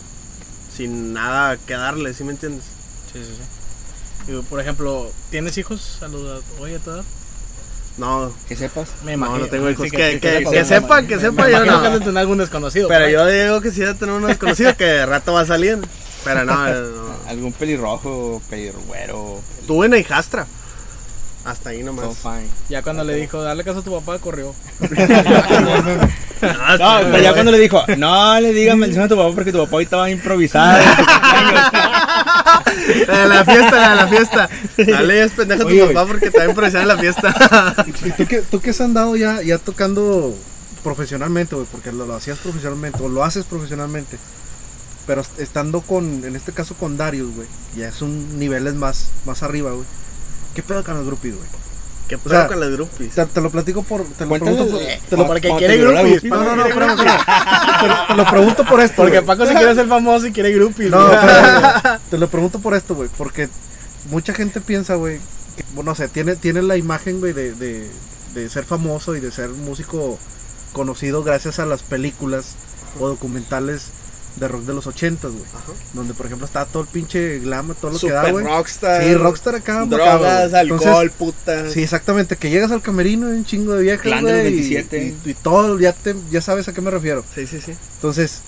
sin 0.77 1.11
nada 1.13 1.57
que 1.57 1.73
darle, 1.73 2.13
¿sí 2.13 2.23
me 2.23 2.31
entiendes? 2.31 2.63
Sí, 3.11 3.19
sí, 3.23 3.31
sí. 3.35 4.27
Digo, 4.31 4.43
por 4.43 4.59
ejemplo, 4.59 5.11
¿tienes 5.31 5.57
hijos 5.57 5.99
a 6.03 6.07
los 6.07 6.43
hoy 6.59 6.75
a 6.75 6.79
tu 6.79 6.91
edad? 6.91 7.03
No, 7.97 8.31
Que 8.47 8.55
sepas. 8.55 8.89
Me 9.03 9.17
No, 9.17 9.37
no 9.39 9.47
tengo 9.47 9.65
sí, 9.67 9.73
hijos. 9.73 9.89
Que- 9.89 10.19
que- 10.19 10.43
que 10.43 10.45
me 10.51 10.65
sepa, 10.65 10.99
imagino. 11.01 11.07
que 11.07 11.19
sepa, 11.19 11.43
me 11.45 11.51
yo 11.51 11.57
imagino 11.65 11.81
no. 11.81 11.91
que 11.93 12.05
tener 12.05 12.17
algún 12.19 12.37
desconocido. 12.37 12.87
pero 12.87 13.09
yo 13.09 13.25
digo 13.25 13.59
que 13.61 13.71
si 13.71 13.79
ya 13.81 13.95
tener 13.95 14.13
uno 14.13 14.27
desconocido 14.27 14.77
que 14.77 14.83
de 14.85 15.05
rato 15.07 15.33
va 15.33 15.41
a 15.41 15.45
salir. 15.47 15.79
Pero 16.23 16.45
no. 16.45 16.53
Algún 17.27 17.51
pelirrojo, 17.53 18.41
pelirruero. 18.49 19.41
Tuve 19.65 19.87
una 19.87 19.97
hijastra. 19.97 20.45
Hasta 21.47 21.69
ahí 21.71 21.79
So 21.79 21.86
nomás. 21.86 22.17
fine. 22.17 22.47
Ya 22.69 22.81
cuando 22.83 23.03
le 23.03 23.15
dijo, 23.15 23.41
dale 23.41 23.63
caso 23.63 23.79
a 23.79 23.83
tu 23.83 23.91
papá, 23.93 24.19
corrió. 24.19 24.53
No, 26.39 26.99
pero 27.12 27.17
ya 27.19 27.33
cuando 27.33 27.51
le 27.51 27.57
dijo, 27.57 27.83
no 27.97 28.39
le 28.39 28.53
digas 28.53 28.77
maldición 28.77 29.05
a 29.05 29.07
tu 29.07 29.15
papá 29.17 29.33
porque 29.33 29.51
tu 29.51 29.57
papá 29.57 29.71
ahorita 29.71 29.97
va 29.97 30.03
a 30.05 30.10
improvisar. 30.12 30.79
en 30.81 30.89
tu 30.95 31.03
cumpleaños". 31.05 31.71
La 33.07 33.17
de 33.19 33.27
la 33.27 33.45
fiesta, 33.45 33.71
la 33.75 33.89
de 33.89 33.95
la 33.95 34.07
fiesta. 34.07 34.49
Dale, 34.77 35.23
es 35.23 35.31
pendejo 35.31 35.62
a 35.63 35.65
tu 35.65 35.71
Oye, 35.71 35.88
papá 35.88 36.05
porque 36.05 36.29
te 36.29 36.38
va 36.38 36.43
a 36.43 36.47
improvisar 36.49 36.81
en 36.83 36.88
la 36.89 36.97
fiesta. 36.97 37.75
¿Y 38.05 38.12
tú 38.12 38.25
qué, 38.27 38.41
tú 38.41 38.60
qué 38.62 38.69
has 38.69 38.81
andado 38.81 39.15
ya, 39.15 39.41
ya 39.41 39.57
tocando 39.57 40.36
profesionalmente, 40.83 41.55
güey? 41.55 41.67
Porque 41.71 41.91
lo, 41.91 42.05
lo 42.05 42.15
hacías 42.15 42.38
profesionalmente, 42.38 43.01
o 43.01 43.10
lo 43.10 43.23
haces 43.23 43.45
profesionalmente. 43.45 44.17
Pero 45.07 45.21
est- 45.21 45.39
estando 45.39 45.81
con, 45.81 46.23
en 46.23 46.36
este 46.36 46.51
caso 46.51 46.75
con 46.75 46.97
Darius, 46.97 47.33
güey, 47.36 47.47
ya 47.75 47.88
es 47.88 48.01
un 48.03 48.38
niveles 48.38 48.75
más, 48.75 49.07
más 49.25 49.41
arriba, 49.41 49.71
güey. 49.71 49.86
¿Qué 50.58 50.63
pedo 50.63 50.84
con 50.84 50.96
los 50.96 51.06
groupies, 51.06 51.36
güey? 51.36 51.48
¿Qué 52.08 52.17
pedo 52.17 52.34
sea, 52.34 52.48
con 52.48 52.60
las 52.60 52.72
groupies? 52.72 53.13
Te, 53.13 53.26
te 53.28 53.41
lo 53.41 53.52
platico 53.52 53.84
por. 53.84 54.04
Te 54.06 54.26
lo 54.26 54.39
pregunto 54.39 54.67
por. 54.72 54.80
Te 54.80 55.17
lo, 55.17 55.28
Porque 55.28 55.50
Cuando 55.50 55.60
quiere 55.60 55.78
groupies. 55.78 56.24
No, 56.24 56.43
no, 56.43 56.56
no, 56.56 56.65
espérame. 56.65 56.98
Te, 56.98 57.88
lo- 57.88 58.08
te 58.08 58.15
lo 58.15 58.26
pregunto 58.26 58.65
por 58.65 58.80
esto. 58.82 58.96
Porque. 59.04 59.22
Paco 59.22 59.46
se 59.46 59.54
quiere 59.54 59.76
ser 59.76 59.88
famoso 59.88 60.26
y 60.26 60.32
quiere 60.32 60.52
groupies. 60.54 60.89
No, 60.89 61.06
güey. 61.06 61.20
te 62.10 62.17
lo 62.17 62.28
pregunto 62.28 62.58
por 62.58 62.74
esto, 62.74 62.96
güey. 62.96 63.08
Porque 63.20 63.50
mucha 64.10 64.34
gente 64.34 64.62
piensa, 64.62 64.96
güey, 64.96 65.20
que, 65.56 65.63
bueno, 65.76 65.91
no 65.91 65.96
sé, 65.96 66.08
tiene, 66.08 66.36
tiene 66.36 66.63
la 66.63 66.76
imagen, 66.76 67.20
güey, 67.20 67.34
de, 67.34 67.54
de, 67.54 67.88
de 68.34 68.50
ser 68.50 68.65
famoso 68.65 69.15
y 69.15 69.20
de 69.20 69.32
ser 69.32 69.50
músico 69.50 70.17
conocido 70.74 71.22
gracias 71.24 71.60
a 71.60 71.67
las 71.67 71.84
películas 71.84 72.56
o 73.00 73.08
documentales 73.10 73.91
de 74.39 74.47
rock 74.47 74.63
de 74.63 74.73
los 74.73 74.88
ochentas, 74.88 75.32
güey. 75.32 75.43
Ajá. 75.54 75.71
Donde, 75.93 76.13
por 76.13 76.26
ejemplo, 76.28 76.45
está 76.45 76.65
todo 76.65 76.84
el 76.84 76.89
pinche 76.89 77.39
glam, 77.39 77.73
todo 77.82 77.91
lo 77.91 78.00
que 78.00 78.12
da, 78.12 78.21
Super 78.21 78.32
güey. 78.34 78.45
rockstar. 78.45 79.04
Sí, 79.04 79.13
rockstar 79.15 79.56
acá. 79.56 79.86
Drogas, 79.86 80.50
güey. 80.52 80.60
alcohol, 80.62 80.80
Entonces, 80.82 81.12
putas. 81.17 81.73
Sí, 81.73 81.84
exactamente, 81.84 82.36
que 82.38 82.50
llegas 82.50 82.71
al 82.71 82.82
camerino 82.82 83.30
y 83.34 83.38
un 83.38 83.45
chingo 83.45 83.73
de 83.73 83.84
viejas, 83.84 84.21
güey, 84.21 84.39
y- 84.39 84.43
27. 84.43 85.15
Y, 85.26 85.30
y 85.30 85.34
todo, 85.34 85.80
ya, 85.80 85.93
te, 85.93 86.15
ya 86.32 86.41
sabes 86.41 86.67
a 86.67 86.73
qué 86.73 86.82
me 86.82 86.91
refiero. 86.91 87.23
sí, 87.36 87.47
sí. 87.47 87.60
sí. 87.60 87.73
Entonces, 87.95 88.39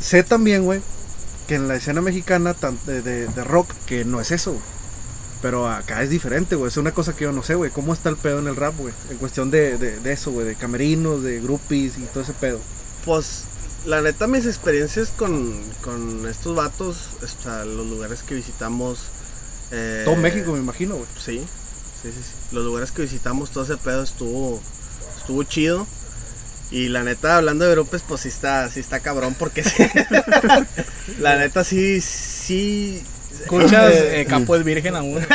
sé 0.00 0.22
también, 0.22 0.64
güey, 0.64 0.80
que 1.46 1.54
en 1.56 1.66
la 1.68 1.76
escena 1.76 2.00
mexicana 2.00 2.54
tan- 2.54 2.78
de, 2.86 3.02
de- 3.02 3.26
de 3.26 3.44
rock, 3.44 3.72
que 3.86 4.04
no 4.04 4.20
es 4.20 4.30
eso, 4.30 4.52
güey. 4.52 4.62
Pero 5.40 5.68
acá 5.68 6.02
es 6.02 6.10
diferente, 6.10 6.56
güey. 6.56 6.68
Es 6.68 6.76
una 6.78 6.90
cosa 6.92 7.14
que 7.14 7.22
yo 7.24 7.30
no 7.32 7.44
sé, 7.44 7.54
güey. 7.54 7.70
¿Cómo 7.70 7.92
está 7.92 8.08
el 8.08 8.16
pedo 8.16 8.40
en 8.40 8.48
el 8.48 8.56
rap, 8.56 8.74
güey? 8.76 8.92
En 9.08 9.18
cuestión 9.18 9.52
de, 9.52 9.78
de, 9.78 10.00
de 10.00 10.12
eso, 10.12 10.32
güey. 10.32 10.44
De 10.44 10.56
camerinos, 10.56 11.22
de 11.22 11.40
groupies 11.40 11.96
y 11.96 12.00
todo 12.12 12.24
ese 12.24 12.32
pedo. 12.32 12.58
Pues, 13.04 13.44
la 13.86 14.00
neta, 14.02 14.26
mis 14.26 14.46
experiencias 14.46 15.08
con, 15.16 15.52
con 15.82 16.26
estos 16.28 16.54
vatos, 16.56 16.96
o 17.22 17.42
sea, 17.42 17.64
los 17.64 17.86
lugares 17.86 18.22
que 18.22 18.34
visitamos. 18.34 19.00
eh, 19.70 20.02
Todo 20.04 20.16
México, 20.16 20.52
me 20.52 20.58
imagino, 20.58 20.94
güey. 20.96 21.06
Sí, 21.16 21.38
sí, 22.02 22.10
sí, 22.12 22.22
sí. 22.22 22.32
Los 22.52 22.64
lugares 22.64 22.90
que 22.92 23.02
visitamos, 23.02 23.50
todo 23.50 23.64
ese 23.64 23.76
pedo 23.76 24.02
estuvo, 24.02 24.60
estuvo 25.18 25.42
chido. 25.44 25.86
Y 26.70 26.88
la 26.88 27.02
neta, 27.02 27.36
hablando 27.38 27.64
de 27.64 27.70
grupos, 27.72 28.02
pues 28.06 28.20
sí 28.22 28.28
está, 28.28 28.68
sí 28.68 28.80
está 28.80 29.00
cabrón, 29.00 29.34
porque 29.38 29.64
sí. 29.64 29.82
la 31.18 31.36
neta, 31.36 31.64
sí, 31.64 32.00
sí. 32.02 33.02
Escuchas, 33.40 33.92
eh, 33.94 34.20
eh, 34.20 34.26
Capo 34.26 34.54
es 34.56 34.64
virgen 34.64 34.96
aún. 34.96 35.18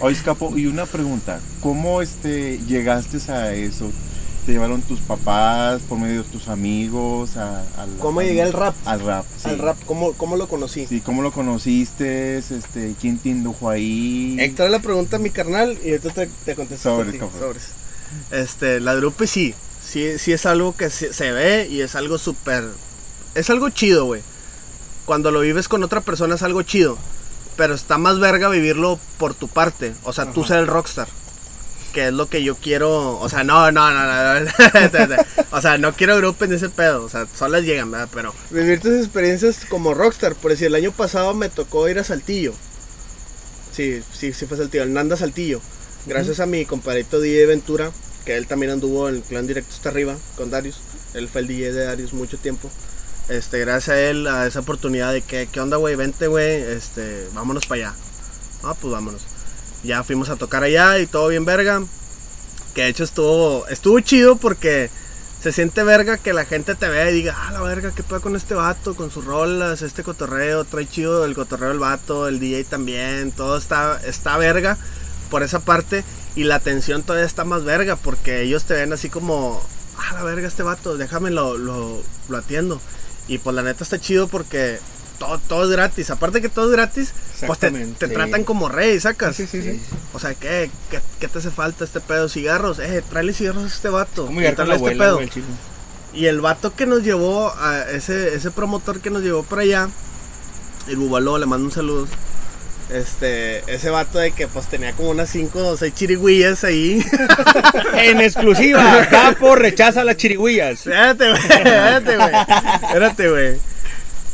Oye, 0.00 0.16
Escapo, 0.16 0.56
y 0.58 0.66
una 0.66 0.86
pregunta, 0.86 1.38
¿cómo 1.60 2.02
este, 2.02 2.58
llegaste 2.66 3.18
a 3.30 3.52
eso? 3.52 3.92
¿Te 4.46 4.52
llevaron 4.52 4.82
tus 4.82 4.98
papás, 5.00 5.82
por 5.88 5.98
medio 5.98 6.24
de 6.24 6.28
tus 6.28 6.48
amigos? 6.48 7.36
A, 7.36 7.60
a 7.76 7.86
la- 7.86 7.98
¿Cómo 8.00 8.22
llegué 8.22 8.42
al 8.42 8.52
rap? 8.52 8.74
Al 8.84 9.00
rap, 9.00 9.24
sí. 9.40 9.48
Al 9.48 9.58
rap, 9.58 9.76
¿cómo, 9.86 10.14
cómo 10.14 10.36
lo 10.36 10.48
conocí? 10.48 10.84
Sí, 10.86 11.00
¿cómo 11.00 11.22
lo 11.22 11.30
conociste? 11.30 12.38
Este, 12.38 12.94
¿Quién 13.00 13.18
te 13.18 13.28
indujo 13.28 13.70
ahí? 13.70 14.36
Héctor 14.40 14.70
la 14.70 14.80
pregunta 14.80 15.16
a 15.16 15.18
mi 15.20 15.30
carnal 15.30 15.78
y 15.84 15.90
ahorita 15.90 16.10
te, 16.10 16.28
te 16.44 16.54
contesto. 16.56 16.96
Sobres, 16.96 17.20
sobres. 17.38 17.62
Este, 18.32 18.80
la 18.80 18.94
grupo 18.94 19.26
sí, 19.26 19.54
sí, 19.82 20.18
sí 20.18 20.32
es 20.32 20.44
algo 20.44 20.74
que 20.76 20.90
se, 20.90 21.12
se 21.14 21.30
ve 21.30 21.68
y 21.70 21.80
es 21.80 21.94
algo 21.94 22.18
súper, 22.18 22.64
es 23.36 23.48
algo 23.48 23.70
chido, 23.70 24.06
güey. 24.06 24.22
Cuando 25.04 25.30
lo 25.30 25.40
vives 25.40 25.68
con 25.68 25.82
otra 25.84 26.00
persona 26.00 26.34
es 26.34 26.42
algo 26.42 26.62
chido, 26.62 26.98
pero 27.56 27.74
está 27.74 27.96
más 27.96 28.18
verga 28.18 28.48
vivirlo 28.48 28.98
por 29.18 29.34
tu 29.34 29.46
parte, 29.46 29.94
o 30.02 30.12
sea, 30.12 30.32
tú 30.32 30.42
ser 30.44 30.58
el 30.58 30.66
rockstar. 30.66 31.06
Que 31.92 32.08
es 32.08 32.12
lo 32.12 32.26
que 32.26 32.42
yo 32.42 32.54
quiero, 32.56 33.18
o 33.18 33.28
sea, 33.28 33.44
no, 33.44 33.70
no, 33.72 33.90
no, 33.90 34.06
no, 34.06 34.40
no, 34.40 35.16
o 35.50 35.60
sea, 35.60 35.78
no 35.78 35.92
quiero 35.92 36.16
grupo 36.16 36.44
en 36.44 36.54
ese 36.54 36.70
pedo, 36.70 37.04
o 37.04 37.08
sea, 37.08 37.26
solas 37.26 37.64
llegan, 37.64 37.90
¿verdad? 37.90 38.08
Pero 38.14 38.34
vivir 38.50 38.80
tus 38.80 38.92
experiencias 38.92 39.66
como 39.68 39.92
rockstar, 39.92 40.34
por 40.34 40.50
decir, 40.50 40.68
el 40.68 40.74
año 40.74 40.92
pasado 40.92 41.34
me 41.34 41.48
tocó 41.48 41.88
ir 41.88 41.98
a 41.98 42.04
Saltillo, 42.04 42.54
Sí, 43.72 44.02
sí, 44.12 44.34
sí 44.34 44.46
fue 44.46 44.58
Saltillo, 44.58 44.82
el 44.84 44.92
Nanda 44.92 45.16
Saltillo. 45.16 45.60
Gracias 46.04 46.40
a 46.40 46.46
mi 46.46 46.66
compadrito 46.66 47.20
DJ 47.20 47.46
Ventura, 47.46 47.90
que 48.24 48.36
él 48.36 48.46
también 48.46 48.72
anduvo 48.72 49.08
en 49.08 49.16
el 49.16 49.22
clan 49.22 49.46
directo 49.46 49.72
hasta 49.72 49.88
arriba 49.88 50.16
con 50.36 50.50
Darius. 50.50 50.80
Él 51.14 51.28
fue 51.28 51.40
el 51.40 51.46
DJ 51.46 51.72
de 51.72 51.84
Darius 51.84 52.12
mucho 52.12 52.36
tiempo. 52.36 52.70
Este, 53.28 53.60
gracias 53.60 53.88
a 53.96 54.00
él, 54.00 54.26
a 54.26 54.46
esa 54.46 54.60
oportunidad 54.60 55.12
de 55.12 55.22
que, 55.22 55.48
¿qué 55.50 55.60
onda, 55.60 55.78
güey? 55.78 55.96
Vente, 55.96 56.26
güey, 56.26 56.62
este, 56.62 57.28
vámonos 57.34 57.66
para 57.66 57.88
allá. 57.88 57.94
Ah, 58.62 58.74
pues 58.78 58.92
vámonos. 58.92 59.22
Ya 59.82 60.02
fuimos 60.04 60.28
a 60.28 60.36
tocar 60.36 60.62
allá 60.62 60.98
y 60.98 61.06
todo 61.06 61.28
bien 61.28 61.44
verga. 61.44 61.82
Que 62.74 62.82
de 62.82 62.88
hecho 62.88 63.04
estuvo, 63.04 63.66
estuvo 63.68 64.00
chido 64.00 64.36
porque 64.36 64.90
se 65.42 65.50
siente 65.50 65.82
verga 65.82 66.18
que 66.18 66.32
la 66.32 66.44
gente 66.44 66.76
te 66.76 66.88
vea 66.88 67.10
y 67.10 67.14
diga, 67.14 67.36
ah, 67.36 67.52
la 67.52 67.60
verga, 67.60 67.90
¿qué 67.94 68.04
pasa 68.04 68.20
con 68.20 68.36
este 68.36 68.54
vato? 68.54 68.94
Con 68.94 69.10
sus 69.10 69.24
rolas, 69.24 69.82
este 69.82 70.04
cotorreo, 70.04 70.64
trae 70.64 70.88
chido 70.88 71.24
el 71.24 71.34
cotorreo 71.34 71.70
del 71.70 71.80
vato, 71.80 72.28
el 72.28 72.38
DJ 72.38 72.64
también, 72.64 73.32
todo 73.32 73.56
está, 73.56 74.00
está 74.04 74.36
verga 74.36 74.78
por 75.30 75.42
esa 75.42 75.58
parte. 75.58 76.04
Y 76.36 76.44
la 76.44 76.54
atención 76.54 77.02
todavía 77.02 77.26
está 77.26 77.44
más 77.44 77.64
verga 77.64 77.96
porque 77.96 78.42
ellos 78.42 78.64
te 78.64 78.74
ven 78.74 78.92
así 78.92 79.10
como, 79.10 79.60
ah, 79.98 80.14
la 80.14 80.22
verga, 80.22 80.46
este 80.46 80.62
vato, 80.62 80.96
déjame 80.96 81.30
lo, 81.30 81.58
lo, 81.58 82.00
lo 82.28 82.36
atiendo. 82.36 82.80
Y 83.26 83.38
pues 83.38 83.54
la 83.56 83.62
neta 83.62 83.82
está 83.82 84.00
chido 84.00 84.28
porque 84.28 84.78
todo, 85.22 85.38
todo 85.38 85.64
es 85.64 85.70
gratis. 85.70 86.10
Aparte 86.10 86.40
que 86.40 86.48
todo 86.48 86.66
es 86.66 86.72
gratis, 86.72 87.12
pues 87.46 87.58
te, 87.58 87.70
te 87.70 88.08
sí. 88.08 88.12
tratan 88.12 88.44
como 88.44 88.68
rey, 88.68 88.98
sacas. 89.00 89.36
Sí, 89.36 89.46
sí, 89.46 89.62
sí. 89.62 89.80
O 90.12 90.18
sea, 90.18 90.34
¿qué, 90.34 90.70
¿qué, 90.90 91.00
qué 91.20 91.28
te 91.28 91.38
hace 91.38 91.50
falta 91.50 91.84
este 91.84 92.00
pedo? 92.00 92.28
Cigarros, 92.28 92.78
eh, 92.78 93.02
tráele 93.08 93.32
cigarros 93.32 93.64
a 93.64 93.66
este 93.66 93.88
vato. 93.88 94.26
¿Cómo 94.26 94.40
llegar 94.40 94.54
Y 94.54 94.56
con 94.56 94.70
este 94.70 94.76
abuela, 94.76 95.04
pedo. 95.04 95.20
Y 96.14 96.26
el 96.26 96.40
vato 96.40 96.74
que 96.74 96.86
nos 96.86 97.02
llevó, 97.02 97.52
a 97.56 97.82
ese, 97.90 98.34
ese 98.34 98.50
promotor 98.50 99.00
que 99.00 99.10
nos 99.10 99.22
llevó 99.22 99.44
para 99.44 99.62
allá, 99.62 99.88
el 100.88 100.96
Bubaló, 100.96 101.38
le 101.38 101.46
mando 101.46 101.66
un 101.66 101.72
saludo. 101.72 102.06
Este, 102.90 103.60
ese 103.72 103.88
vato 103.88 104.18
de 104.18 104.32
que 104.32 104.48
pues 104.48 104.66
tenía 104.66 104.92
como 104.92 105.10
unas 105.10 105.30
5 105.30 105.66
o 105.66 105.76
6 105.76 105.94
chirigüillas 105.94 106.64
ahí. 106.64 107.02
En 107.94 108.20
exclusiva, 108.20 109.06
Capo 109.10 109.54
rechaza 109.54 110.04
las 110.04 110.16
chirigüillas. 110.16 110.80
Espérate, 110.86 111.30
güey, 111.30 111.40
espérate, 111.42 112.16
güey. 112.16 112.30
Espérate, 112.82 113.30
güey. 113.30 113.72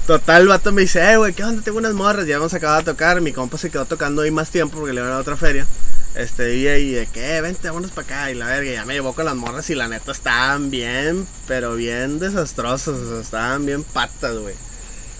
Total, 0.08 0.40
el 0.40 0.48
vato 0.48 0.72
me 0.72 0.80
dice, 0.80 1.12
eh, 1.12 1.18
güey, 1.18 1.34
¿qué 1.34 1.44
onda? 1.44 1.60
Tengo 1.60 1.76
unas 1.76 1.92
morras. 1.92 2.26
Ya 2.26 2.36
hemos 2.36 2.54
acabado 2.54 2.78
de 2.78 2.86
tocar. 2.86 3.20
Mi 3.20 3.30
compa 3.34 3.58
se 3.58 3.68
quedó 3.68 3.84
tocando 3.84 4.22
ahí 4.22 4.30
más 4.30 4.48
tiempo 4.48 4.78
porque 4.78 4.94
le 4.94 5.02
iban 5.02 5.12
a 5.12 5.18
otra 5.18 5.36
feria. 5.36 5.66
Este, 6.14 6.56
y 6.56 6.66
ahí 6.66 6.92
de 6.92 7.06
que, 7.08 7.36
"Eh, 7.36 7.42
vente, 7.42 7.68
vámonos 7.68 7.90
para 7.90 8.06
acá. 8.06 8.30
Y 8.30 8.34
la 8.34 8.46
verga, 8.46 8.72
ya 8.72 8.86
me 8.86 8.94
llevó 8.94 9.12
con 9.12 9.26
las 9.26 9.34
morras 9.34 9.68
y 9.68 9.74
la 9.74 9.86
neta 9.86 10.12
estaban 10.12 10.70
bien, 10.70 11.26
pero 11.46 11.74
bien 11.74 12.18
desastrosos. 12.20 13.20
Estaban 13.22 13.66
bien 13.66 13.84
patas, 13.84 14.38
güey. 14.38 14.54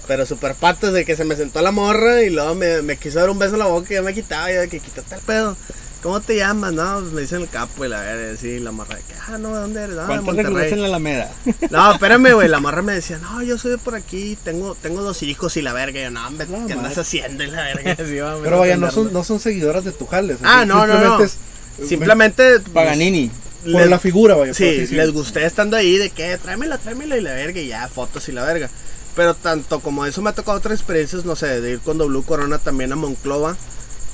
Pero 0.07 0.24
super 0.24 0.55
patas 0.55 0.94
de 0.94 1.05
que 1.05 1.16
se 1.16 1.27
me 1.27 1.37
sentó 1.37 1.61
la 1.61 1.70
morra 1.70 2.22
y 2.22 2.31
luego 2.31 2.55
me, 2.55 2.81
me 2.81 2.96
quiso 2.96 3.18
dar 3.18 3.29
un 3.29 3.38
beso 3.38 3.57
en 3.57 3.59
la 3.59 3.66
boca 3.66 3.88
y 3.90 3.96
ya 3.96 4.01
me 4.03 4.14
quitaba. 4.14 4.51
Y 4.51 4.55
yo 4.55 4.61
de 4.62 4.68
que 4.70 4.81
quítate 4.81 5.16
el 5.16 5.20
pedo. 5.20 5.55
¿Cómo 6.02 6.20
te 6.20 6.37
llamas? 6.37 6.72
No, 6.72 7.00
pues 7.00 7.12
me 7.12 7.20
dicen 7.22 7.42
el 7.42 7.48
capo 7.48 7.84
y 7.84 7.88
la 7.88 8.00
verga, 8.00 8.38
sí, 8.40 8.61
la 8.61 8.70
morra 8.70 8.94
de 8.96 9.02
que, 9.02 9.14
ah, 9.26 9.37
no, 9.37 9.52
¿de 9.52 9.61
dónde 9.61 9.82
eres? 9.82 9.96
Ah, 9.98 10.00
de 10.02 10.06
¿Cuántos 10.06 10.26
Monterrey. 10.26 10.44
reclutas 10.54 10.72
en 10.72 10.80
la 10.82 10.87
Alameda? 10.87 11.30
No, 11.70 11.92
espérame, 11.92 12.32
güey. 12.34 12.48
La 12.48 12.61
morra 12.61 12.82
me 12.82 12.92
decía, 12.94 13.18
no, 13.18 13.42
yo 13.42 13.58
soy 13.58 13.72
de 13.72 13.78
por 13.78 13.96
aquí, 13.96 14.38
tengo, 14.44 14.76
tengo 14.80 15.02
dos 15.02 15.25
hijos 15.25 15.56
y 15.56 15.62
la 15.62 15.73
verga. 15.73 15.98
Y 15.98 16.04
yo, 16.04 16.10
no, 16.10 16.25
hombre, 16.25 16.46
No, 16.48 16.66
¿qué 16.68 16.75
andas 16.75 16.96
haciendo? 16.98 17.42
Y 17.42 17.48
la 17.48 17.62
verga. 17.64 17.96
Vamos, 18.25 18.40
Pero 18.44 18.58
vaya, 18.60 18.77
no 18.77 18.90
son, 18.92 19.12
no 19.12 19.25
son 19.25 19.40
seguidoras 19.40 19.85
de 19.85 19.90
tu 19.90 20.06
jales. 20.06 20.38
Ah, 20.44 20.64
no, 20.64 20.87
no, 20.87 20.98
no. 21.18 21.25
es 21.25 21.37
Simplemente. 21.88 22.60
pues, 22.60 22.70
Paganini. 22.73 23.31
por 23.64 23.81
les- 23.81 23.90
la 23.90 23.98
figura, 23.98 24.37
vaya. 24.37 24.54
Sí, 24.54 24.87
les 24.90 25.12
gusté 25.12 25.44
estando 25.46 25.77
ahí 25.77 25.96
de 25.98 26.10
que 26.10 26.38
tráemela, 26.38 26.79
tráemela 26.79 27.16
y 27.16 27.20
la 27.23 27.33
verga. 27.35 27.60
Y 27.60 27.66
ya, 27.68 27.88
fotos 27.88 28.29
y 28.29 28.33
la 28.33 28.44
verga. 28.44 28.70
Pero 29.16 29.35
tanto 29.35 29.81
como 29.81 30.06
eso 30.06 30.23
me 30.23 30.31
ha 30.31 30.33
tocado 30.33 30.58
otras 30.58 30.79
experiencias, 30.79 31.25
no 31.25 31.35
sé, 31.35 31.60
de 31.60 31.73
ir 31.73 31.81
con 31.81 31.98
W 31.98 32.23
Corona 32.25 32.58
también 32.58 32.92
a 32.92 32.96
Monclova. 32.96 33.56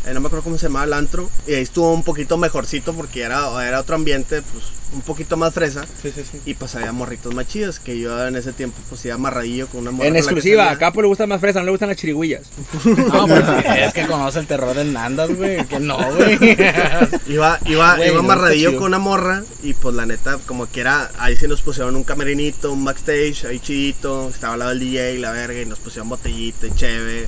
Eh, 0.06 0.12
no 0.14 0.20
me 0.20 0.26
acuerdo 0.26 0.44
cómo 0.44 0.58
se 0.58 0.66
llamaba 0.66 0.84
el 0.84 0.92
antro, 0.92 1.28
y 1.46 1.54
ahí 1.54 1.62
estuvo 1.62 1.92
un 1.92 2.02
poquito 2.02 2.36
mejorcito 2.36 2.92
porque 2.94 3.22
era, 3.22 3.66
era 3.66 3.80
otro 3.80 3.96
ambiente, 3.96 4.42
pues 4.42 4.64
un 4.92 5.00
poquito 5.00 5.36
más 5.36 5.52
fresa, 5.52 5.84
Sí, 6.00 6.12
sí, 6.14 6.22
sí. 6.30 6.40
y 6.46 6.54
pues 6.54 6.74
había 6.76 6.92
morritos 6.92 7.34
más 7.34 7.48
chidos, 7.48 7.80
que 7.80 7.98
yo 7.98 8.26
en 8.28 8.36
ese 8.36 8.52
tiempo 8.52 8.76
pues 8.88 9.04
iba 9.04 9.14
amarradillo 9.16 9.66
con 9.66 9.80
una 9.80 9.90
morra 9.90 10.08
En 10.08 10.14
exclusiva, 10.16 10.70
a. 10.70 10.78
Capo 10.78 11.02
le 11.02 11.08
gustan 11.08 11.28
más 11.28 11.40
fresas, 11.40 11.62
no 11.62 11.66
le 11.66 11.70
gustan 11.72 11.88
las 11.88 11.98
chirigüillas. 11.98 12.42
No, 12.84 13.26
porque 13.26 13.84
es 13.84 13.92
que 13.92 14.06
conoce 14.06 14.38
el 14.38 14.46
terror 14.46 14.74
del 14.74 14.92
Nandas, 14.92 15.34
güey. 15.34 15.64
Que 15.66 15.80
no, 15.80 15.96
güey. 16.14 16.38
Iba, 17.26 17.58
iba, 17.66 17.96
Güey, 17.96 18.08
iba 18.08 18.14
no, 18.14 18.20
amarradillo 18.20 18.76
con 18.76 18.84
una 18.86 18.98
morra 18.98 19.42
y 19.62 19.74
pues 19.74 19.94
la 19.94 20.06
neta, 20.06 20.38
como 20.46 20.70
que 20.70 20.80
era, 20.80 21.10
ahí 21.18 21.36
sí 21.36 21.48
nos 21.48 21.62
pusieron 21.62 21.96
un 21.96 22.04
camerinito, 22.04 22.72
un 22.72 22.84
backstage, 22.84 23.46
ahí 23.46 23.58
chidito, 23.58 24.28
estaba 24.28 24.52
al 24.54 24.58
lado 24.60 24.70
del 24.70 24.80
DJ 24.80 25.14
y 25.14 25.18
la 25.18 25.32
verga 25.32 25.60
y 25.60 25.66
nos 25.66 25.78
pusieron 25.78 26.08
botellita 26.08 26.66
y 26.66 26.74
cheve 26.74 27.26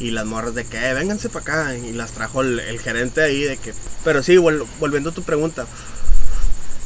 y 0.00 0.10
las 0.12 0.24
morras 0.26 0.54
de 0.54 0.64
que, 0.64 0.76
"Eh, 0.88 0.94
vénganse 0.94 1.28
para 1.28 1.42
acá 1.42 1.74
y 1.76 1.92
las 1.92 2.12
trajo 2.12 2.42
el, 2.42 2.60
el 2.60 2.78
gerente 2.80 3.22
ahí 3.22 3.42
de 3.42 3.56
que, 3.56 3.72
pero 4.04 4.22
sí, 4.22 4.36
vol- 4.36 4.64
volviendo 4.78 5.10
a 5.10 5.14
tu 5.14 5.22
pregunta, 5.22 5.66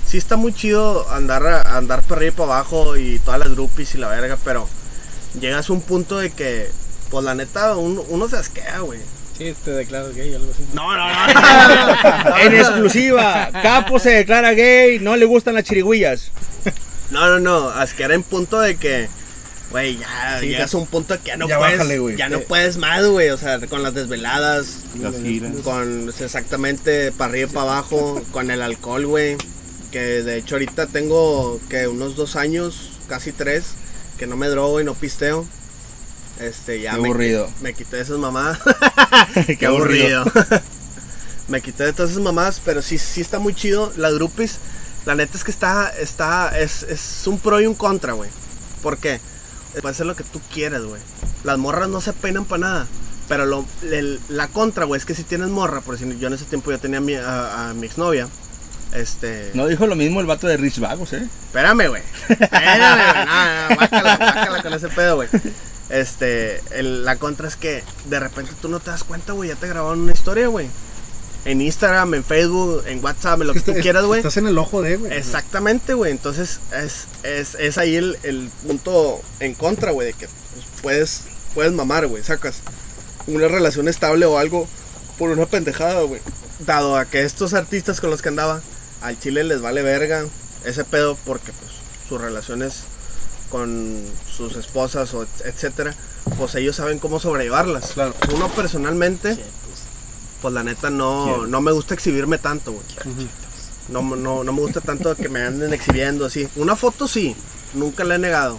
sí 0.07 0.19
está 0.19 0.37
muy 0.37 0.53
chido 0.53 1.09
andar, 1.11 1.47
a- 1.47 1.77
andar 1.77 2.03
para 2.03 2.17
arriba 2.17 2.33
y 2.33 2.37
para 2.37 2.53
abajo 2.55 2.97
y 2.97 3.19
todas 3.21 3.41
las 3.41 3.51
groupies 3.51 3.95
y 3.95 3.99
la 3.99 4.09
verga, 4.09 4.39
pero 4.45 4.69
llegas 5.41 5.69
a 5.69 5.73
un 5.73 5.81
punto 5.83 6.19
de 6.19 6.31
que, 6.31 6.71
pues 7.11 7.25
la 7.25 7.35
neta, 7.35 7.77
uno, 7.77 8.03
uno 8.09 8.29
se 8.29 8.37
asquea, 8.37 8.81
güey. 8.81 9.01
Sí, 9.37 9.55
te 9.65 9.71
declaras 9.71 10.15
gay 10.15 10.33
o 10.35 10.37
algo 10.37 10.53
así. 10.53 10.65
No, 10.75 10.95
no, 10.95 11.09
no. 11.09 12.37
En 12.41 12.55
exclusiva, 12.55 13.51
Capo 13.63 13.99
se 13.99 14.11
declara 14.11 14.53
gay, 14.53 14.99
no 15.01 15.17
le 15.17 15.25
gustan 15.25 15.55
las 15.55 15.65
chirigüillas. 15.65 16.31
No, 17.11 17.29
no, 17.29 17.41
no, 17.41 17.69
asquear 17.71 18.13
en 18.13 18.23
punto 18.23 18.61
de 18.61 18.77
que, 18.77 19.09
güey, 19.73 19.99
ya 19.99 20.39
Sí, 20.41 20.47
llegas 20.47 20.73
a 20.73 20.79
un 20.79 20.87
punto 20.87 21.19
que 21.21 21.29
ya 21.29 21.37
no 21.37 21.49
ya 21.49 21.59
puedes, 21.59 21.79
bájale, 21.79 22.17
ya 22.17 22.29
no 22.29 22.41
puedes 22.41 22.77
más, 22.77 23.05
güey, 23.05 23.31
o 23.31 23.37
sea, 23.37 23.59
con 23.67 23.83
las 23.83 23.93
desveladas, 23.95 24.77
Las 25.01 25.17
giras. 25.17 25.53
con 25.65 26.09
exactamente 26.21 27.11
para 27.13 27.31
arriba 27.31 27.51
y 27.51 27.53
para 27.55 27.63
abajo, 27.73 28.23
con 28.31 28.51
el 28.51 28.63
alcohol, 28.63 29.07
güey, 29.07 29.37
que 29.91 29.99
de 30.23 30.37
hecho 30.39 30.55
ahorita 30.55 30.87
tengo 30.87 31.61
que 31.69 31.89
unos 31.89 32.15
dos 32.15 32.37
años, 32.37 32.91
casi 33.09 33.33
tres, 33.33 33.65
que 34.19 34.27
no 34.29 34.37
me 34.37 34.49
drogo 34.49 34.81
y 34.81 34.85
no 34.85 34.95
pisteo. 34.95 35.45
Este, 36.41 36.81
ya 36.81 36.93
Qué 36.95 37.01
me, 37.01 37.09
aburrido. 37.09 37.51
me 37.61 37.75
quité 37.75 37.97
de 37.97 38.03
esas 38.03 38.19
mamás. 38.19 38.59
Qué 39.47 39.57
Qué 39.59 39.67
aburrido. 39.67 40.25
me 41.49 41.61
quité 41.61 41.85
de 41.85 41.93
todas 41.93 42.13
esas 42.13 42.23
mamás, 42.23 42.61
pero 42.65 42.83
sí, 42.83 42.99
sí 42.99 43.21
está 43.21 43.39
muy 43.39 43.55
chido. 43.55 43.93
La 43.97 44.11
Grupis, 44.11 44.57
la 45.05 45.15
neta 45.15 45.37
es 45.37 45.45
que 45.45 45.51
está, 45.51 45.93
está, 46.01 46.59
es, 46.59 46.83
es 46.85 47.27
un 47.27 47.39
pro 47.39 47.61
y 47.61 47.67
un 47.67 47.75
contra, 47.75 48.15
güey. 48.15 48.31
¿Por 48.83 48.99
qué? 48.99 49.21
Puede 49.81 49.95
ser 49.95 50.07
lo 50.07 50.15
que 50.17 50.25
tú 50.25 50.41
quieras, 50.53 50.83
güey. 50.83 51.01
Las 51.45 51.59
morras 51.59 51.89
no 51.89 52.01
se 52.01 52.13
peinan 52.13 52.45
para 52.45 52.59
nada. 52.61 52.87
Pero 53.29 53.47
lo, 53.47 53.65
el- 53.83 54.21
la 54.29 54.49
contra, 54.49 54.85
güey, 54.85 54.99
es 54.99 55.07
que 55.07 55.15
si 55.15 55.23
tienes 55.23 55.49
morra, 55.49 55.81
por 55.81 55.97
si 55.97 56.19
yo 56.19 56.27
en 56.29 56.35
ese 56.35 56.45
tiempo 56.45 56.71
ya 56.71 56.79
tenía 56.79 56.99
a 56.99 57.01
mi, 57.01 57.15
a, 57.15 57.71
a 57.71 57.75
mi 57.75 57.87
exnovia. 57.87 58.29
Este. 58.93 59.51
No 59.55 59.67
dijo 59.67 59.87
lo 59.87 59.95
mismo 59.97 60.21
el 60.21 60.27
vato 60.27 60.47
de 60.47 60.57
Rich 60.59 60.79
Vagos, 60.81 61.15
¿eh? 61.15 61.27
Espérame, 61.47 61.89
güey. 61.89 62.03
Espérame, 62.29 63.15
güey. 63.15 63.27
No, 63.27 63.69
no, 63.71 63.77
bácala, 63.77 64.17
bácala 64.19 64.63
con 64.63 64.75
ese 64.75 64.89
pedo, 64.89 65.17
güey. 65.17 65.29
Este, 65.89 66.61
el- 66.79 67.05
la 67.05 67.17
contra 67.17 67.49
es 67.49 67.57
que 67.57 67.83
de 68.07 68.21
repente 68.21 68.53
tú 68.61 68.69
no 68.69 68.81
te 68.81 68.91
das 68.91 69.05
cuenta, 69.05 69.33
güey. 69.33 69.49
Ya 69.49 69.57
te 69.57 69.69
grabaron 69.69 70.01
una 70.01 70.13
historia, 70.13 70.49
güey. 70.49 70.69
En 71.45 71.61
Instagram, 71.61 72.15
en 72.15 72.25
Facebook, 72.25 72.85
en 72.87 73.05
WhatsApp, 73.05 73.41
en 73.41 73.49
lo 73.49 73.53
que 73.53 73.61
tú 73.61 73.73
quieras, 73.75 74.05
güey. 74.05 74.21
Estás 74.21 74.37
en 74.37 74.47
el 74.47 74.57
ojo 74.59 74.81
de, 74.81 74.97
güey. 74.97 75.13
Exactamente, 75.13 75.95
güey. 75.95 76.13
Entonces 76.13 76.61
es, 76.73 77.07
es, 77.25 77.57
es 77.57 77.79
ahí 77.79 77.97
el, 77.97 78.17
el 78.23 78.49
punto 78.65 79.21
en 79.41 79.55
contra, 79.55 79.91
güey, 79.91 80.09
de 80.09 80.13
que 80.15 80.29
pues, 80.29 80.67
puedes, 80.83 81.23
puedes 81.55 81.73
mamar, 81.73 82.07
güey. 82.07 82.23
Sacas 82.23 82.61
una 83.27 83.49
relación 83.49 83.89
estable 83.89 84.27
o 84.27 84.39
algo 84.39 84.69
por 85.19 85.31
una 85.31 85.47
pendejada, 85.47 86.03
güey. 86.03 86.21
Dado 86.61 86.97
a 86.97 87.07
que 87.07 87.23
estos 87.23 87.55
artistas 87.55 88.01
con 88.01 88.11
los 88.11 88.23
que 88.23 88.29
andaba, 88.29 88.63
al 89.01 89.19
chile 89.19 89.43
les 89.43 89.61
vale 89.61 89.83
verga 89.83 90.27
ese 90.65 90.85
pedo 90.85 91.17
porque 91.25 91.53
pues 91.53 91.73
sus 92.09 92.21
relaciones 92.21 92.85
con 93.51 94.03
sus 94.35 94.57
esposas 94.57 95.13
o 95.13 95.27
etcétera, 95.45 95.95
pues 96.39 96.55
ellos 96.55 96.77
saben 96.77 96.99
cómo 96.99 97.21
sobrellevarlas. 97.21 97.93
Claro. 97.93 98.15
Uno 98.35 98.49
personalmente, 98.49 99.37
pues 100.43 100.53
la 100.53 100.63
neta 100.65 100.91
no, 100.91 101.47
no 101.47 101.61
me 101.61 101.73
gusta 101.73 101.95
exhibirme 101.95 102.37
tanto, 102.39 102.73
güey. 102.73 102.85
No, 103.89 104.03
no, 104.03 104.45
no 104.45 104.53
me 104.53 104.61
gusta 104.61 104.81
tanto 104.81 105.15
que 105.15 105.29
me 105.29 105.43
anden 105.43 105.73
exhibiendo 105.73 106.27
así. 106.27 106.49
Una 106.57 106.77
foto 106.77 107.09
sí, 107.09 107.35
nunca 107.75 108.05
la 108.05 108.17
he 108.17 108.19
negado. 108.19 108.59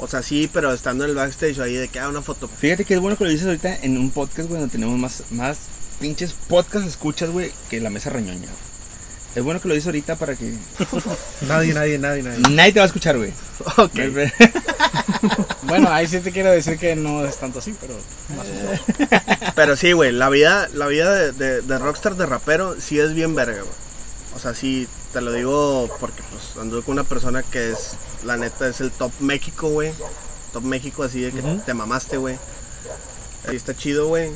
O 0.00 0.06
sea, 0.06 0.22
sí, 0.22 0.48
pero 0.52 0.72
estando 0.72 1.04
en 1.04 1.10
el 1.10 1.16
backstage 1.16 1.58
ahí 1.60 1.74
de 1.74 1.88
que 1.88 1.98
haga 1.98 2.08
una 2.08 2.22
foto. 2.22 2.48
Fíjate 2.48 2.84
que 2.84 2.94
es 2.94 3.00
bueno 3.00 3.16
que 3.16 3.24
lo 3.24 3.30
dices 3.30 3.46
ahorita 3.46 3.76
en 3.82 3.96
un 3.98 4.10
podcast, 4.10 4.48
güey, 4.48 4.60
donde 4.60 4.72
tenemos 4.72 4.98
más, 4.98 5.24
más 5.30 5.58
pinches 6.00 6.32
podcast 6.32 6.86
escuchas, 6.86 7.30
güey, 7.30 7.52
que 7.68 7.80
la 7.80 7.90
mesa 7.90 8.10
reñoña. 8.10 8.38
güey. 8.40 8.68
Es 9.38 9.44
bueno 9.44 9.60
que 9.60 9.68
lo 9.68 9.74
dices 9.74 9.86
ahorita 9.86 10.16
para 10.16 10.34
que 10.34 10.52
Nadie, 11.48 11.72
nadie, 11.72 11.98
nadie, 11.98 12.22
nadie. 12.22 12.40
nadie 12.50 12.72
te 12.72 12.80
va 12.80 12.84
a 12.84 12.86
escuchar, 12.86 13.16
güey. 13.16 13.32
Ok. 13.76 13.92
Bueno, 15.62 15.88
ahí 15.90 16.06
sí 16.06 16.20
te 16.20 16.30
quiero 16.32 16.50
decir 16.50 16.78
que 16.78 16.94
no 16.96 17.24
es 17.26 17.36
tanto 17.38 17.58
así, 17.58 17.74
pero. 17.80 17.94
más. 18.36 18.46
Pero 19.54 19.76
sí, 19.76 19.92
güey, 19.92 20.12
la 20.12 20.28
vida, 20.28 20.68
la 20.74 20.86
vida 20.86 21.12
de, 21.14 21.32
de- 21.32 21.60
de 21.62 21.78
rockstar, 21.78 22.14
de 22.16 22.24
rapero, 22.26 22.76
sí 22.80 22.98
es 23.00 23.12
bien 23.14 23.34
verga, 23.34 23.60
güey. 23.60 23.74
O 24.34 24.38
sea, 24.38 24.54
sí, 24.54 24.86
te 25.12 25.20
lo 25.20 25.32
digo 25.32 25.90
porque 26.00 26.22
pues 26.30 26.56
anduve 26.62 26.82
con 26.82 26.92
una 26.92 27.04
persona 27.04 27.42
que 27.42 27.72
es, 27.72 27.92
la 28.24 28.36
neta, 28.36 28.68
es 28.68 28.80
el 28.80 28.90
top 28.92 29.12
México, 29.20 29.68
güey. 29.68 29.92
Top 30.52 30.62
México, 30.62 31.02
así 31.02 31.20
de 31.20 31.32
que 31.32 31.42
te 31.42 31.74
mamaste, 31.74 32.16
güey. 32.16 32.36
Ahí 33.48 33.56
está 33.56 33.74
chido, 33.74 34.06
güey. 34.06 34.30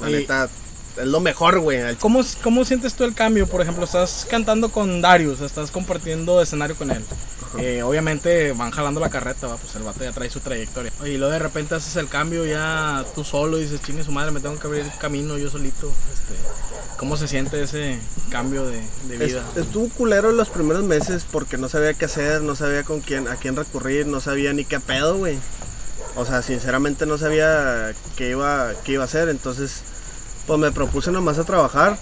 La 0.00 0.10
Y- 0.10 0.14
neta, 0.14 0.48
es 0.96 1.06
lo 1.06 1.20
mejor, 1.20 1.60
güey. 1.60 1.96
¿Cómo, 1.96 2.22
¿Cómo 2.42 2.64
sientes 2.64 2.94
tú 2.94 3.04
el 3.04 3.14
cambio? 3.14 3.46
Por 3.46 3.60
ejemplo, 3.60 3.84
estás 3.84 4.26
cantando 4.28 4.70
con 4.70 5.00
Darius, 5.00 5.40
estás 5.40 5.70
compartiendo 5.70 6.40
escenario 6.40 6.76
con 6.76 6.90
él. 6.90 7.02
Eh, 7.58 7.82
obviamente 7.82 8.52
van 8.52 8.70
jalando 8.70 9.00
la 9.00 9.08
carreta, 9.08 9.46
va, 9.46 9.56
pues 9.56 9.74
el 9.76 9.82
vato 9.82 10.04
ya 10.04 10.12
trae 10.12 10.28
su 10.28 10.40
trayectoria. 10.40 10.92
Y 11.04 11.16
luego 11.16 11.32
de 11.32 11.38
repente 11.38 11.74
haces 11.74 11.96
el 11.96 12.08
cambio 12.08 12.44
ya 12.44 13.04
tú 13.14 13.24
solo 13.24 13.58
y 13.58 13.62
dices, 13.62 13.80
chingue 13.82 14.04
su 14.04 14.12
madre, 14.12 14.30
me 14.30 14.40
tengo 14.40 14.58
que 14.58 14.66
abrir 14.66 14.86
camino 15.00 15.38
yo 15.38 15.48
solito. 15.48 15.90
Este, 16.12 16.34
¿Cómo 16.98 17.16
se 17.16 17.28
siente 17.28 17.62
ese 17.62 17.98
cambio 18.30 18.64
de, 18.66 18.82
vida? 19.18 19.44
estuvo 19.56 19.88
culero 19.90 20.32
los 20.32 20.48
primeros 20.48 20.82
meses 20.82 21.26
porque 21.30 21.58
no 21.58 21.68
sabía 21.68 21.94
qué 21.94 22.06
hacer, 22.06 22.42
no 22.42 22.56
sabía 22.56 22.84
con 22.84 23.00
quién, 23.00 23.28
a 23.28 23.36
quién 23.36 23.54
recurrir, 23.54 24.06
no 24.06 24.20
sabía 24.20 24.52
ni 24.52 24.64
qué 24.64 24.80
pedo, 24.80 25.16
güey. 25.16 25.38
O 26.14 26.24
sea, 26.24 26.40
sinceramente 26.40 27.04
no 27.04 27.18
sabía 27.18 27.94
qué 28.16 28.30
iba, 28.30 28.72
qué 28.84 28.92
iba 28.92 29.02
a 29.02 29.06
hacer, 29.06 29.28
entonces 29.28 29.82
pues 30.46 30.58
me 30.58 30.72
propuse 30.72 31.10
nomás 31.10 31.38
a 31.38 31.44
trabajar 31.44 31.98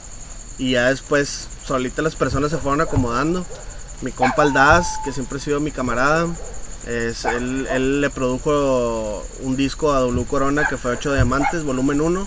y 0.58 0.72
ya 0.72 0.90
después 0.90 1.48
solita 1.66 2.02
las 2.02 2.16
personas 2.16 2.50
se 2.50 2.58
fueron 2.58 2.80
acomodando. 2.80 3.44
Mi 4.02 4.12
compa 4.12 4.42
Aldaz, 4.42 4.86
que 5.04 5.12
siempre 5.12 5.38
ha 5.38 5.40
sido 5.40 5.60
mi 5.60 5.70
camarada, 5.70 6.26
es, 6.86 7.24
él, 7.24 7.66
él 7.70 8.00
le 8.00 8.10
produjo 8.10 9.24
un 9.40 9.56
disco 9.56 9.92
a 9.92 10.00
W 10.00 10.26
Corona 10.26 10.66
que 10.68 10.76
fue 10.76 10.92
8 10.92 11.14
Diamantes, 11.14 11.64
volumen 11.64 12.00
1. 12.00 12.26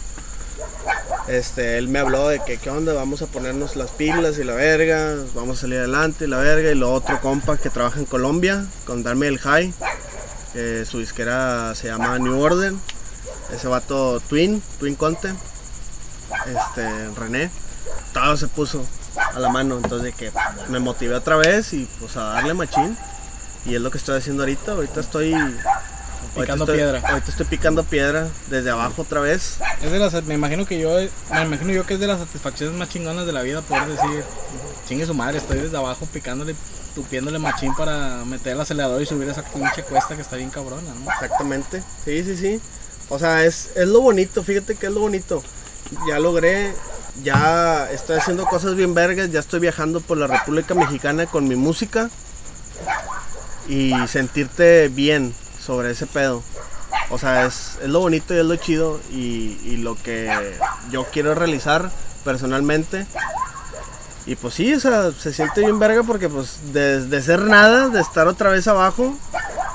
Este, 1.27 1.77
él 1.77 1.89
me 1.89 1.99
habló 1.99 2.29
de 2.29 2.39
que 2.39 2.57
qué 2.57 2.69
onda, 2.69 2.93
vamos 2.93 3.21
a 3.21 3.27
ponernos 3.27 3.75
las 3.75 3.91
pilas 3.91 4.39
y 4.39 4.45
la 4.45 4.53
verga, 4.53 5.15
vamos 5.35 5.57
a 5.57 5.61
salir 5.61 5.79
adelante 5.79 6.25
y 6.25 6.27
la 6.27 6.37
verga. 6.37 6.71
Y 6.71 6.75
lo 6.75 6.91
otro 6.93 7.19
compa 7.21 7.57
que 7.57 7.69
trabaja 7.69 7.99
en 7.99 8.05
Colombia, 8.05 8.65
con 8.85 9.03
Darme 9.03 9.27
el 9.27 9.37
High, 9.37 9.73
su 10.89 10.99
disquera 10.99 11.75
se 11.75 11.87
llama 11.87 12.17
New 12.17 12.39
Order. 12.39 12.73
Ese 13.53 13.67
vato 13.67 14.19
Twin, 14.21 14.61
Twin 14.79 14.95
Conte, 14.95 15.33
este, 16.45 17.09
René, 17.19 17.49
todo 18.13 18.37
se 18.37 18.47
puso 18.47 18.85
a 19.33 19.39
la 19.39 19.49
mano. 19.49 19.77
Entonces 19.77 20.13
que 20.15 20.31
me 20.69 20.79
motivé 20.79 21.15
otra 21.15 21.35
vez 21.35 21.73
y 21.73 21.87
pues 21.99 22.15
a 22.17 22.23
darle 22.23 22.53
machín. 22.53 22.97
Y 23.65 23.75
es 23.75 23.81
lo 23.81 23.91
que 23.91 23.97
estoy 23.97 24.17
haciendo 24.17 24.43
ahorita. 24.43 24.71
Ahorita 24.73 24.99
estoy. 25.01 25.33
ahorita 25.33 25.81
Picando 26.35 26.63
estoy- 26.65 26.77
piedra. 26.77 27.01
Ahorita 27.09 27.31
estoy 27.31 27.45
picando 27.47 27.83
piedra 27.83 28.27
desde 28.49 28.69
abajo 28.69 29.01
otra 29.01 29.19
vez. 29.21 29.57
Es 29.81 29.91
de 29.91 29.99
las, 29.99 30.13
me 30.23 30.35
imagino 30.35 30.65
que 30.65 30.79
yo, 30.79 30.89
me 31.31 31.41
imagino 31.41 31.73
yo 31.73 31.85
que 31.85 31.95
es 31.95 31.99
de 31.99 32.07
las 32.07 32.19
satisfacciones 32.19 32.75
más 32.77 32.89
chingonas 32.89 33.25
de 33.25 33.33
la 33.33 33.41
vida 33.41 33.61
poder 33.61 33.87
decir, 33.87 34.23
chingue 34.87 35.05
su 35.05 35.13
madre, 35.13 35.39
estoy 35.39 35.59
desde 35.59 35.75
abajo 35.77 36.05
picándole, 36.13 36.55
tupiéndole 36.95 37.39
machín 37.39 37.73
para 37.75 38.23
meter 38.25 38.53
el 38.53 38.61
acelerador 38.61 39.01
y 39.01 39.05
subir 39.05 39.27
esa 39.29 39.41
pinche 39.43 39.83
cuesta 39.83 40.15
que 40.15 40.21
está 40.21 40.35
bien 40.35 40.49
cabrona, 40.49 40.93
¿no? 41.03 41.11
Exactamente, 41.11 41.81
sí, 42.05 42.23
sí, 42.23 42.37
sí. 42.37 42.61
O 43.09 43.17
sea, 43.19 43.43
es, 43.43 43.71
es 43.75 43.87
lo 43.87 44.01
bonito, 44.01 44.43
fíjate 44.43 44.75
que 44.75 44.87
es 44.87 44.91
lo 44.93 44.99
bonito. 45.01 45.43
Ya 46.07 46.19
logré, 46.19 46.73
ya 47.23 47.89
estoy 47.91 48.17
haciendo 48.17 48.45
cosas 48.45 48.75
bien 48.75 48.93
vergas, 48.93 49.31
ya 49.31 49.39
estoy 49.39 49.59
viajando 49.59 50.01
por 50.01 50.17
la 50.17 50.27
República 50.27 50.73
Mexicana 50.73 51.25
con 51.25 51.47
mi 51.47 51.55
música 51.55 52.09
y 53.67 53.93
sentirte 54.07 54.89
bien 54.89 55.33
sobre 55.59 55.91
ese 55.91 56.05
pedo. 56.07 56.43
O 57.09 57.17
sea, 57.17 57.45
es, 57.45 57.77
es 57.81 57.89
lo 57.89 57.99
bonito 58.01 58.33
y 58.33 58.37
es 58.37 58.45
lo 58.45 58.55
chido 58.57 58.99
y, 59.11 59.77
lo 59.77 59.95
que 59.95 60.57
yo 60.91 61.05
quiero 61.05 61.35
realizar 61.35 61.89
personalmente. 62.23 63.05
Y 64.25 64.35
pues 64.35 64.55
sí, 64.55 64.73
o 64.73 64.79
sea, 64.79 65.11
se 65.11 65.31
siente 65.31 65.61
bien 65.61 65.79
verga 65.79 66.03
porque 66.03 66.27
pues 66.27 66.73
de, 66.73 67.21
ser 67.21 67.41
nada, 67.43 67.87
de 67.87 68.01
estar 68.01 68.27
otra 68.27 68.49
vez 68.49 68.67
abajo, 68.67 69.17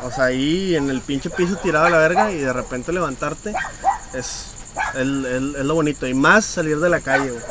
o 0.03 0.11
sea, 0.11 0.25
ahí 0.25 0.77
en 0.77 0.91
el 0.91 1.01
pinche 1.01 1.31
piso 1.31 1.57
tirado 1.57 1.87
a 1.87 1.91
la 1.91 1.97
verga 1.97 2.31
y 2.33 2.39
de 2.39 2.53
repente 2.53 2.93
levantarte, 2.93 3.55
es, 4.13 4.49
es 4.95 5.07
lo 5.65 5.75
bonito. 5.75 6.07
Y 6.07 6.15
más 6.15 6.45
salir 6.45 6.79
de 6.79 6.89
la 6.89 7.01
calle, 7.01 7.31
güey. 7.31 7.43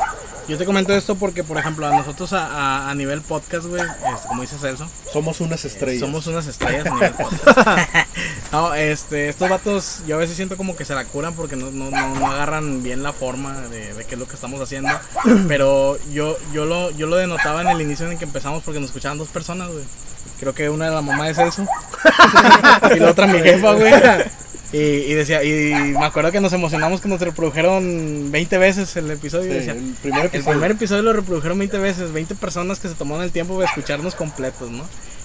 Yo 0.48 0.58
te 0.58 0.64
comento 0.64 0.92
esto 0.92 1.14
porque, 1.14 1.44
por 1.44 1.56
ejemplo, 1.56 1.86
a 1.86 1.96
nosotros 1.96 2.32
a, 2.32 2.46
a- 2.46 2.90
a 2.90 2.94
nivel 2.96 3.20
podcast, 3.22 3.64
güey, 3.66 3.80
este, 3.80 4.26
como 4.26 4.42
dice 4.42 4.58
Celso, 4.58 4.88
Somos 5.12 5.40
unas 5.40 5.64
estrellas. 5.64 6.00
somos 6.00 6.26
unas 6.26 6.48
estrellas 6.48 6.84
a 6.84 6.90
nivel 6.90 7.12
podcast. 7.12 7.68
no, 8.52 8.74
este, 8.74 9.28
estos 9.28 9.48
vatos, 9.48 10.00
yo 10.04 10.16
a 10.16 10.18
veces 10.18 10.34
siento 10.34 10.56
como 10.56 10.74
que 10.74 10.84
se 10.84 10.96
la 10.96 11.04
curan 11.04 11.34
porque 11.34 11.54
no, 11.54 11.70
no, 11.70 11.90
no, 11.92 12.14
no 12.16 12.26
agarran 12.26 12.82
bien 12.82 13.04
la 13.04 13.12
forma 13.12 13.56
de, 13.68 13.94
de 13.94 14.04
qué 14.04 14.16
es 14.16 14.18
lo 14.20 14.26
que 14.26 14.34
estamos 14.34 14.60
haciendo. 14.60 14.90
Pero 15.48 15.96
yo, 16.12 16.36
yo, 16.52 16.64
lo, 16.64 16.90
yo 16.90 17.06
lo 17.06 17.14
denotaba 17.16 17.62
en 17.62 17.68
el 17.68 17.80
inicio 17.80 18.06
en 18.06 18.12
el 18.12 18.18
que 18.18 18.24
empezamos 18.24 18.64
porque 18.64 18.80
nos 18.80 18.88
escuchaban 18.88 19.18
dos 19.18 19.28
personas, 19.28 19.68
güey. 19.70 19.84
Creo 20.40 20.54
que 20.56 20.68
una 20.70 20.86
era 20.86 20.96
la 20.96 21.02
mamá 21.02 21.28
de 21.28 21.34
Celso 21.36 21.64
y 22.96 22.98
la 22.98 23.10
otra 23.12 23.28
mi 23.28 23.38
jefa, 23.38 23.74
güey. 23.74 23.92
Y, 24.72 24.78
y 24.78 25.14
decía, 25.14 25.44
y 25.44 25.92
me 25.92 26.04
acuerdo 26.06 26.32
que 26.32 26.40
nos 26.40 26.52
emocionamos 26.54 27.00
que 27.02 27.08
nos 27.08 27.20
reprodujeron 27.20 28.30
20 28.30 28.58
veces 28.58 28.96
el 28.96 29.10
episodio. 29.10 29.52
Sí, 29.52 29.58
decía, 29.58 29.72
el 29.72 29.94
primer 30.00 30.20
el 30.20 30.26
episodio. 30.26 30.50
primer 30.52 30.70
episodio 30.70 31.02
lo 31.02 31.12
reprodujeron 31.12 31.58
20 31.58 31.78
veces, 31.78 32.12
20 32.12 32.34
personas 32.36 32.80
que 32.80 32.88
se 32.88 32.94
tomaron 32.94 33.22
el 33.22 33.32
tiempo 33.32 33.58
de 33.58 33.66
escucharnos 33.66 34.14
completos, 34.14 34.70
¿no? 34.70 34.84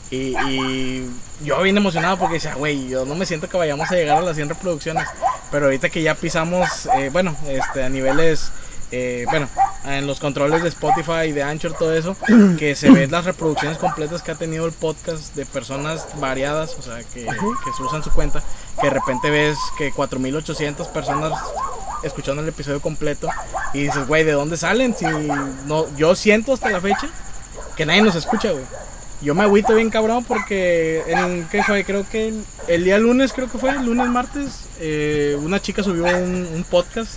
Y, 0.10 0.36
y 0.50 1.10
yo 1.44 1.62
bien 1.62 1.76
emocionado 1.78 2.18
porque 2.18 2.36
decía, 2.36 2.56
güey, 2.56 2.88
yo 2.90 3.06
no 3.06 3.16
me 3.16 3.26
siento 3.26 3.50
que 3.50 3.58
vayamos 3.58 3.92
a 3.92 3.96
llegar 3.96 4.18
a 4.18 4.22
las 4.22 4.36
100 4.36 4.50
reproducciones, 4.50 5.06
pero 5.52 5.66
ahorita 5.66 5.90
que 5.90 6.02
ya 6.02 6.16
pisamos, 6.16 6.88
eh, 6.98 7.10
bueno, 7.12 7.36
este, 7.50 7.84
a 7.84 7.90
niveles, 7.90 8.52
eh, 8.92 9.26
bueno, 9.30 9.50
en 9.86 10.08
los 10.08 10.20
controles 10.20 10.64
de 10.64 10.70
Spotify, 10.70 11.32
de 11.34 11.44
Anchor, 11.44 11.74
todo 11.74 11.94
eso, 11.94 12.16
que 12.58 12.76
se 12.76 12.90
ven 12.90 13.12
las 13.12 13.26
reproducciones 13.26 13.78
completas 13.78 14.22
que 14.22 14.32
ha 14.32 14.36
tenido 14.36 14.66
el 14.66 14.72
podcast 14.72 15.36
de 15.36 15.46
personas 15.46 16.08
variadas, 16.20 16.76
o 16.78 16.82
sea, 16.82 17.00
que, 17.00 17.26
que 17.26 17.74
se 17.76 17.84
usan 17.84 18.04
su 18.04 18.12
cuenta, 18.12 18.42
que 18.80 18.88
de 18.88 18.94
repente 18.94 19.30
ves 19.30 19.58
que 19.78 19.92
4.800 19.92 20.88
personas 20.88 21.34
escuchando 22.04 22.42
el 22.42 22.48
episodio 22.48 22.80
completo 22.80 23.28
y 23.74 23.84
dices, 23.84 24.08
güey, 24.08 24.24
¿de 24.24 24.32
dónde 24.32 24.56
salen? 24.56 24.96
Si 24.96 25.06
no, 25.66 25.86
yo 25.98 26.16
siento 26.16 26.54
hasta 26.54 26.70
la 26.70 26.80
fecha 26.80 27.10
que 27.76 27.86
nadie 27.86 28.02
nos 28.02 28.16
escucha, 28.16 28.52
güey. 28.52 28.64
Yo 29.20 29.34
me 29.34 29.44
agüito 29.44 29.74
bien 29.74 29.90
cabrón 29.90 30.24
porque 30.24 31.04
en 31.08 31.48
¿qué 31.50 31.64
fue? 31.64 31.84
Creo 31.84 32.08
que 32.08 32.28
el, 32.28 32.46
el 32.68 32.84
día 32.84 33.00
lunes, 33.00 33.34
creo 33.34 33.50
que 33.52 33.58
fue, 33.58 33.72
el 33.72 33.84
lunes, 33.84 34.08
martes, 34.08 34.68
eh, 34.80 35.36
una 35.42 35.60
chica 35.60 35.82
subió 35.82 36.06
un, 36.06 36.48
un 36.54 36.64
podcast 36.70 37.14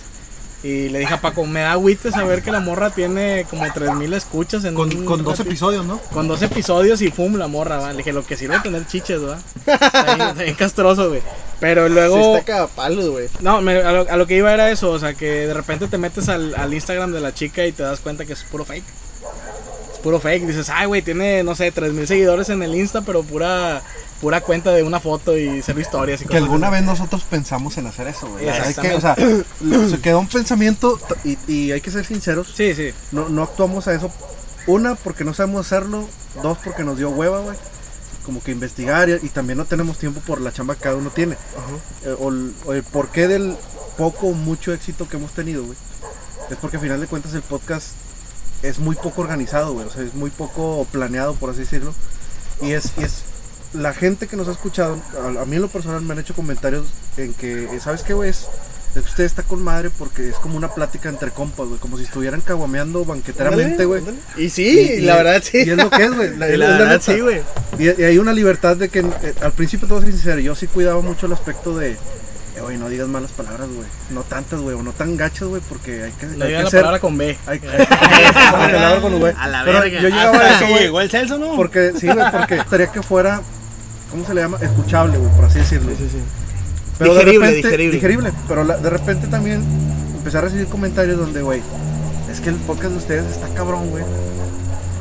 y 0.63 0.89
le 0.89 0.99
dije 0.99 1.13
a 1.15 1.21
Paco, 1.21 1.45
me 1.45 1.61
da 1.61 1.71
agüite 1.71 2.11
saber 2.11 2.43
que 2.43 2.51
la 2.51 2.59
morra 2.59 2.91
tiene 2.91 3.45
como 3.49 3.63
3000 3.71 4.13
escuchas 4.13 4.63
en 4.65 4.75
Con, 4.75 4.95
un 4.95 5.05
con 5.05 5.23
dos 5.23 5.33
ratito". 5.37 5.49
episodios, 5.49 5.85
¿no? 5.85 5.97
Con 6.13 6.27
dos 6.27 6.41
episodios 6.43 7.01
y 7.01 7.09
fum, 7.09 7.35
la 7.35 7.47
morra, 7.47 7.77
¿va? 7.79 7.91
Le 7.91 7.97
dije, 7.99 8.13
lo 8.13 8.23
que 8.23 8.37
sirve 8.37 8.57
es 8.57 8.63
tener 8.63 8.85
chiches, 8.87 9.19
¿va? 9.23 9.39
Está 9.65 10.15
bien, 10.15 10.27
está 10.29 10.43
bien 10.43 10.55
castroso, 10.55 11.09
güey. 11.09 11.21
Pero 11.59 11.89
luego... 11.89 12.15
Sí 12.15 12.29
está 12.39 12.43
cagapalos, 12.45 13.09
güey. 13.09 13.27
No, 13.39 13.61
me- 13.61 13.81
a, 13.81 13.91
lo, 13.91 14.09
a 14.09 14.15
lo 14.17 14.27
que 14.27 14.35
iba 14.37 14.53
era 14.53 14.69
eso, 14.71 14.91
o 14.91 14.99
sea, 14.99 15.13
que 15.15 15.47
de 15.47 15.53
repente 15.53 15.87
te 15.87 15.97
metes 15.97 16.29
al, 16.29 16.53
al 16.55 16.73
Instagram 16.73 17.11
de 17.11 17.21
la 17.21 17.33
chica 17.33 17.65
y 17.65 17.71
te 17.71 17.81
das 17.83 17.99
cuenta 17.99 18.25
que 18.25 18.33
es 18.33 18.43
puro 18.43 18.63
fake. 18.65 18.83
Es 19.93 19.99
puro 19.99 20.19
fake. 20.19 20.45
Dices, 20.45 20.69
ay, 20.69 20.85
güey, 20.87 21.01
tiene, 21.01 21.43
no 21.43 21.55
sé, 21.55 21.71
3000 21.71 22.07
seguidores 22.07 22.49
en 22.49 22.61
el 22.63 22.75
Insta, 22.75 23.01
pero 23.01 23.23
pura 23.23 23.81
pura 24.21 24.41
cuenta 24.41 24.71
de 24.71 24.83
una 24.83 24.99
foto 24.99 25.35
y 25.37 25.61
cero 25.63 25.81
historias 25.81 26.21
y 26.21 26.25
Que 26.25 26.37
alguna 26.37 26.67
así. 26.67 26.75
vez 26.77 26.85
nosotros 26.85 27.23
pensamos 27.23 27.77
en 27.77 27.87
hacer 27.87 28.07
eso, 28.07 28.29
güey. 28.29 28.47
O 28.47 29.01
sea, 29.01 29.15
se 29.15 29.99
quedó 29.99 30.19
un 30.19 30.27
pensamiento 30.27 30.99
y, 31.23 31.37
y 31.51 31.71
hay 31.71 31.81
que 31.81 31.89
ser 31.91 32.05
sinceros. 32.05 32.53
Sí, 32.55 32.75
sí. 32.75 32.91
No, 33.11 33.29
no 33.29 33.43
actuamos 33.43 33.87
a 33.87 33.93
eso. 33.95 34.11
Una, 34.67 34.93
porque 34.95 35.23
no 35.23 35.33
sabemos 35.33 35.65
hacerlo. 35.65 36.07
Dos, 36.43 36.59
porque 36.63 36.83
nos 36.83 36.97
dio 36.97 37.09
hueva, 37.09 37.39
güey. 37.39 37.57
Como 38.23 38.43
que 38.43 38.51
investigar 38.51 39.09
y, 39.09 39.13
y 39.13 39.29
también 39.29 39.57
no 39.57 39.65
tenemos 39.65 39.97
tiempo 39.97 40.21
por 40.21 40.39
la 40.39 40.53
chamba 40.53 40.75
que 40.75 40.81
cada 40.81 40.95
uno 40.95 41.09
tiene. 41.09 41.35
Eh, 42.05 42.15
o, 42.19 42.29
el, 42.29 42.53
o 42.65 42.73
el 42.73 42.83
porqué 42.83 43.27
del 43.27 43.57
poco 43.97 44.27
o 44.27 44.33
mucho 44.33 44.71
éxito 44.71 45.09
que 45.09 45.17
hemos 45.17 45.31
tenido, 45.31 45.63
güey. 45.63 45.77
Es 46.51 46.57
porque 46.57 46.77
al 46.77 46.83
final 46.83 47.01
de 47.01 47.07
cuentas 47.07 47.33
el 47.33 47.41
podcast 47.41 47.87
es 48.61 48.77
muy 48.77 48.95
poco 48.95 49.21
organizado, 49.21 49.73
güey. 49.73 49.87
O 49.87 49.89
sea, 49.89 50.03
es 50.03 50.13
muy 50.13 50.29
poco 50.29 50.85
planeado, 50.91 51.33
por 51.33 51.49
así 51.49 51.61
decirlo. 51.61 51.93
Y 52.61 52.73
es, 52.73 52.91
y 52.97 53.03
es 53.03 53.23
la 53.73 53.93
gente 53.93 54.27
que 54.27 54.35
nos 54.35 54.47
ha 54.47 54.51
escuchado, 54.51 54.97
a, 55.23 55.41
a 55.41 55.45
mí 55.45 55.55
en 55.55 55.61
lo 55.61 55.67
personal 55.69 56.01
me 56.01 56.13
han 56.13 56.19
hecho 56.19 56.33
comentarios 56.35 56.85
en 57.17 57.33
que, 57.33 57.63
eh, 57.65 57.79
¿sabes 57.81 58.03
qué, 58.03 58.13
güey? 58.13 58.29
Es, 58.29 58.47
es 58.95 59.03
que 59.03 59.09
usted 59.09 59.23
está 59.23 59.43
con 59.43 59.63
madre 59.63 59.89
porque 59.97 60.27
es 60.27 60.35
como 60.35 60.57
una 60.57 60.73
plática 60.73 61.07
entre 61.07 61.31
compas, 61.31 61.67
güey. 61.67 61.79
Como 61.79 61.97
si 61.97 62.03
estuvieran 62.03 62.41
caguameando 62.41 63.05
banqueteramente, 63.05 63.85
güey. 63.85 64.03
Y 64.35 64.49
sí, 64.49 64.95
Y- 64.97 65.01
la 65.01 65.15
verdad 65.15 65.41
sí. 65.41 65.59
Y 65.65 65.69
es 65.69 65.77
lo 65.77 65.89
que 65.89 66.03
es, 66.03 66.13
güey. 66.13 66.35
La, 66.37 66.49
Y 66.49 66.53
es 66.53 66.59
la 66.59 66.67
la 66.71 66.77
verdad 66.77 67.01
sí, 67.01 67.19
güey. 67.21 67.41
Y, 67.79 68.01
y 68.01 68.03
hay 68.03 68.17
una 68.17 68.33
libertad 68.33 68.75
de 68.75 68.89
que 68.89 68.99
eh, 68.99 69.33
al 69.41 69.53
principio 69.53 69.87
todo 69.87 70.01
ser 70.01 70.11
sincero, 70.11 70.39
yo 70.41 70.53
sí 70.55 70.67
cuidaba 70.67 70.99
mucho 71.01 71.25
el 71.27 71.31
aspecto 71.31 71.77
de, 71.77 71.91
eh, 71.91 71.97
güey, 72.61 72.77
no 72.77 72.89
digas 72.89 73.07
malas 73.07 73.31
palabras, 73.31 73.69
güey. 73.73 73.87
No 74.09 74.23
tantas, 74.23 74.59
güey, 74.59 74.75
o 74.75 74.83
no 74.83 74.91
tan 74.91 75.15
gachas, 75.15 75.47
güey, 75.47 75.61
porque 75.69 76.03
hay 76.03 76.11
que, 76.11 76.25
No 76.25 76.45
que 76.45 76.51
la 76.51 76.69
ser... 76.69 76.81
palabra 76.81 76.99
con 76.99 77.17
B. 77.17 77.37
Hay 77.47 77.59
que 77.61 77.67
güey. 79.17 79.33
A 79.37 79.47
la 79.47 79.63
Pero 79.63 79.79
verga. 79.79 80.01
yo 80.01 80.09
llegaba 80.09 80.37
a 80.37 80.49
eso, 80.55 80.65
que 80.65 80.71
güey, 80.71 80.83
llegó 80.83 80.99
el 81.01 81.09
Celso, 81.09 81.37
¿no? 81.37 81.55
porque, 81.55 81.93
sí, 81.97 82.07
güey, 82.07 82.29
porque 82.31 82.55
estaría 82.55 82.87
que 82.91 83.01
fuera, 83.01 83.41
¿cómo 84.11 84.25
se 84.25 84.33
le 84.33 84.41
llama? 84.41 84.57
Escuchable, 84.61 85.17
güey, 85.17 85.31
por 85.35 85.45
así 85.45 85.59
decirlo. 85.59 85.91
Pero 86.99 87.13
Digerible, 87.15 87.47
de 87.47 87.61
repente, 87.61 87.77
digerible. 87.95 88.31
pero 88.47 88.63
la- 88.63 88.77
de 88.77 88.89
repente 88.89 89.27
también 89.27 89.63
empecé 90.17 90.37
a 90.37 90.41
recibir 90.41 90.67
comentarios 90.67 91.17
donde, 91.17 91.41
güey, 91.41 91.61
es 92.31 92.39
que 92.41 92.49
el 92.49 92.55
podcast 92.57 92.91
de 92.91 92.97
ustedes 92.97 93.25
está 93.31 93.47
cabrón, 93.55 93.89
güey. 93.89 94.03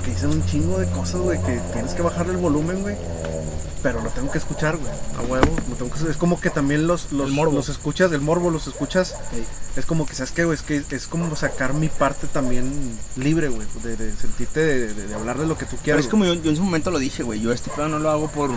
Que 0.04 0.10
dicen 0.12 0.30
un 0.30 0.44
chingo 0.46 0.78
de 0.78 0.86
cosas, 0.86 1.20
güey, 1.20 1.38
que 1.42 1.60
tienes 1.74 1.92
que 1.92 2.00
bajarle 2.02 2.32
el 2.32 2.38
volumen, 2.38 2.80
güey. 2.80 2.96
Pero 3.82 4.02
lo 4.02 4.10
tengo 4.10 4.30
que 4.30 4.38
escuchar, 4.38 4.76
güey. 4.76 4.92
A 5.18 5.22
huevo. 5.22 5.56
lo 5.70 5.74
tengo 5.76 5.90
que- 5.90 6.10
es 6.10 6.16
como 6.16 6.38
que 6.40 6.50
también 6.50 6.86
los, 6.86 7.12
los, 7.12 7.30
los 7.30 7.68
escuchas, 7.70 8.12
el 8.12 8.20
morbo, 8.20 8.50
los 8.50 8.66
escuchas. 8.66 9.14
Es 9.76 9.86
como 9.86 10.04
que, 10.04 10.14
¿sabes 10.14 10.32
qué, 10.32 10.44
güey? 10.44 10.56
Es 10.56 10.62
que 10.62 10.82
es 10.90 11.06
como 11.06 11.34
sacar 11.36 11.72
mi 11.74 11.88
parte 11.88 12.26
también 12.26 12.70
libre, 13.16 13.48
güey. 13.48 13.66
De, 13.82 13.96
de 13.96 14.12
sentirte, 14.16 14.60
de, 14.60 14.94
de- 14.94 15.06
de 15.06 15.14
hablar 15.14 15.38
de 15.38 15.46
lo 15.46 15.56
que 15.56 15.64
tú 15.64 15.72
Pero 15.72 15.82
quieras. 15.84 16.04
es 16.04 16.10
como 16.10 16.24
yo, 16.26 16.34
yo 16.34 16.50
en 16.50 16.56
su 16.56 16.62
momento 16.62 16.90
lo 16.90 16.98
dije, 16.98 17.22
güey. 17.22 17.40
Yo 17.40 17.52
este 17.52 17.70
pedo 17.70 17.88
no 17.88 17.98
lo 17.98 18.10
hago 18.10 18.28
por 18.28 18.50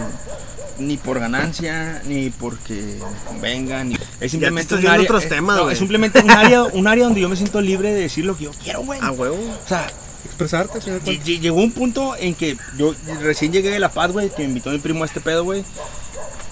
ni 0.80 0.98
por 0.98 1.20
ganancia, 1.20 2.02
ni 2.06 2.32
porque 2.32 2.74
me 3.00 3.26
convenga, 3.28 3.84
ni 3.84 3.96
es 4.20 4.32
simplemente 4.32 4.62
estás 4.64 4.78
un 4.78 4.82
viendo 4.82 4.94
área, 4.94 5.04
otros 5.06 5.24
es- 5.24 5.30
temas, 5.30 5.56
no, 5.56 5.70
es 5.70 5.78
simplemente 5.78 6.20
un 6.20 6.32
área, 6.32 6.64
un 6.64 6.88
área 6.88 7.04
donde 7.06 7.22
yo 7.22 7.30
me 7.30 7.36
siento 7.36 7.62
libre 7.62 7.94
de 7.94 8.02
decir 8.02 8.26
lo 8.26 8.36
que 8.36 8.46
yo 8.46 8.52
quiero, 8.64 8.82
güey. 8.82 9.00
A 9.02 9.12
huevo. 9.12 9.36
O 9.36 9.68
sea, 9.70 9.88
Expresarte, 10.34 10.78
al 10.78 10.82
final 10.84 11.02
lle- 11.02 11.40
llegó 11.40 11.58
un 11.62 11.72
punto 11.72 12.16
en 12.18 12.34
que 12.36 12.58
yo 12.78 12.96
recién 13.22 13.52
llegué 13.54 13.70
de 13.70 13.80
La 13.80 13.90
Paz, 13.92 14.12
güey, 14.12 14.30
que 14.30 14.40
me 14.40 14.50
invitó 14.50 14.72
mi 14.72 14.80
primo 14.80 15.04
a 15.04 15.08
este 15.08 15.22
pedo, 15.22 15.44
güey. 15.44 15.64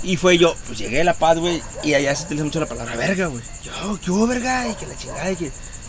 Y 0.03 0.17
fue 0.17 0.37
yo, 0.37 0.55
pues 0.67 0.77
llegué 0.79 0.99
de 0.99 1.03
La 1.03 1.13
Paz, 1.13 1.37
güey, 1.39 1.61
y 1.83 1.93
allá 1.93 2.15
se 2.15 2.25
utiliza 2.25 2.43
mucho 2.45 2.59
la 2.59 2.65
palabra 2.67 2.95
verga, 2.95 3.27
güey. 3.27 3.43
Yo, 3.63 3.99
¿qué 4.03 4.11
hubo, 4.11 4.27
verga? 4.27 4.67
Y 4.67 4.73
que 4.75 4.87
la 4.87 4.95
chingada, 4.97 5.31
y 5.31 5.35
que... 5.35 5.45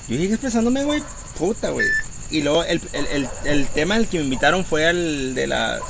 Yo 0.08 0.16
llegué 0.16 0.34
expresándome, 0.34 0.84
güey, 0.84 1.02
puta, 1.38 1.70
güey. 1.70 1.86
Y 2.30 2.42
luego 2.42 2.64
el, 2.64 2.80
el, 2.92 3.06
el, 3.06 3.28
el 3.44 3.66
tema 3.68 3.94
al 3.96 4.08
que 4.08 4.18
me 4.18 4.24
invitaron 4.24 4.64
fue 4.64 4.88
el 4.88 5.34
de 5.34 5.46
las 5.46 5.80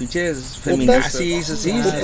pinches 0.00 0.38
feminazis, 0.64 1.50
así. 1.50 1.70
Ah, 1.72 2.00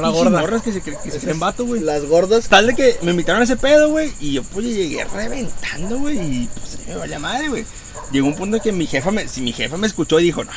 la 0.00 0.08
gorda. 0.08 0.40
morras 0.40 0.62
que 0.62 0.72
se, 0.72 0.80
que 0.80 1.10
se 1.10 1.18
creen 1.18 1.40
vato, 1.40 1.66
güey. 1.66 1.80
Las 1.80 2.04
gordas. 2.04 2.48
Tal 2.48 2.68
de 2.68 2.74
que 2.74 2.96
me 3.02 3.10
invitaron 3.10 3.40
a 3.40 3.44
ese 3.44 3.56
pedo, 3.56 3.90
güey, 3.90 4.12
y 4.20 4.32
yo 4.34 4.42
pues 4.44 4.64
llegué 4.66 5.04
reventando, 5.04 5.98
güey, 5.98 6.18
y 6.18 6.48
pues 6.54 6.74
a 6.74 6.78
mí 6.78 6.84
me 6.88 6.96
valía 6.96 7.18
madre, 7.18 7.48
güey. 7.48 7.64
Llegó 8.12 8.26
un 8.28 8.36
punto 8.36 8.56
en 8.56 8.62
que 8.62 8.72
mi 8.72 8.86
jefa 8.86 9.10
me, 9.10 9.28
si 9.28 9.40
mi 9.40 9.52
jefa 9.52 9.76
me 9.76 9.86
escuchó 9.86 10.20
y 10.20 10.24
dijo, 10.24 10.44
no, 10.44 10.50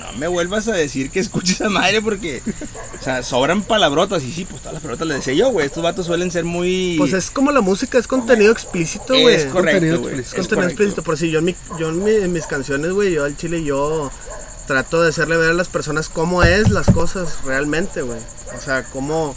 no 0.00 0.12
me 0.18 0.26
vuelvas 0.26 0.66
a 0.68 0.72
decir 0.72 1.10
que 1.10 1.20
escuches 1.20 1.60
a 1.60 1.68
madre 1.68 2.02
porque, 2.02 2.42
o 3.00 3.04
sea, 3.04 3.22
sobran 3.22 3.62
palabrotas, 3.62 4.22
y 4.24 4.32
sí, 4.32 4.44
pues 4.44 4.62
todas 4.62 4.74
las 4.74 4.82
palabrotas 4.82 5.06
le 5.08 5.14
decía 5.14 5.34
yo, 5.34 5.50
güey, 5.50 5.66
estos 5.66 5.82
vatos 5.82 6.06
suelen 6.06 6.30
ser 6.32 6.44
muy... 6.44 6.96
Pues 6.98 7.12
es 7.12 7.30
como 7.30 7.52
la 7.52 7.60
música, 7.60 7.98
es 7.98 8.06
contenido 8.08 8.50
explícito, 8.50 9.14
güey. 9.20 9.34
es 9.36 9.44
correcto, 9.46 9.72
contenido 9.80 10.00
güey. 10.00 10.14
explícito. 10.18 10.36
Es 10.40 10.44
es 10.44 10.48
contenido 10.48 10.56
correcto. 10.56 10.82
explícito. 10.82 11.02
Por 11.02 11.18
si 11.18 11.30
yo, 11.30 11.38
en, 11.38 11.44
mi- 11.44 11.56
yo 11.78 11.90
en, 11.90 12.02
mi- 12.04 12.10
en 12.10 12.32
mis 12.32 12.46
canciones, 12.46 12.90
güey, 12.92 13.12
yo 13.12 13.24
al 13.24 13.36
chile, 13.36 13.62
yo 13.62 14.10
trato 14.66 15.02
de 15.02 15.10
hacerle 15.10 15.36
ver 15.36 15.50
a 15.50 15.54
las 15.54 15.68
personas 15.68 16.08
cómo 16.08 16.42
es 16.42 16.70
las 16.70 16.86
cosas 16.86 17.38
realmente, 17.44 18.02
güey. 18.02 18.18
O 18.56 18.60
sea, 18.60 18.84
cómo, 18.84 19.36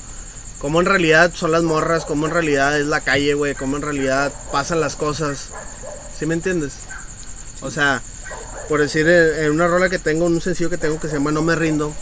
cómo 0.60 0.80
en 0.80 0.86
realidad 0.86 1.32
son 1.34 1.52
las 1.52 1.64
morras, 1.64 2.06
cómo 2.06 2.26
en 2.26 2.34
realidad 2.34 2.80
es 2.80 2.88
la 2.88 3.02
calle, 3.02 3.34
güey, 3.34 3.56
cómo 3.56 3.78
en 3.78 3.84
realidad 3.84 4.34
pasan 4.52 4.80
las 4.82 4.96
cosas. 4.96 5.50
¿Sí 6.18 6.26
me 6.26 6.34
entiendes? 6.34 6.74
O 7.62 7.72
sea, 7.72 8.02
por 8.68 8.80
decir, 8.80 9.08
en 9.08 9.52
una 9.52 9.68
rola 9.68 9.90
que 9.90 10.00
tengo, 10.00 10.28
en 10.28 10.34
un 10.34 10.42
sencillo 10.42 10.70
que 10.70 10.78
tengo 10.78 11.00
que 11.00 11.08
se 11.08 11.16
llama 11.16 11.32
No 11.32 11.42
me 11.42 11.56
rindo, 11.56 11.94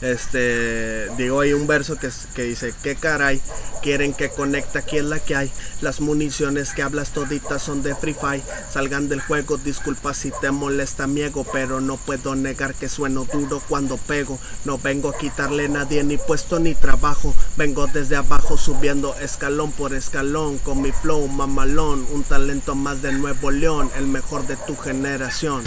este, 0.00 1.08
digo 1.16 1.40
ahí 1.40 1.52
un 1.52 1.66
verso 1.66 1.96
que, 1.96 2.10
que 2.34 2.42
dice, 2.42 2.72
qué 2.82 2.94
caray, 2.96 3.40
quieren 3.82 4.12
que 4.12 4.28
conecte, 4.28 4.78
aquí 4.78 4.98
es 4.98 5.04
la 5.04 5.18
que 5.18 5.36
hay, 5.36 5.52
las 5.80 6.00
municiones 6.00 6.72
que 6.72 6.82
hablas 6.82 7.10
toditas 7.10 7.62
son 7.62 7.82
de 7.82 7.94
Free 7.94 8.14
Fire, 8.14 8.42
salgan 8.70 9.08
del 9.08 9.20
juego, 9.20 9.56
disculpa 9.56 10.14
si 10.14 10.32
te 10.40 10.50
molesta 10.50 11.06
mi 11.06 11.22
ego, 11.22 11.44
pero 11.52 11.80
no 11.80 11.96
puedo 11.96 12.34
negar 12.34 12.74
que 12.74 12.88
sueno 12.88 13.24
duro 13.24 13.62
cuando 13.68 13.96
pego, 13.96 14.38
no 14.64 14.78
vengo 14.78 15.10
a 15.10 15.18
quitarle 15.18 15.66
a 15.66 15.68
nadie 15.68 16.04
ni 16.04 16.16
puesto 16.16 16.58
ni 16.58 16.74
trabajo, 16.74 17.34
vengo 17.56 17.86
desde 17.86 18.16
abajo 18.16 18.56
subiendo 18.56 19.14
escalón 19.20 19.72
por 19.72 19.94
escalón, 19.94 20.58
con 20.58 20.82
mi 20.82 20.92
flow 20.92 21.26
mamalón, 21.28 22.06
un 22.12 22.22
talento 22.22 22.74
más 22.74 23.02
de 23.02 23.12
Nuevo 23.12 23.50
León, 23.50 23.90
el 23.96 24.06
mejor 24.06 24.46
de 24.46 24.56
tu 24.56 24.76
generación. 24.76 25.64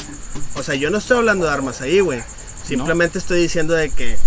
O 0.56 0.64
sea, 0.64 0.76
yo 0.76 0.90
no 0.90 0.98
estoy 0.98 1.18
hablando 1.18 1.46
de 1.46 1.52
armas 1.52 1.82
ahí, 1.82 2.00
güey. 2.00 2.22
Simplemente 2.68 3.20
estoy 3.20 3.42
diciendo 3.42 3.74
de 3.74 3.90
que 3.90 4.18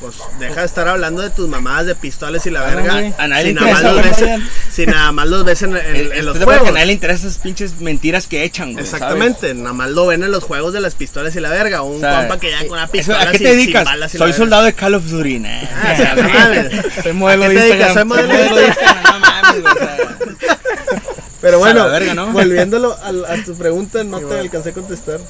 pues 0.00 0.14
deja 0.38 0.60
de 0.60 0.66
estar 0.66 0.88
hablando 0.88 1.20
de 1.20 1.28
tus 1.28 1.46
mamadas 1.46 1.84
de 1.84 1.94
pistolas 1.94 2.46
y 2.46 2.50
la 2.50 2.62
Ah, 2.62 2.74
verga. 2.74 3.12
A 3.18 3.28
nadie 3.28 3.48
si, 3.48 3.52
le 3.52 3.60
nada 3.60 3.72
más 3.72 3.82
interesa, 3.84 4.20
los 4.20 4.38
ves, 4.40 4.48
si 4.72 4.86
nada 4.86 5.12
más 5.12 5.26
los 5.28 5.44
ves 5.44 5.60
en, 5.62 5.76
en- 5.76 5.84
en 5.84 5.96
¿Estás 6.12 6.24
los 6.24 6.36
acuerdo 6.36 6.36
que 6.36 6.44
juegos. 6.44 6.68
a 6.68 6.72
nadie 6.72 6.86
le 6.86 6.92
interesan 6.94 7.28
esas 7.28 7.42
pinches 7.42 7.80
mentiras 7.80 8.26
que 8.26 8.42
echan, 8.44 8.72
güey. 8.72 8.86
¿sabes? 8.86 8.94
Exactamente, 8.94 9.52
nada 9.52 9.74
más 9.74 9.90
lo 9.90 10.06
ven 10.06 10.22
en 10.24 10.30
los 10.30 10.44
juegos 10.44 10.72
de 10.72 10.80
las 10.80 10.94
pistolas 10.94 11.36
y 11.36 11.40
la 11.40 11.50
verga. 11.50 11.82
Un 11.82 11.96
O 11.98 12.00
sea, 12.00 12.20
compa 12.20 12.40
que 12.40 12.50
ya 12.50 12.60
con 12.60 12.70
una 12.78 12.86
pistola 12.86 13.20
¿A 13.20 13.30
qué 13.32 13.38
te 13.40 13.44
dedicas? 13.44 13.86
Soy 14.16 14.32
soldado 14.32 14.62
de 14.64 14.72
Call 14.72 14.94
of 14.94 15.04
Duty. 15.04 15.38
nah. 15.38 15.48
Ah, 15.82 15.92
o 15.92 15.96
sea, 15.96 16.14
no 16.14 16.28
mames. 16.32 16.72
Soy 17.02 17.12
modelo 17.12 17.44
¿A 17.44 17.48
qué 17.48 17.54
de? 17.54 17.60
Instagram. 17.68 17.94
Soy 17.94 18.04
modelo 18.04 18.56
de 18.56 18.66
Instagram, 18.68 19.02
no 19.04 19.18
mames, 19.20 19.60
güey, 19.62 19.74
o 19.74 19.78
sea. 19.78 20.16
Pero 21.42 21.58
bueno, 21.58 21.88
verga, 21.90 22.14
¿no? 22.14 22.32
volviéndolo 22.32 22.94
a, 23.02 23.32
a 23.34 23.44
tu 23.44 23.54
pregunta, 23.54 24.02
no 24.04 24.18
te 24.20 24.38
alcancé 24.38 24.70
a 24.70 24.72
contestar. 24.72 25.20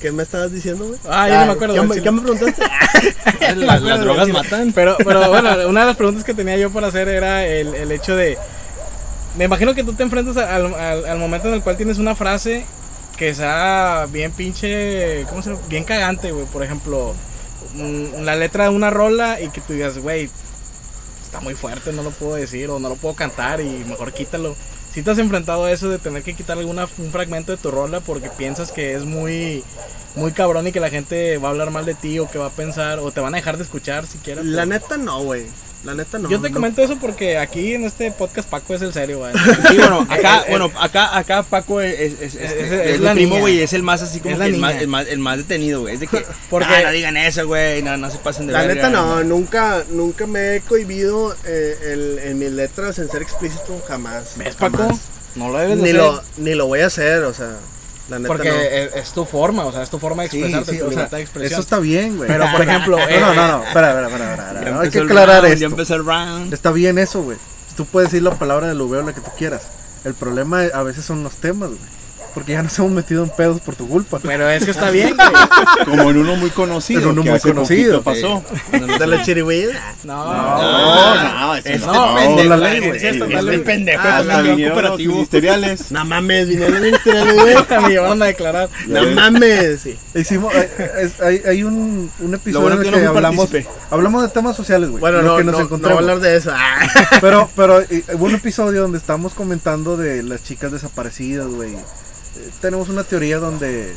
¿Qué 0.00 0.12
me 0.12 0.22
estabas 0.22 0.52
diciendo, 0.52 0.86
güey? 0.86 0.98
Ah, 1.08 1.28
yo 1.28 1.34
no 1.40 1.46
me 1.46 1.52
acuerdo, 1.52 1.74
¿Qué, 1.74 1.80
me- 1.82 1.88
chile. 1.88 2.02
qué 2.02 2.10
me 2.10 2.20
preguntaste? 2.22 2.62
Las, 3.56 3.80
las 3.82 4.00
drogas 4.00 4.28
matan. 4.28 4.72
Pero, 4.72 4.96
pero 4.98 5.28
bueno, 5.30 5.50
una 5.68 5.80
de 5.80 5.86
las 5.86 5.96
preguntas 5.96 6.22
que 6.24 6.34
tenía 6.34 6.56
yo 6.58 6.70
para 6.70 6.88
hacer 6.88 7.08
era 7.08 7.46
el, 7.46 7.74
el 7.74 7.90
hecho 7.92 8.14
de. 8.16 8.36
Me 9.38 9.44
imagino 9.44 9.74
que 9.74 9.84
tú 9.84 9.92
te 9.94 10.02
enfrentas 10.02 10.36
al, 10.36 10.74
al- 10.74 11.04
al 11.06 11.18
momento 11.18 11.48
en 11.48 11.54
el 11.54 11.62
cual 11.62 11.76
tienes 11.76 11.98
una 11.98 12.14
frase 12.14 12.64
que 13.16 13.34
sea 13.34 14.06
bien 14.10 14.32
pinche. 14.32 15.24
¿Cómo 15.30 15.42
se 15.42 15.50
llama? 15.50 15.62
Bien 15.68 15.84
cagante, 15.84 16.32
güey. 16.32 16.44
Por 16.46 16.62
ejemplo, 16.62 17.14
mm, 17.74 18.22
la 18.22 18.36
letra 18.36 18.64
de 18.64 18.70
una 18.70 18.90
rola 18.90 19.40
y 19.40 19.48
que 19.48 19.60
tú 19.62 19.72
digas, 19.72 19.96
güey, 19.98 20.28
está 21.24 21.40
muy 21.40 21.54
fuerte, 21.54 21.92
no 21.92 22.02
lo 22.02 22.10
puedo 22.10 22.34
decir 22.34 22.68
o 22.70 22.78
no 22.78 22.88
lo 22.90 22.96
puedo 22.96 23.14
cantar 23.14 23.60
y 23.62 23.84
mejor 23.88 24.12
quítalo. 24.12 24.54
Si 24.96 25.02
te 25.02 25.10
has 25.10 25.18
enfrentado 25.18 25.66
a 25.66 25.70
eso 25.70 25.90
de 25.90 25.98
tener 25.98 26.22
que 26.22 26.32
quitar 26.32 26.56
alguna, 26.56 26.88
un 26.96 27.10
fragmento 27.12 27.52
de 27.52 27.58
tu 27.58 27.70
rola 27.70 28.00
porque 28.00 28.30
piensas 28.30 28.72
que 28.72 28.94
es 28.94 29.04
muy, 29.04 29.62
muy 30.14 30.32
cabrón 30.32 30.66
y 30.66 30.72
que 30.72 30.80
la 30.80 30.88
gente 30.88 31.36
va 31.36 31.48
a 31.48 31.50
hablar 31.50 31.70
mal 31.70 31.84
de 31.84 31.94
ti 31.94 32.18
o 32.18 32.30
que 32.30 32.38
va 32.38 32.46
a 32.46 32.50
pensar 32.50 32.98
o 33.00 33.10
te 33.12 33.20
van 33.20 33.34
a 33.34 33.36
dejar 33.36 33.58
de 33.58 33.64
escuchar 33.64 34.06
siquiera. 34.06 34.42
La 34.42 34.62
por- 34.62 34.68
neta 34.68 34.96
no, 34.96 35.22
güey. 35.22 35.44
La 35.84 35.94
neta 35.94 36.18
no. 36.18 36.28
Yo 36.28 36.40
te 36.40 36.48
no. 36.48 36.54
comento 36.54 36.82
eso 36.82 36.96
porque 37.00 37.38
aquí 37.38 37.74
en 37.74 37.84
este 37.84 38.10
podcast 38.10 38.48
Paco 38.48 38.74
es 38.74 38.82
el 38.82 38.92
serio, 38.92 39.18
güey. 39.18 39.32
Sí, 39.70 39.76
bueno, 39.76 40.04
acá, 40.10 40.44
bueno, 40.48 40.72
acá, 40.80 41.16
acá 41.16 41.42
Paco 41.44 41.80
es, 41.80 42.00
es, 42.00 42.20
es, 42.22 42.34
Es- 42.34 42.72
es- 42.72 43.00
la 43.00 43.12
primo, 43.12 43.38
güey, 43.38 43.60
es 43.60 43.72
el 43.72 43.84
más 43.84 44.02
así 44.02 44.18
como 44.18 44.36
que 44.36 44.44
el 44.46 44.56
más, 44.56 44.74
el, 44.76 44.88
más, 44.88 45.06
el 45.06 45.18
más 45.20 45.36
detenido, 45.36 45.82
güey. 45.82 45.94
Es 45.94 46.00
de 46.00 46.08
que, 46.08 46.24
Porque- 46.50 46.66
"Ah, 46.74 46.80
no 46.86 46.90
digan 46.90 47.16
eso, 47.16 47.46
güey, 47.46 47.82
no, 47.82 47.96
no 47.98 48.10
se 48.10 48.18
pasen 48.18 48.48
de 48.48 48.54
La 48.54 48.60
verga". 48.62 48.74
neta 48.74 48.90
no, 48.90 49.22
nunca, 49.22 49.84
nunca 49.90 50.26
me 50.26 50.56
he 50.56 50.60
cohibido 50.62 51.36
eh, 51.44 51.76
el- 51.92 52.18
en 52.20 52.38
mis 52.38 52.50
letras 52.50 52.98
en 52.98 53.08
ser 53.08 53.22
explícito, 53.22 53.80
jamás. 53.86 54.32
¿Ves, 54.36 54.56
jamás. 54.86 55.00
No 55.34 55.50
lo 55.50 55.58
debes 55.58 55.76
de 55.76 55.82
Ni 55.82 55.88
hacer. 55.90 56.00
lo, 56.00 56.22
ni 56.38 56.54
lo 56.54 56.66
voy 56.66 56.80
a 56.80 56.86
hacer, 56.86 57.22
o 57.24 57.34
sea, 57.34 57.56
la 58.08 58.18
neta 58.18 58.28
porque 58.28 58.48
no. 58.48 58.54
es, 58.56 58.94
es 58.94 59.12
tu 59.12 59.24
forma, 59.24 59.66
o 59.66 59.72
sea, 59.72 59.82
es 59.82 59.90
tu 59.90 59.98
forma 59.98 60.22
de 60.22 60.26
expresarte, 60.28 60.72
sí, 60.72 60.78
tu 60.78 60.84
o 60.84 60.88
sea, 60.88 60.96
libertad 60.96 61.16
de 61.18 61.22
expresión. 61.22 61.52
eso 61.52 61.60
está 61.60 61.78
bien, 61.78 62.16
güey. 62.16 62.28
Pero, 62.28 62.46
por 62.52 62.62
ejemplo, 62.68 62.98
eh, 62.98 63.18
No, 63.20 63.34
no, 63.34 63.46
no, 63.46 63.58
no, 63.58 63.64
espera, 63.64 63.88
espera, 63.90 64.06
espera, 64.08 64.30
espera, 64.32 64.52
Ya 64.52 64.58
espera, 64.58 64.70
no, 64.70 64.80
hay 64.80 64.90
que 64.90 64.98
aclarar 65.00 65.42
round, 65.42 65.52
esto. 65.52 65.60
Ya 65.60 65.66
empezó 65.66 65.94
el 65.96 66.04
round. 66.04 66.54
Está 66.54 66.70
bien 66.72 66.98
eso, 66.98 67.22
güey. 67.22 67.36
Tú 67.76 67.84
puedes 67.84 68.10
decir 68.10 68.22
la 68.22 68.34
palabra 68.38 68.68
de 68.68 68.74
lo 68.74 68.88
veo 68.88 69.02
la 69.02 69.12
que 69.12 69.20
tú 69.20 69.30
quieras. 69.36 69.62
El 70.04 70.14
problema 70.14 70.62
a 70.62 70.82
veces 70.82 71.04
son 71.04 71.22
los 71.22 71.34
temas, 71.34 71.68
güey. 71.70 71.80
Porque 72.36 72.52
ya 72.52 72.62
nos 72.62 72.78
hemos 72.78 72.90
metido 72.92 73.24
en 73.24 73.30
pedos 73.30 73.62
por 73.62 73.76
tu 73.76 73.88
culpa. 73.88 74.18
Pero 74.22 74.46
es 74.50 74.62
que 74.66 74.70
está 74.70 74.90
bien, 74.90 75.16
güey. 75.16 75.86
Como 75.86 76.10
en 76.10 76.18
uno 76.18 76.36
muy 76.36 76.50
conocido. 76.50 77.00
En 77.00 77.08
uno 77.08 77.22
que 77.22 77.30
muy 77.30 77.36
hace 77.38 77.48
conocido. 77.48 78.02
pasó. 78.02 78.44
¿De 78.72 79.06
la 79.06 79.22
chirigüilla? 79.22 79.94
No, 80.04 80.22
No, 80.22 81.14
no, 81.40 81.54
Este 81.56 81.78
no. 81.78 81.92
No, 81.94 82.14
pendejo, 82.14 82.48
la 82.50 82.56
ley, 82.58 82.80
güey. 82.80 82.90
Este 82.96 83.08
Este 83.08 83.58
pendejo, 83.60 84.02
Ah, 84.04 84.20
es 84.20 84.28
Hasta 84.28 84.42
vinieron 84.42 84.82
los 84.84 84.98
ministeriales. 84.98 85.90
No 85.90 86.04
mames, 86.04 86.48
vinieron 86.48 86.82
ministeriales, 86.82 87.34
güey. 87.34 87.80
me 87.82 87.88
llevaron 87.88 88.22
a 88.22 88.26
declarar. 88.26 88.68
No 88.86 89.02
mames. 89.12 89.80
Sí. 89.80 89.98
Hicimos, 90.14 90.54
hay, 90.54 90.68
es- 91.00 91.20
hay, 91.22 91.40
hay 91.48 91.62
un, 91.62 92.10
un 92.20 92.34
episodio 92.34 92.60
bueno 92.60 92.82
en 92.82 92.86
el 92.88 92.92
que 92.94 93.00
no 93.02 93.08
hablamos, 93.12 93.48
hablamos 93.90 94.22
de 94.24 94.28
temas 94.28 94.54
sociales, 94.54 94.90
güey. 94.90 95.00
Bueno, 95.00 95.22
lo 95.22 95.28
no, 95.28 95.36
que 95.38 95.44
nos 95.44 95.52
no, 95.52 95.52
no 95.52 95.56
voy 95.56 95.62
a 95.62 95.64
encontramos. 95.64 95.98
hablar 96.02 96.20
de 96.20 96.36
eso. 96.36 96.50
Ah. 96.54 96.86
Pero, 97.22 97.48
pero 97.56 97.80
eh, 97.80 98.04
hubo 98.12 98.26
un 98.26 98.34
episodio 98.34 98.82
donde 98.82 98.98
estábamos 98.98 99.32
comentando 99.32 99.96
de 99.96 100.22
las 100.22 100.44
chicas 100.44 100.70
desaparecidas, 100.70 101.46
güey. 101.46 101.74
Tenemos 102.60 102.88
una 102.88 103.04
teoría 103.04 103.38
donde 103.38 103.92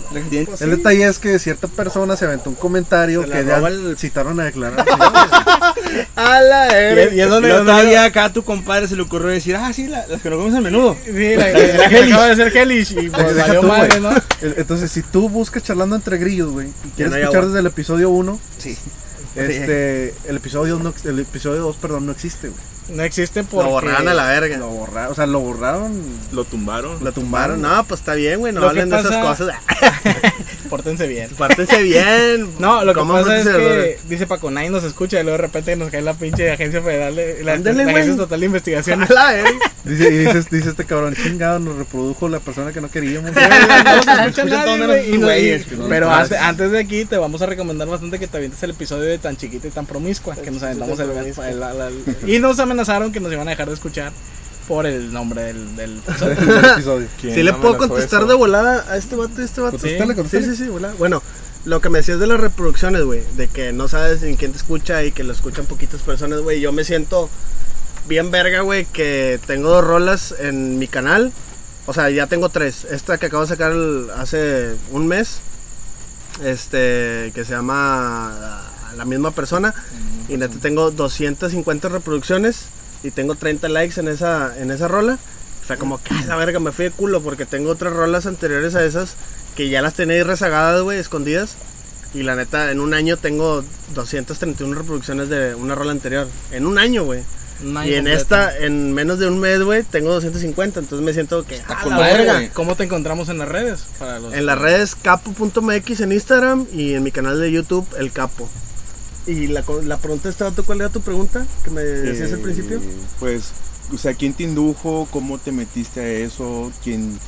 Pues 0.45 0.61
el 0.61 0.69
sí. 0.71 0.75
detalle 0.77 1.07
es 1.07 1.17
que 1.19 1.39
cierta 1.39 1.67
persona 1.67 2.15
se 2.17 2.25
aventó 2.25 2.49
un 2.49 2.55
comentario 2.55 3.23
que 3.23 3.45
ya 3.45 3.57
el- 3.57 3.97
citaron 3.97 4.39
a 4.39 4.43
declarar. 4.45 4.85
A 6.15 6.41
la 6.41 6.67
Y 6.93 6.99
es, 6.99 7.13
y 7.13 7.17
donde, 7.21 7.49
todavía 7.49 8.03
acá 8.03 8.25
a 8.25 8.33
tu 8.33 8.43
compadre 8.43 8.87
se 8.87 8.95
le 8.95 9.01
ocurrió 9.01 9.29
decir, 9.29 9.55
ah, 9.55 9.71
sí, 9.73 9.87
la- 9.87 10.05
las 10.07 10.21
que 10.21 10.29
nos 10.29 10.37
comemos 10.39 10.57
a 10.57 10.61
menudo. 10.61 10.95
Sí, 11.03 11.35
la, 11.35 11.47
la, 11.51 11.59
la 11.77 11.89
que 11.89 11.97
acaba 12.03 12.27
de 12.27 12.35
ser 12.35 12.55
Hellish 12.57 12.91
y 12.91 13.09
pues 13.09 13.35
valió 13.37 13.61
tú, 13.61 13.67
madre, 13.67 13.99
¿no? 13.99 14.11
Entonces, 14.41 14.91
si 14.91 15.01
tú 15.01 15.29
buscas 15.29 15.63
charlando 15.63 15.95
entre 15.95 16.17
grillos, 16.17 16.51
güey, 16.51 16.67
y 16.85 16.89
quieres 16.95 17.11
no 17.11 17.17
escuchar 17.17 17.37
agua. 17.37 17.47
desde 17.47 17.59
el 17.59 17.65
episodio 17.67 18.09
1, 18.09 18.39
Sí. 18.57 18.77
este, 19.35 20.13
el 20.27 20.35
episodio 20.37 20.79
no, 20.79 20.93
el 21.05 21.19
episodio 21.19 21.61
2, 21.61 21.75
perdón, 21.77 22.05
no 22.05 22.11
existe, 22.11 22.49
güey. 22.49 22.61
No 22.89 23.03
existe 23.03 23.43
porque... 23.43 23.65
Lo 23.65 23.71
borraron 23.71 24.07
a 24.07 24.13
la 24.13 24.27
verga. 24.27 24.57
Lo 24.57 24.67
borraron, 24.69 25.11
o 25.11 25.15
sea, 25.15 25.25
lo 25.27 25.39
borraron, 25.39 26.01
Lo 26.31 26.43
tumbaron. 26.43 27.03
lo 27.03 27.11
tumbaron. 27.11 27.61
No, 27.61 27.83
pues 27.85 28.01
está 28.01 28.13
bien, 28.15 28.39
güey. 28.39 28.51
No 28.53 28.61
Lo 28.61 28.69
hablen 28.69 28.89
de 28.89 28.99
esas 28.99 29.17
cosas. 29.25 29.55
Pórtense 30.69 31.07
bien. 31.07 31.29
Pártense 31.37 31.81
bien. 31.83 32.49
No, 32.59 32.83
lo 32.83 32.93
que 32.93 32.99
¿Cómo 32.99 33.13
pasa 33.13 33.37
es 33.39 33.47
que 33.47 33.99
dice 34.07 34.27
Paco, 34.27 34.51
nadie 34.51 34.69
nos 34.69 34.83
escucha 34.83 35.19
y 35.19 35.23
luego 35.23 35.37
de 35.37 35.41
repente 35.43 35.75
nos 35.75 35.89
cae 35.89 36.01
la 36.01 36.13
pinche 36.13 36.51
agencia 36.51 36.81
federal, 36.81 37.15
de- 37.15 37.43
la, 37.43 37.53
Ándale, 37.53 37.85
la 37.85 37.91
agencia 37.91 38.11
estatal 38.13 38.39
de 38.39 38.45
investigación. 38.45 38.99
La 39.09 39.31
verga. 39.31 39.49
Dice, 39.85 40.09
y 40.13 40.17
dice, 40.17 40.43
dice 40.51 40.69
este 40.69 40.85
cabrón, 40.85 41.15
chingado, 41.15 41.57
nos 41.59 41.77
reprodujo 41.77 42.27
la 42.27 42.39
persona 42.39 42.71
que 42.73 42.81
no 42.81 42.89
queríamos. 42.89 43.31
No 43.33 43.39
escucha 43.41 44.45
nadie, 44.45 45.07
y 45.09 45.15
y- 45.55 45.65
Pero 45.87 46.11
antes, 46.11 46.37
antes 46.37 46.71
de 46.71 46.79
aquí 46.79 47.05
te 47.05 47.17
vamos 47.17 47.41
a 47.41 47.45
recomendar 47.45 47.87
bastante 47.87 48.19
que 48.19 48.27
te 48.27 48.37
avientes 48.37 48.61
el 48.63 48.71
episodio 48.71 49.03
de 49.03 49.17
tan 49.17 49.37
chiquita 49.37 49.67
y 49.67 49.71
tan 49.71 49.85
promiscua, 49.85 50.35
que 50.35 50.51
nos 50.51 50.61
aventamos 50.63 50.99
el, 50.99 51.09
el- 51.11 52.29
y 52.29 52.39
nos 52.39 52.59
amenazaron 52.79 53.11
que 53.11 53.19
nos 53.19 53.31
iban 53.31 53.47
a 53.47 53.51
dejar 53.51 53.67
de 53.67 53.73
escuchar 53.73 54.11
por 54.67 54.85
el 54.85 55.11
nombre 55.11 55.41
del, 55.43 55.75
del 55.75 55.97
episodio. 56.07 56.33
el 56.59 56.65
episodio. 56.65 57.07
¿Quién 57.19 57.35
Sí 57.35 57.43
le 57.43 57.53
puedo 57.53 57.77
contestar 57.77 58.21
eso? 58.21 58.29
de 58.29 58.35
volada 58.35 58.85
a 58.89 58.97
este 58.97 59.15
vato 59.15 59.33
y 59.37 59.41
a 59.41 59.45
este 59.45 59.61
vato. 59.61 59.77
Contéstale, 59.77 60.13
Sí, 60.13 60.15
contéstale. 60.21 60.55
sí, 60.55 60.63
sí, 60.63 60.69
volada. 60.69 60.93
Bueno, 60.97 61.21
lo 61.65 61.81
que 61.81 61.89
me 61.89 61.99
decías 61.99 62.19
de 62.19 62.27
las 62.27 62.39
reproducciones, 62.39 63.03
güey, 63.03 63.23
de 63.35 63.47
que 63.47 63.73
no 63.73 63.87
sabes 63.87 64.23
en 64.23 64.35
quién 64.37 64.51
te 64.51 64.57
escucha 64.57 65.03
y 65.03 65.11
que 65.11 65.23
lo 65.23 65.33
escuchan 65.33 65.65
poquitas 65.65 66.01
personas, 66.01 66.39
güey. 66.41 66.61
Yo 66.61 66.71
me 66.71 66.83
siento 66.85 67.29
bien 68.07 68.31
verga, 68.31 68.61
güey, 68.61 68.85
que 68.85 69.39
tengo 69.45 69.69
dos 69.69 69.83
rolas 69.83 70.33
en 70.39 70.79
mi 70.79 70.87
canal. 70.87 71.33
O 71.85 71.93
sea, 71.93 72.09
ya 72.11 72.27
tengo 72.27 72.49
tres. 72.49 72.85
Esta 72.91 73.17
que 73.17 73.25
acabo 73.25 73.41
de 73.43 73.49
sacar 73.49 73.71
el- 73.71 74.07
hace 74.15 74.75
un 74.91 75.07
mes, 75.07 75.39
este, 76.43 77.31
que 77.33 77.43
se 77.43 77.51
llama 77.53 78.61
La 78.97 79.05
misma 79.05 79.31
persona. 79.31 79.73
Y 80.27 80.37
neta 80.37 80.55
tengo 80.61 80.91
250 80.91 81.89
reproducciones 81.89 82.65
y 83.03 83.11
tengo 83.11 83.35
30 83.35 83.69
likes 83.69 83.99
en 83.99 84.07
esa, 84.07 84.57
en 84.59 84.71
esa 84.71 84.87
rola. 84.87 85.17
Fue 85.65 85.77
como 85.77 86.01
que 86.01 86.13
"Ay, 86.13 86.25
la 86.25 86.35
verga, 86.35 86.59
me 86.59 86.71
fui 86.71 86.85
de 86.85 86.91
culo 86.91 87.21
porque 87.21 87.45
tengo 87.45 87.69
otras 87.71 87.93
rolas 87.93 88.25
anteriores 88.25 88.75
a 88.75 88.83
esas 88.83 89.15
que 89.55 89.69
ya 89.69 89.81
las 89.81 89.93
tenía 89.93 90.15
ahí 90.15 90.23
rezagadas, 90.23 90.81
güey, 90.81 90.99
escondidas. 90.99 91.55
Y 92.13 92.23
la 92.23 92.35
neta, 92.35 92.71
en 92.71 92.79
un 92.79 92.93
año 92.95 93.17
tengo 93.17 93.63
231 93.93 94.73
reproducciones 94.75 95.29
de 95.29 95.53
una 95.53 95.75
rola 95.75 95.91
anterior. 95.91 96.27
En 96.51 96.65
un 96.65 96.79
año, 96.79 97.03
güey. 97.03 97.21
Y 97.61 97.65
en 97.67 97.75
completo. 97.75 98.09
esta, 98.09 98.57
en 98.57 98.93
menos 98.93 99.19
de 99.19 99.27
un 99.27 99.37
mes, 99.39 99.61
güey, 99.61 99.83
tengo 99.83 100.11
250. 100.13 100.79
Entonces 100.79 101.05
me 101.05 101.13
siento 101.13 101.45
que. 101.45 101.61
"Ah, 101.67 101.81
con 101.83 101.91
la 101.91 101.99
verga". 101.99 102.33
güey. 102.35 102.49
¿Cómo 102.49 102.75
te 102.75 102.85
encontramos 102.85 103.29
en 103.29 103.37
las 103.37 103.49
redes? 103.49 103.81
Para 103.99 104.17
los 104.19 104.33
En 104.33 104.45
las 104.45 104.57
redes 104.57 104.95
capo.mx 104.95 105.99
en 105.99 106.11
Instagram 106.13 106.65
y 106.73 106.93
en 106.93 107.03
mi 107.03 107.11
canal 107.11 107.39
de 107.39 107.51
YouTube, 107.51 107.85
El 107.99 108.11
Capo. 108.11 108.49
Y 109.29 109.47
la, 109.47 109.63
la 109.83 109.97
pregunta 109.97 110.27
está, 110.29 110.49
¿tú 110.51 110.63
cuál 110.63 110.81
era 110.81 110.89
tu 110.89 111.01
pregunta? 111.01 111.45
Que 111.63 111.69
me 111.69 111.81
decías 111.83 112.31
al 112.33 112.39
Eh, 112.39 112.41
principio. 112.43 112.81
Pues, 113.19 113.51
o 113.93 113.97
sea, 113.97 114.13
¿quién 114.15 114.33
te 114.33 114.43
indujo? 114.43 115.07
¿Cómo 115.11 115.37
te 115.37 115.51
metiste 115.51 115.99
a 115.99 116.07
eso? 116.09 116.71
¿Quién, 116.83 117.19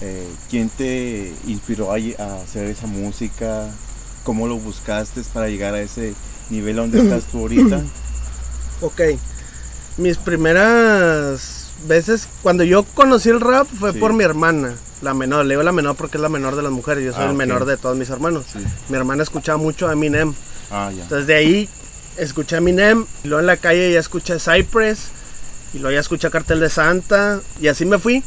eh, 0.00 0.26
quién 0.50 0.68
te 0.68 1.32
inspiró 1.46 1.90
a, 1.92 1.96
a 1.96 2.42
hacer 2.42 2.66
esa 2.66 2.86
música? 2.86 3.66
¿Cómo 4.24 4.46
lo 4.46 4.56
buscaste 4.58 5.22
para 5.32 5.48
llegar 5.48 5.74
a 5.74 5.80
ese 5.80 6.14
nivel 6.50 6.76
donde 6.76 7.00
estás 7.02 7.24
tú 7.24 7.38
ahorita? 7.40 7.82
Ok. 8.82 9.00
Mis 9.96 10.16
primeras 10.16 11.70
veces, 11.88 12.28
cuando 12.42 12.62
yo 12.64 12.84
conocí 12.84 13.30
el 13.30 13.40
rap, 13.40 13.66
fue 13.78 13.92
Sí. 13.92 13.98
por 13.98 14.12
mi 14.12 14.22
hermana, 14.24 14.74
la 15.02 15.14
menor. 15.14 15.44
Le 15.44 15.54
digo 15.54 15.62
la 15.64 15.72
menor 15.72 15.96
porque 15.96 16.18
es 16.18 16.20
la 16.22 16.28
menor 16.28 16.54
de 16.56 16.62
las 16.62 16.72
mujeres. 16.72 17.04
Yo 17.04 17.12
soy 17.12 17.24
Ah, 17.24 17.30
el 17.30 17.36
menor 17.36 17.64
de 17.64 17.76
todos 17.76 17.96
mis 17.96 18.10
hermanos. 18.10 18.44
Sí. 18.52 18.60
Mi 18.88 18.96
hermana 18.96 19.22
escuchaba 19.24 19.58
mucho 19.58 19.88
a 19.88 19.92
Eminem. 19.92 20.34
Ah, 20.70 20.90
ya. 20.94 21.02
Entonces 21.02 21.26
de 21.26 21.34
ahí 21.34 21.68
escuché 22.16 22.56
a 22.56 22.58
Eminem. 22.58 23.06
Y 23.24 23.28
luego 23.28 23.40
en 23.40 23.46
la 23.46 23.56
calle 23.56 23.92
ya 23.92 24.00
escuché 24.00 24.38
Cypress. 24.38 25.08
Y 25.74 25.78
luego 25.78 25.94
ya 25.94 26.00
escuché 26.00 26.26
a 26.26 26.30
Cartel 26.30 26.60
de 26.60 26.70
Santa. 26.70 27.40
Y 27.60 27.68
así 27.68 27.84
me 27.84 27.98
fui. 27.98 28.22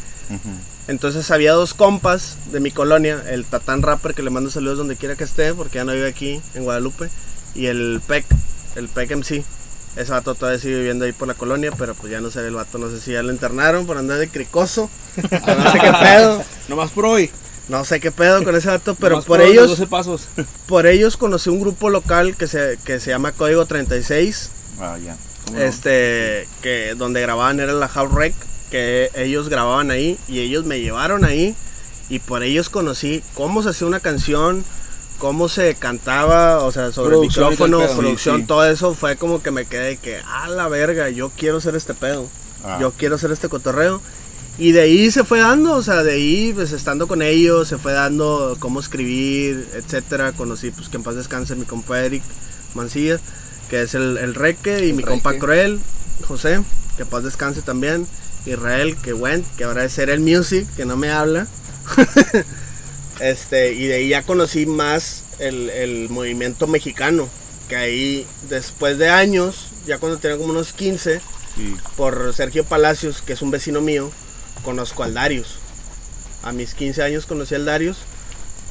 Entonces 0.88 1.30
había 1.32 1.54
dos 1.54 1.74
compas 1.74 2.38
de 2.52 2.60
mi 2.60 2.72
colonia, 2.72 3.24
el 3.30 3.46
Tatán 3.46 3.82
Rapper, 3.82 4.14
que 4.14 4.24
le 4.24 4.30
mando 4.30 4.50
saludos 4.50 4.80
donde 4.80 4.96
quiera 4.96 5.16
que 5.16 5.24
esté, 5.24 5.54
porque 5.54 5.76
ya 5.76 5.86
no 5.86 5.94
vive 5.94 6.08
aquí 6.08 6.42
en 6.54 6.64
Guadalupe, 6.64 7.10
y 7.54 7.68
el 7.68 8.02
Peck, 8.06 8.26
el 8.76 8.88
Peck 8.90 9.12
MC. 9.16 9.44
Ese 9.96 10.12
vato 10.12 10.36
todavía 10.36 10.60
sigue 10.60 10.78
viviendo 10.78 11.06
ahí 11.06 11.12
por 11.12 11.28
la 11.28 11.34
colonia, 11.34 11.72
pero 11.78 11.94
pues 11.96 12.12
ya 12.12 12.22
no 12.22 12.32
sé, 12.32 12.46
el 12.48 12.56
vato 12.56 12.78
no 12.78 12.90
sé 12.90 13.00
si 13.00 13.12
ya 13.12 13.24
lo 13.24 13.32
internaron 13.32 13.86
por 13.86 13.98
andar 13.98 14.18
de 14.18 14.30
cricoso, 14.30 14.90
no 15.18 15.72
sé 15.72 15.80
qué 15.80 15.92
pedo. 16.02 16.44
Nomás 16.68 16.92
por 16.92 17.06
hoy. 17.06 17.30
No 17.72 17.86
sé 17.86 18.02
qué 18.02 18.12
pedo 18.12 18.44
con 18.44 18.54
ese 18.56 18.68
dato, 18.68 18.96
pero 18.96 19.22
por 19.22 19.40
los 19.40 19.48
ellos, 19.50 19.70
12 19.70 19.88
pasos. 19.88 20.28
por 20.68 20.86
ellos 20.86 21.16
conocí 21.16 21.50
un 21.50 21.62
grupo 21.62 21.90
local 21.90 22.36
que 22.36 22.48
se, 22.48 22.78
que 22.84 23.00
se 23.00 23.12
llama 23.12 23.32
Código 23.32 23.66
36. 23.66 24.50
Ah, 24.80 24.98
ya. 25.04 25.16
¿Cómo 25.46 25.58
no? 25.58 25.64
este 25.64 26.48
que 26.62 26.96
donde 26.98 27.22
grababan 27.22 27.60
era 27.62 27.72
la 27.72 27.88
House 27.88 28.14
Rec 28.14 28.34
que 28.70 29.10
ellos 29.16 29.48
grababan 29.48 29.90
ahí 29.90 30.18
y 30.28 30.40
ellos 30.40 30.66
me 30.66 30.82
llevaron 30.82 31.24
ahí 31.26 31.56
y 32.10 32.20
por 32.20 32.44
ellos 32.44 32.70
conocí 32.70 33.24
cómo 33.34 33.64
se 33.64 33.70
hacía 33.70 33.88
una 33.88 34.00
canción 34.02 34.64
cómo 35.18 35.50
se 35.50 35.76
cantaba 35.76 36.60
o 36.64 36.72
sea 36.72 36.92
sobre 36.92 37.16
el 37.16 37.22
micrófono 37.22 37.80
pedo. 37.80 37.98
producción 37.98 38.36
Sí, 38.38 38.42
sí. 38.42 38.48
todo 38.48 38.66
eso 38.66 38.94
fue 38.94 39.16
como 39.16 39.42
que 39.42 39.52
me 39.52 39.66
quedé 39.66 39.98
que 39.98 40.20
a 40.26 40.48
la 40.50 40.68
verga 40.68 41.10
yo 41.10 41.32
quiero 41.38 41.58
hacer 41.58 41.76
este 41.76 41.94
pedo 41.94 42.28
Ah. 42.64 42.78
yo 42.80 42.92
quiero 42.92 43.16
hacer 43.16 43.32
este 43.32 43.50
cotorreo 43.50 44.02
y 44.58 44.74
de 44.74 44.82
ahí 44.82 45.12
se 45.12 45.24
fue 45.24 45.40
dando, 45.40 45.74
o 45.74 45.82
sea, 45.84 46.04
de 46.04 46.14
ahí, 46.14 46.52
pues 46.54 46.72
estando 46.72 47.08
con 47.08 47.22
ellos, 47.22 47.68
se 47.68 47.78
fue 47.78 47.94
dando 47.94 48.56
cómo 48.60 48.80
escribir, 48.80 49.68
etcétera. 49.74 50.34
Conocí, 50.34 50.72
pues 50.72 50.90
que 50.90 50.98
en 50.98 51.04
paz 51.04 51.16
descanse 51.16 51.56
mi 51.56 51.66
compa 51.66 52.00
Eric 52.02 52.24
Mancilla, 52.76 53.20
que 53.70 53.82
es 53.82 53.96
el, 53.96 54.18
el 54.18 54.36
Reque, 54.36 54.86
y 54.88 54.94
mi 54.94 55.04
compa. 55.04 55.38
Cruel, 55.38 55.80
José, 56.28 56.62
que 56.98 57.04
en 57.04 57.10
paz 57.10 57.24
descanse 57.24 57.62
también. 57.62 58.06
Israel, 58.46 58.98
que 59.02 59.14
bueno, 59.14 59.44
que 59.58 59.64
ahora 59.64 59.84
es 59.86 59.98
el 59.98 60.20
Music, 60.20 60.68
que 60.76 60.86
no 60.86 60.98
me 60.98 61.12
habla. 61.12 61.48
este, 63.20 63.74
y 63.74 63.88
de 63.88 63.96
ahí 63.96 64.10
ya 64.10 64.24
conocí 64.24 64.66
más 64.66 65.24
el, 65.40 65.70
el 65.70 66.10
movimiento 66.10 66.68
mexicano, 66.68 67.30
que 67.70 67.76
ahí 67.76 68.28
después 68.50 68.98
de 68.98 69.10
años, 69.10 69.68
ya 69.86 69.98
cuando 70.00 70.18
tenía 70.18 70.38
como 70.38 70.52
unos 70.52 70.74
15, 70.74 71.22
Sí. 71.56 71.76
por 71.98 72.34
Sergio 72.34 72.64
Palacios, 72.64 73.22
que 73.22 73.34
es 73.34 73.42
un 73.42 73.52
vecino 73.52 73.82
mío, 73.82 74.10
conozco 74.62 75.04
al 75.04 75.14
Darius. 75.14 75.56
A 76.44 76.52
mis 76.54 76.74
15 76.76 77.04
años 77.04 77.26
conocí 77.26 77.56
al 77.56 77.66
Darius. 77.66 77.98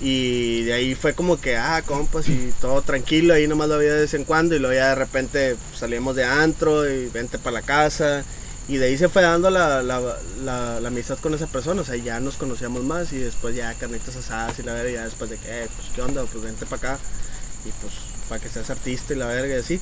Y 0.00 0.62
de 0.62 0.72
ahí 0.72 0.94
fue 0.94 1.12
como 1.14 1.40
que, 1.40 1.56
ah, 1.58 1.82
compas, 1.84 2.28
y 2.28 2.52
todo 2.60 2.80
tranquilo, 2.82 3.34
ahí 3.34 3.46
nomás 3.46 3.68
lo 3.68 3.76
veía 3.78 3.94
de 3.94 4.00
vez 4.02 4.14
en 4.14 4.24
cuando, 4.24 4.54
y 4.56 4.58
luego 4.58 4.74
ya 4.74 4.88
de 4.90 4.94
repente 4.94 5.56
salíamos 5.78 6.16
de 6.16 6.24
antro 6.24 6.88
y 6.90 7.08
vente 7.10 7.38
para 7.38 7.52
la 7.60 7.62
casa. 7.62 8.24
Y 8.68 8.76
de 8.78 8.86
ahí 8.86 8.96
se 8.96 9.08
fue 9.10 9.22
dando 9.22 9.50
la, 9.50 9.82
la, 9.82 10.00
la- 10.44 10.76
amistad 10.86 11.18
con 11.18 11.34
esa 11.34 11.46
persona, 11.48 11.82
o 11.82 11.84
sea, 11.84 11.96
ya 11.96 12.18
nos 12.20 12.36
conocíamos 12.36 12.82
más 12.84 13.12
y 13.12 13.18
después 13.18 13.54
ya 13.56 13.74
carnitas 13.74 14.16
asadas 14.16 14.58
y 14.58 14.62
la 14.62 14.72
verga, 14.74 14.90
y 14.90 14.94
ya 14.94 15.04
después 15.04 15.28
de 15.30 15.36
que, 15.38 15.64
eh, 15.64 15.68
pues 15.76 15.88
qué 15.94 16.02
onda, 16.02 16.24
pues 16.24 16.42
vente 16.44 16.64
para 16.66 16.92
acá, 16.94 16.98
y 17.66 17.70
pues 17.82 17.92
para 18.28 18.40
que 18.40 18.48
seas 18.48 18.70
artista 18.70 19.12
y 19.12 19.16
la 19.16 19.26
verga 19.26 19.56
y 19.56 19.58
así. 19.60 19.80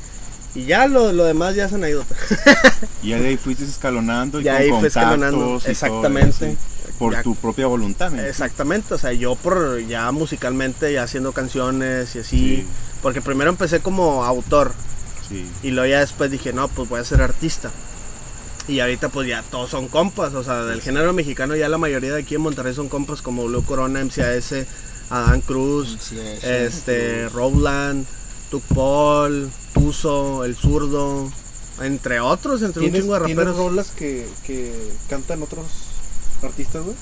Y 0.54 0.64
ya 0.64 0.86
lo, 0.86 1.12
lo 1.12 1.24
demás 1.24 1.54
ya 1.54 1.66
es 1.66 1.72
anécdota. 1.72 2.14
Y 3.02 3.10
ya 3.10 3.18
de 3.20 3.28
ahí 3.28 3.36
fuiste 3.36 3.64
escalonando 3.64 4.40
y 4.40 4.44
Ya 4.44 4.54
con 4.54 4.62
ahí 4.62 4.68
fue 4.68 4.76
contactos 4.80 4.96
escalonando, 5.02 5.38
y 5.38 5.58
todo 5.60 5.70
exactamente. 5.70 6.56
por 6.98 7.12
Ya- 7.12 7.22
tu 7.22 7.34
propia 7.36 7.66
voluntad. 7.66 8.10
¿me 8.10 8.26
Exactamente, 8.28 8.94
o 8.94 8.98
sea, 8.98 9.12
yo 9.12 9.34
por 9.36 9.78
ya 9.86 10.10
musicalmente, 10.10 10.92
ya 10.92 11.04
haciendo 11.04 11.32
canciones 11.32 12.16
y 12.16 12.18
así, 12.20 12.38
Sí. 12.38 12.66
porque 13.02 13.20
primero 13.22 13.50
empecé 13.50 13.80
como 13.80 14.24
autor 14.24 14.72
Sí. 15.28 15.46
y 15.62 15.70
luego 15.70 15.88
ya 15.90 16.00
después 16.00 16.30
dije, 16.30 16.52
no, 16.52 16.68
pues 16.68 16.88
voy 16.88 17.00
a 17.00 17.04
ser 17.04 17.20
artista. 17.22 17.70
Y 18.66 18.80
ahorita 18.80 19.08
pues 19.10 19.28
ya 19.28 19.42
todos 19.50 19.70
son 19.70 19.88
compas, 19.88 20.34
o 20.34 20.42
sea, 20.44 20.64
del 20.64 20.82
género 20.82 21.12
mexicano 21.12 21.54
ya 21.56 21.68
la 21.68 21.78
mayoría 21.78 22.12
de 22.14 22.20
aquí 22.22 22.34
en 22.34 22.40
Monterrey 22.42 22.74
son 22.74 22.88
compas 22.88 23.22
como 23.22 23.46
Blue 23.46 23.62
Corona, 23.64 24.00
MCAS, 24.04 24.54
Adán 25.10 25.40
Cruz, 25.40 25.96
este, 26.42 27.28
Rowland, 27.30 28.04
Tuc 28.50 28.62
Paul, 28.74 29.50
Tuzo, 29.74 30.44
El 30.44 30.56
Zurdo, 30.56 31.30
entre 31.82 32.20
otros, 32.20 32.62
entre 32.62 32.80
un 32.80 32.86
¿Tienes, 32.86 33.02
chingo 33.02 33.18
de 33.18 33.26
tienes 33.26 33.56
rolas 33.56 33.90
que, 33.90 34.26
que 34.46 34.72
cantan 35.08 35.42
otros 35.42 35.66
artistas, 36.42 36.82
güey? 36.84 36.96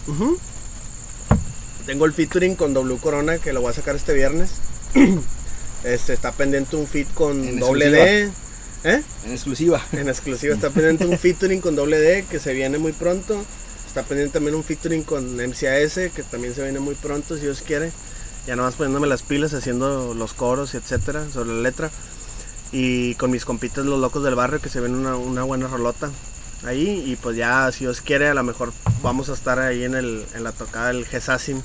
Tengo 1.87 2.05
el 2.05 2.13
featuring 2.13 2.57
con 2.57 2.75
W 2.75 2.99
Corona 3.01 3.39
que 3.39 3.53
lo 3.53 3.61
voy 3.61 3.71
a 3.71 3.75
sacar 3.75 3.97
este 3.97 4.13
viernes. 4.13 4.51
Este 5.85 6.15
está 6.15 6.33
pendiente 6.33 6.75
un 6.75 6.87
feat 6.87 7.07
con 7.15 7.61
doble 7.61 7.91
D. 7.91 8.31
¿Eh? 8.83 9.03
En 9.25 9.33
exclusiva. 9.33 9.81
En 9.93 10.09
exclusiva 10.09 10.55
está 10.55 10.71
pendiente 10.71 11.07
un 11.07 11.17
featuring 11.17 11.61
con 11.61 11.77
doble 11.77 12.01
D 12.01 12.25
que 12.29 12.41
se 12.41 12.53
viene 12.55 12.79
muy 12.79 12.93
pronto. 12.93 13.41
Está 13.87 14.03
pendiente 14.03 14.35
también 14.35 14.57
un 14.57 14.65
featuring 14.65 15.05
con 15.05 15.37
MCAS 15.37 15.95
que 16.15 16.25
también 16.29 16.55
se 16.55 16.63
viene 16.65 16.81
muy 16.81 16.97
pronto 16.97 17.37
si 17.37 17.43
Dios 17.43 17.63
quiere. 17.65 17.93
Ya 18.47 18.55
nada 18.57 18.69
más 18.69 18.77
poniéndome 18.77 19.07
las 19.09 19.23
pilas, 19.23 19.55
haciendo 19.55 20.15
los 20.15 20.33
coros 20.35 20.75
y 20.75 20.77
etcétera 20.77 21.25
sobre 21.33 21.53
la 21.55 21.61
letra. 21.63 21.91
Y 22.73 23.15
con 23.17 23.31
mis 23.31 23.45
compitas 23.45 23.85
los 23.85 24.01
locos 24.01 24.23
del 24.25 24.35
barrio 24.35 24.61
que 24.61 24.69
se 24.69 24.81
viene 24.81 24.97
una, 24.97 25.17
una 25.17 25.43
buena 25.45 25.67
rolota 25.69 26.11
ahí. 26.65 27.03
Y 27.07 27.17
pues 27.17 27.37
ya 27.37 27.71
si 27.73 27.81
Dios 27.85 28.01
quiere 28.01 28.29
a 28.29 28.35
lo 28.35 28.43
mejor 28.43 28.73
vamos 29.03 29.29
a 29.29 29.35
estar 29.35 29.59
ahí 29.59 29.85
en, 29.85 29.95
el, 29.95 30.25
en 30.35 30.45
la 30.45 30.53
tocada 30.53 30.89
del 30.89 31.07
Gesasim. 31.07 31.61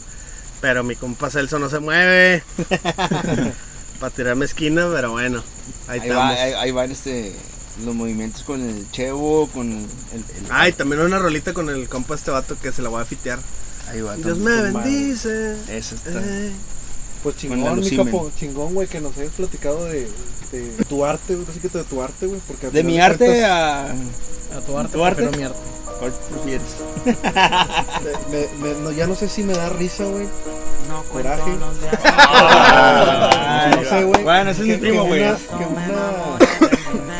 Pero 0.59 0.83
mi 0.83 0.95
compa 0.95 1.29
Celso 1.29 1.57
no 1.59 1.69
se 1.69 1.79
mueve. 1.79 2.43
Para 3.99 4.13
tirarme 4.15 4.45
esquina, 4.45 4.87
pero 4.93 5.11
bueno. 5.11 5.43
Ahí, 5.87 5.99
Ahí, 5.99 6.09
va, 6.09 6.29
ahí, 6.29 6.53
ahí 6.53 6.71
van 6.71 6.91
este, 6.91 7.35
los 7.85 7.93
movimientos 7.93 8.43
con 8.43 8.61
el 8.61 8.89
Chevo, 8.91 9.47
con 9.53 9.71
el... 9.71 9.77
el- 10.13 10.25
Ay, 10.49 10.73
también 10.73 11.01
una 11.01 11.19
rolita 11.19 11.53
con 11.53 11.69
el 11.69 11.87
compa 11.87 12.15
este 12.15 12.31
vato 12.31 12.57
que 12.59 12.71
se 12.71 12.81
la 12.81 12.89
voy 12.89 13.01
a 13.01 13.05
fitear. 13.05 13.39
Ahí 13.91 14.01
va. 14.01 14.15
Dios 14.15 14.37
me 14.37 14.61
bendice. 14.61 15.55
Eso 15.69 15.95
está. 15.95 16.09
Eh. 16.13 16.51
Pues 17.23 17.37
chingón, 17.37 17.79
mi 17.79 17.89
capo, 17.95 18.31
chingón, 18.39 18.73
güey, 18.73 18.87
que 18.87 18.99
nos 18.99 19.15
hayas 19.17 19.33
platicado 19.33 19.85
de, 19.85 20.07
de 20.51 20.61
tu 20.89 21.05
arte, 21.05 21.35
güey, 21.35 21.45
así 21.47 21.59
que 21.59 21.69
de 21.69 21.83
tu 21.83 22.01
arte, 22.01 22.25
güey, 22.25 22.39
porque 22.47 22.71
De 22.71 22.83
mi 22.83 22.99
arte 22.99 23.25
cuentas, 23.27 23.49
a... 23.51 23.85
A 24.57 24.61
tu 24.65 24.77
arte, 24.77 24.93
¿Tu 24.93 25.05
arte? 25.05 25.21
pero 25.23 25.37
mi 25.37 25.43
arte. 25.43 25.57
¿Cuál 25.99 26.13
prefieres? 26.31 26.67
me- 28.31 28.47
me- 28.73 28.79
no, 28.81 28.91
ya 28.91 29.05
no 29.05 29.13
sé 29.13 29.29
si 29.29 29.43
me 29.43 29.53
da 29.53 29.69
risa, 29.69 30.03
güey, 30.05 30.25
coraje. 31.11 31.51
Ay, 32.03 33.71
no 33.83 33.83
sé, 33.89 34.03
güey. 34.03 34.23
Bueno, 34.23 34.49
ese 34.49 34.61
es 34.61 34.67
mi 34.67 34.77
primo, 34.77 35.03
que 35.03 35.07
güey. 35.09 35.21
una- 35.21 35.37
Que 35.37 35.65
una 35.65 36.37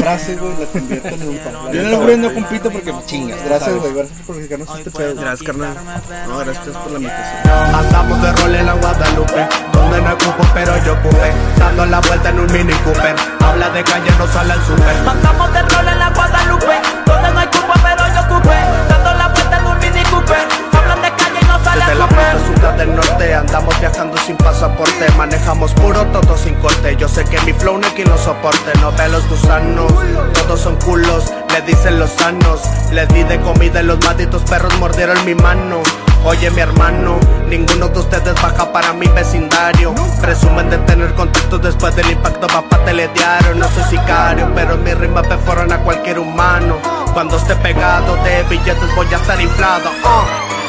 frase, 0.02 0.36
güey, 0.36 0.58
la 0.58 0.66
conviertan 0.66 1.14
en 1.14 1.30
un 1.30 1.38
pan. 1.38 1.54
Yo 1.74 1.84
no 1.84 2.08
lo 2.08 2.18
no 2.18 2.34
compito 2.34 2.72
porque 2.72 2.94
chingas. 3.06 3.44
Gracias, 3.46 3.76
güey, 3.76 3.94
gracias 3.94 4.20
por 4.26 4.36
platicarnos 4.36 4.78
este 4.78 4.92
pedo. 4.92 5.16
Gracias, 5.16 5.44
carnal. 5.44 5.76
No, 6.28 6.38
gracias 6.40 6.78
por 6.78 6.92
la 6.92 6.98
invitación. 6.98 7.76
Andamos 7.76 8.22
de 8.22 8.32
rol 8.34 8.56
en 8.56 8.66
la 8.66 8.74
Guadalupe, 8.74 9.48
donde 9.74 10.02
no 10.02 10.10
hay 10.10 10.16
cupo 10.16 10.44
pero 10.54 10.84
yo 10.84 11.02
cupé, 11.02 11.32
dando 11.58 11.86
la 11.86 12.00
vuelta 12.02 12.30
en 12.30 12.40
un 12.40 12.52
Mini 12.52 12.74
Cooper, 12.84 13.16
habla 13.40 13.70
de 13.70 13.84
calle 13.84 14.12
no 14.18 14.28
sale 14.28 14.54
al 14.54 14.62
super. 14.66 14.96
Andamos 15.08 15.54
de 15.54 15.62
rol 15.62 15.88
en 15.88 16.00
la 16.00 16.10
Guadalupe, 16.10 16.82
donde 17.06 17.32
no 17.32 17.40
hay 17.40 17.48
culpa 17.48 17.74
pero 17.84 18.04
yo 18.14 18.22
ocupé, 18.22 18.58
dando 18.90 19.14
la 19.14 19.28
vuelta 19.28 19.58
en 19.60 19.66
un 19.68 19.80
Mini 19.80 20.04
Cooper, 20.10 20.48
Desde 21.74 21.92
a 21.92 21.96
la 21.96 22.08
puta 22.08 22.40
ciudad 22.46 22.74
del 22.74 22.96
norte 22.96 23.34
andamos 23.34 23.80
viajando 23.80 24.18
sin 24.18 24.36
pasaporte 24.36 25.10
Manejamos 25.18 25.74
puro 25.74 26.06
todo 26.08 26.38
sin 26.38 26.54
corte. 26.56 26.96
Yo 26.98 27.08
sé 27.08 27.24
que 27.24 27.40
mi 27.42 27.54
flow 27.54 27.78
no 27.78 27.88
hay 27.88 27.94
quien 27.94 28.10
lo 28.10 28.18
soporte 28.18 28.72
No 28.82 28.92
ve 28.92 29.08
los 29.08 29.28
gusanos, 29.30 29.92
todos 30.34 30.60
son 30.60 30.76
culos 30.78 31.32
Le 31.50 31.62
dicen 31.62 31.98
los 32.00 32.10
sanos. 32.12 32.62
Les 32.92 33.08
di 33.10 33.24
de 33.24 33.40
comida 33.40 33.82
y 33.82 33.86
los 33.86 34.00
malditos 34.06 34.42
perros 34.44 34.78
mordieron 34.80 35.24
mi 35.26 35.34
mano. 35.36 35.82
Oye 36.24 36.52
mi 36.52 36.62
hermano, 36.62 37.20
ninguno 37.48 37.88
de 37.88 38.00
ustedes 38.00 38.36
baja 38.42 38.72
para 38.72 38.94
mi 38.94 39.08
vecindario. 39.08 39.96
Presumen 40.22 40.70
de 40.70 40.78
tener 40.80 41.14
contactos 41.16 41.62
después 41.62 41.96
del 41.96 42.12
impacto 42.12 42.48
va 42.54 42.62
pa' 42.62 42.84
telediario 42.86 43.56
No 43.56 43.68
soy 43.70 43.84
sicario, 43.84 44.52
pero 44.54 44.78
mis 44.78 44.98
rimas 44.98 45.26
perforan 45.26 45.72
a 45.72 45.80
cualquier 45.80 46.20
humano. 46.20 46.78
Cuando 47.14 47.38
esté 47.38 47.56
pegado 47.56 48.16
de 48.24 48.44
billetes 48.44 48.96
voy 48.96 49.08
a 49.14 49.18
estar 49.18 49.42
inflado 49.42 49.90
uh. 49.90 50.61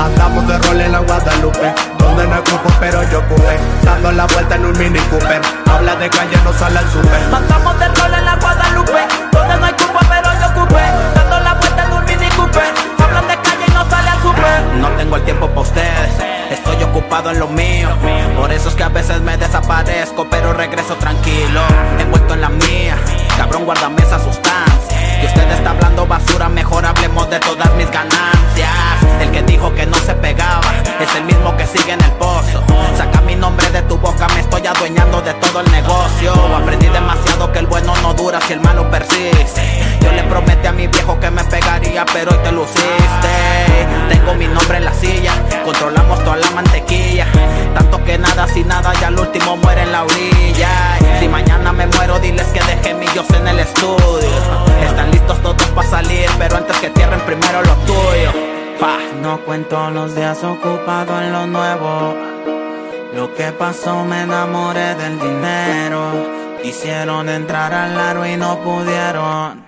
Andamos 0.00 0.48
de 0.48 0.56
rol 0.56 0.80
en 0.80 0.92
la 0.92 0.98
Guadalupe, 1.00 1.74
donde 1.98 2.26
no 2.26 2.34
hay 2.34 2.40
cupo 2.40 2.70
pero 2.80 3.02
yo 3.10 3.18
ocupé, 3.18 3.58
dando 3.82 4.10
la 4.12 4.24
vuelta 4.26 4.54
en 4.54 4.64
un 4.64 4.78
Mini 4.78 4.98
Cooper, 4.98 5.42
habla 5.70 5.94
de 5.96 6.08
calle 6.08 6.38
no 6.42 6.52
sale 6.54 6.78
al 6.78 6.90
super. 6.90 7.22
Andamos 7.34 7.78
de 7.78 7.88
rol 7.88 8.14
en 8.14 8.24
la 8.24 8.36
Guadalupe, 8.36 9.00
donde 9.30 9.56
no 9.58 9.66
hay 9.66 9.72
culpa 9.74 10.00
pero 10.08 10.28
yo 10.40 10.62
ocupé, 10.62 10.82
dando 11.14 11.40
la 11.40 11.52
vuelta 11.52 11.84
en 11.84 11.92
un 11.92 12.04
Mini 12.06 12.28
Cooper, 12.30 12.72
hablan 12.98 13.28
de 13.28 13.36
calle 13.36 13.64
y 13.68 13.70
no 13.72 13.90
sale 13.90 14.08
al 14.08 14.22
super. 14.22 14.62
No 14.80 14.88
tengo 14.92 15.16
el 15.16 15.22
tiempo 15.24 15.48
para 15.48 15.60
ustedes, 15.60 16.10
estoy 16.50 16.82
ocupado 16.82 17.30
en 17.30 17.38
lo 17.38 17.48
mío, 17.48 17.90
por 18.38 18.50
eso 18.52 18.70
es 18.70 18.74
que 18.74 18.84
a 18.84 18.88
veces 18.88 19.20
me 19.20 19.36
desaparezco, 19.36 20.26
pero 20.30 20.54
regreso 20.54 20.94
tranquilo, 20.96 21.60
envuelto 21.98 22.32
en 22.32 22.40
la 22.40 22.48
mía, 22.48 22.96
cabrón 23.36 23.66
guárdame 23.66 24.00
esa 24.00 24.18
sustancia. 24.18 25.20
Y 25.22 25.26
usted 25.26 25.50
está 25.50 25.72
hablando 25.72 26.06
basura, 26.06 26.48
mejor 26.48 26.86
hablemos 26.86 27.28
de 27.28 27.38
todas 27.40 27.70
mis 27.74 27.90
ganancias. 27.90 29.09
El 29.20 29.30
que 29.30 29.42
dijo 29.42 29.72
que 29.74 29.86
no 29.86 29.96
se 29.96 30.14
pegaba 30.14 30.72
es 31.00 31.14
el 31.14 31.24
mismo 31.24 31.56
que 31.56 31.66
sigue 31.66 31.92
en 31.92 32.02
el 32.02 32.12
pozo. 32.12 32.62
Saca 32.96 33.20
mi 33.20 33.36
nombre 33.36 33.70
de 33.70 33.82
tu 33.82 33.96
boca, 33.98 34.26
me 34.34 34.40
estoy 34.40 34.66
adueñando 34.66 35.20
de 35.20 35.34
todo 35.34 35.60
el 35.60 35.70
negocio. 35.70 36.32
Aprendí 36.56 36.86
demasiado 36.88 37.52
que 37.52 37.58
el 37.58 37.66
bueno 37.66 37.94
no 38.02 38.14
dura 38.14 38.40
si 38.46 38.54
el 38.54 38.60
malo 38.60 38.90
persiste. 38.90 39.84
Yo 40.00 40.12
le 40.12 40.22
prometí 40.24 40.66
a 40.66 40.72
mi 40.72 40.86
viejo 40.86 41.18
que 41.20 41.30
me 41.30 41.44
pegaría, 41.44 42.04
pero 42.12 42.32
hoy 42.32 42.38
te 42.42 42.52
luciste. 42.52 43.28
Tengo 44.08 44.34
mi 44.34 44.46
nombre 44.46 44.78
en 44.78 44.84
la 44.86 44.94
silla, 44.94 45.32
controlamos 45.64 46.22
toda 46.24 46.36
la 46.36 46.50
mantequilla. 46.50 47.26
Tanto 47.74 48.02
que 48.04 48.18
nada, 48.18 48.48
sin 48.48 48.68
nada, 48.68 48.92
ya 49.00 49.08
el 49.08 49.18
último 49.18 49.56
muere 49.58 49.82
en 49.82 49.92
la 49.92 50.04
orilla. 50.04 50.98
Si 51.20 51.28
mañana 51.28 51.72
me 51.72 51.86
muero, 51.86 52.18
diles 52.18 52.46
que 52.48 52.60
dejé 52.60 52.94
millos 52.94 53.28
en 53.30 53.46
el 53.46 53.60
estudio. 53.60 54.30
Están 54.84 55.10
listos 55.10 55.40
todos 55.42 55.68
para 55.68 55.88
salir, 55.88 56.28
pero 56.38 56.56
antes 56.56 56.76
que 56.78 56.90
tierren 56.90 57.20
primero 57.20 57.62
lo 57.62 57.74
tuyo. 57.86 58.59
Pa. 58.80 58.98
No 59.22 59.38
cuento 59.44 59.90
los 59.90 60.14
días 60.14 60.42
ocupado 60.42 61.20
en 61.20 61.32
lo 61.32 61.46
nuevo. 61.46 62.14
Lo 63.14 63.34
que 63.34 63.52
pasó 63.52 64.04
me 64.04 64.22
enamoré 64.22 64.94
del 64.94 65.18
dinero. 65.20 66.00
Quisieron 66.62 67.28
entrar 67.28 67.74
al 67.74 67.98
aro 67.98 68.26
y 68.26 68.36
no 68.36 68.58
pudieron. 68.60 69.66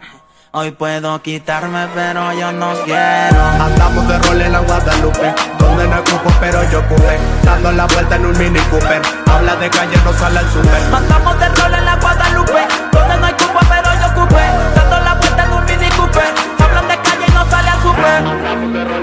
Hoy 0.55 0.71
puedo 0.71 1.21
quitarme, 1.23 1.89
pero 1.95 2.33
yo 2.35 2.53
no 2.53 2.73
quiero. 2.85 3.43
Andamos 3.61 4.07
de 4.07 4.19
rol 4.19 4.41
en 4.43 4.53
la 4.53 4.59
Guadalupe, 4.61 5.35
donde 5.59 5.89
no 5.89 6.01
ocupo 6.01 6.31
pero 6.41 6.63
yo 6.71 6.81
ocupé, 6.81 7.19
dando 7.43 7.73
la 7.73 7.87
vuelta 7.87 8.17
en 8.17 8.27
un 8.27 8.37
mini 8.39 8.61
Cooper. 8.71 9.01
Habla 9.33 9.57
de 9.57 9.71
calle, 9.71 9.97
no 10.05 10.13
sale 10.13 10.39
al 10.41 10.51
super. 10.51 10.95
Andamos 10.95 11.39
de 11.41 11.49
rol 11.49 11.75
en 11.75 11.85
la 11.87 11.97
Guadalupe, 11.97 12.67
donde 12.93 13.17
no 13.17 13.27
hay 13.27 13.33
cupo, 13.33 13.61
pero 13.69 13.89
yo 13.99 14.07
ocupé. 14.09 14.45
Dando 14.75 15.01
la 15.01 15.15
vuelta 15.15 15.45
en 15.45 15.53
un 15.53 15.65
mini 15.65 15.89
Cooper. 15.97 16.35
Hablan 16.59 16.89
de 16.89 16.97
calle 16.99 17.25
y 17.27 17.33
no 17.33 17.51
sale 17.51 17.71
al 17.71 17.83
super. 17.83 19.02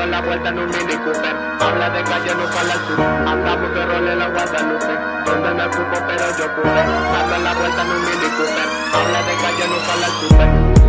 Dando 0.00 0.16
la 0.16 0.20
vuelta 0.22 0.48
en 0.48 0.58
un 0.58 0.66
mini 0.66 0.96
Cooper. 1.04 1.36
Habla 1.60 1.90
de 1.90 2.02
calle, 2.04 2.34
no 2.34 2.52
sale 2.52 2.72
al 2.72 2.80
super. 2.86 3.06
Andamos 3.28 3.74
de 3.74 3.86
rol 3.86 4.08
en 4.08 4.18
la 4.18 4.28
Guadalupe, 4.28 4.98
donde 5.26 5.54
no 5.54 5.66
ocupo 5.66 6.06
pero 6.06 6.38
yo 6.38 6.44
ocupé, 6.46 6.82
dando 7.12 7.38
la 7.44 7.54
vuelta 7.54 7.82
en 7.82 7.90
un 7.90 8.00
mini 8.00 8.28
Cooper. 8.36 8.68
Habla 8.94 9.22
de 9.22 9.34
calle, 9.42 9.68
no 9.68 9.78
sale 9.86 10.04
al 10.04 10.12
super. 10.12 10.79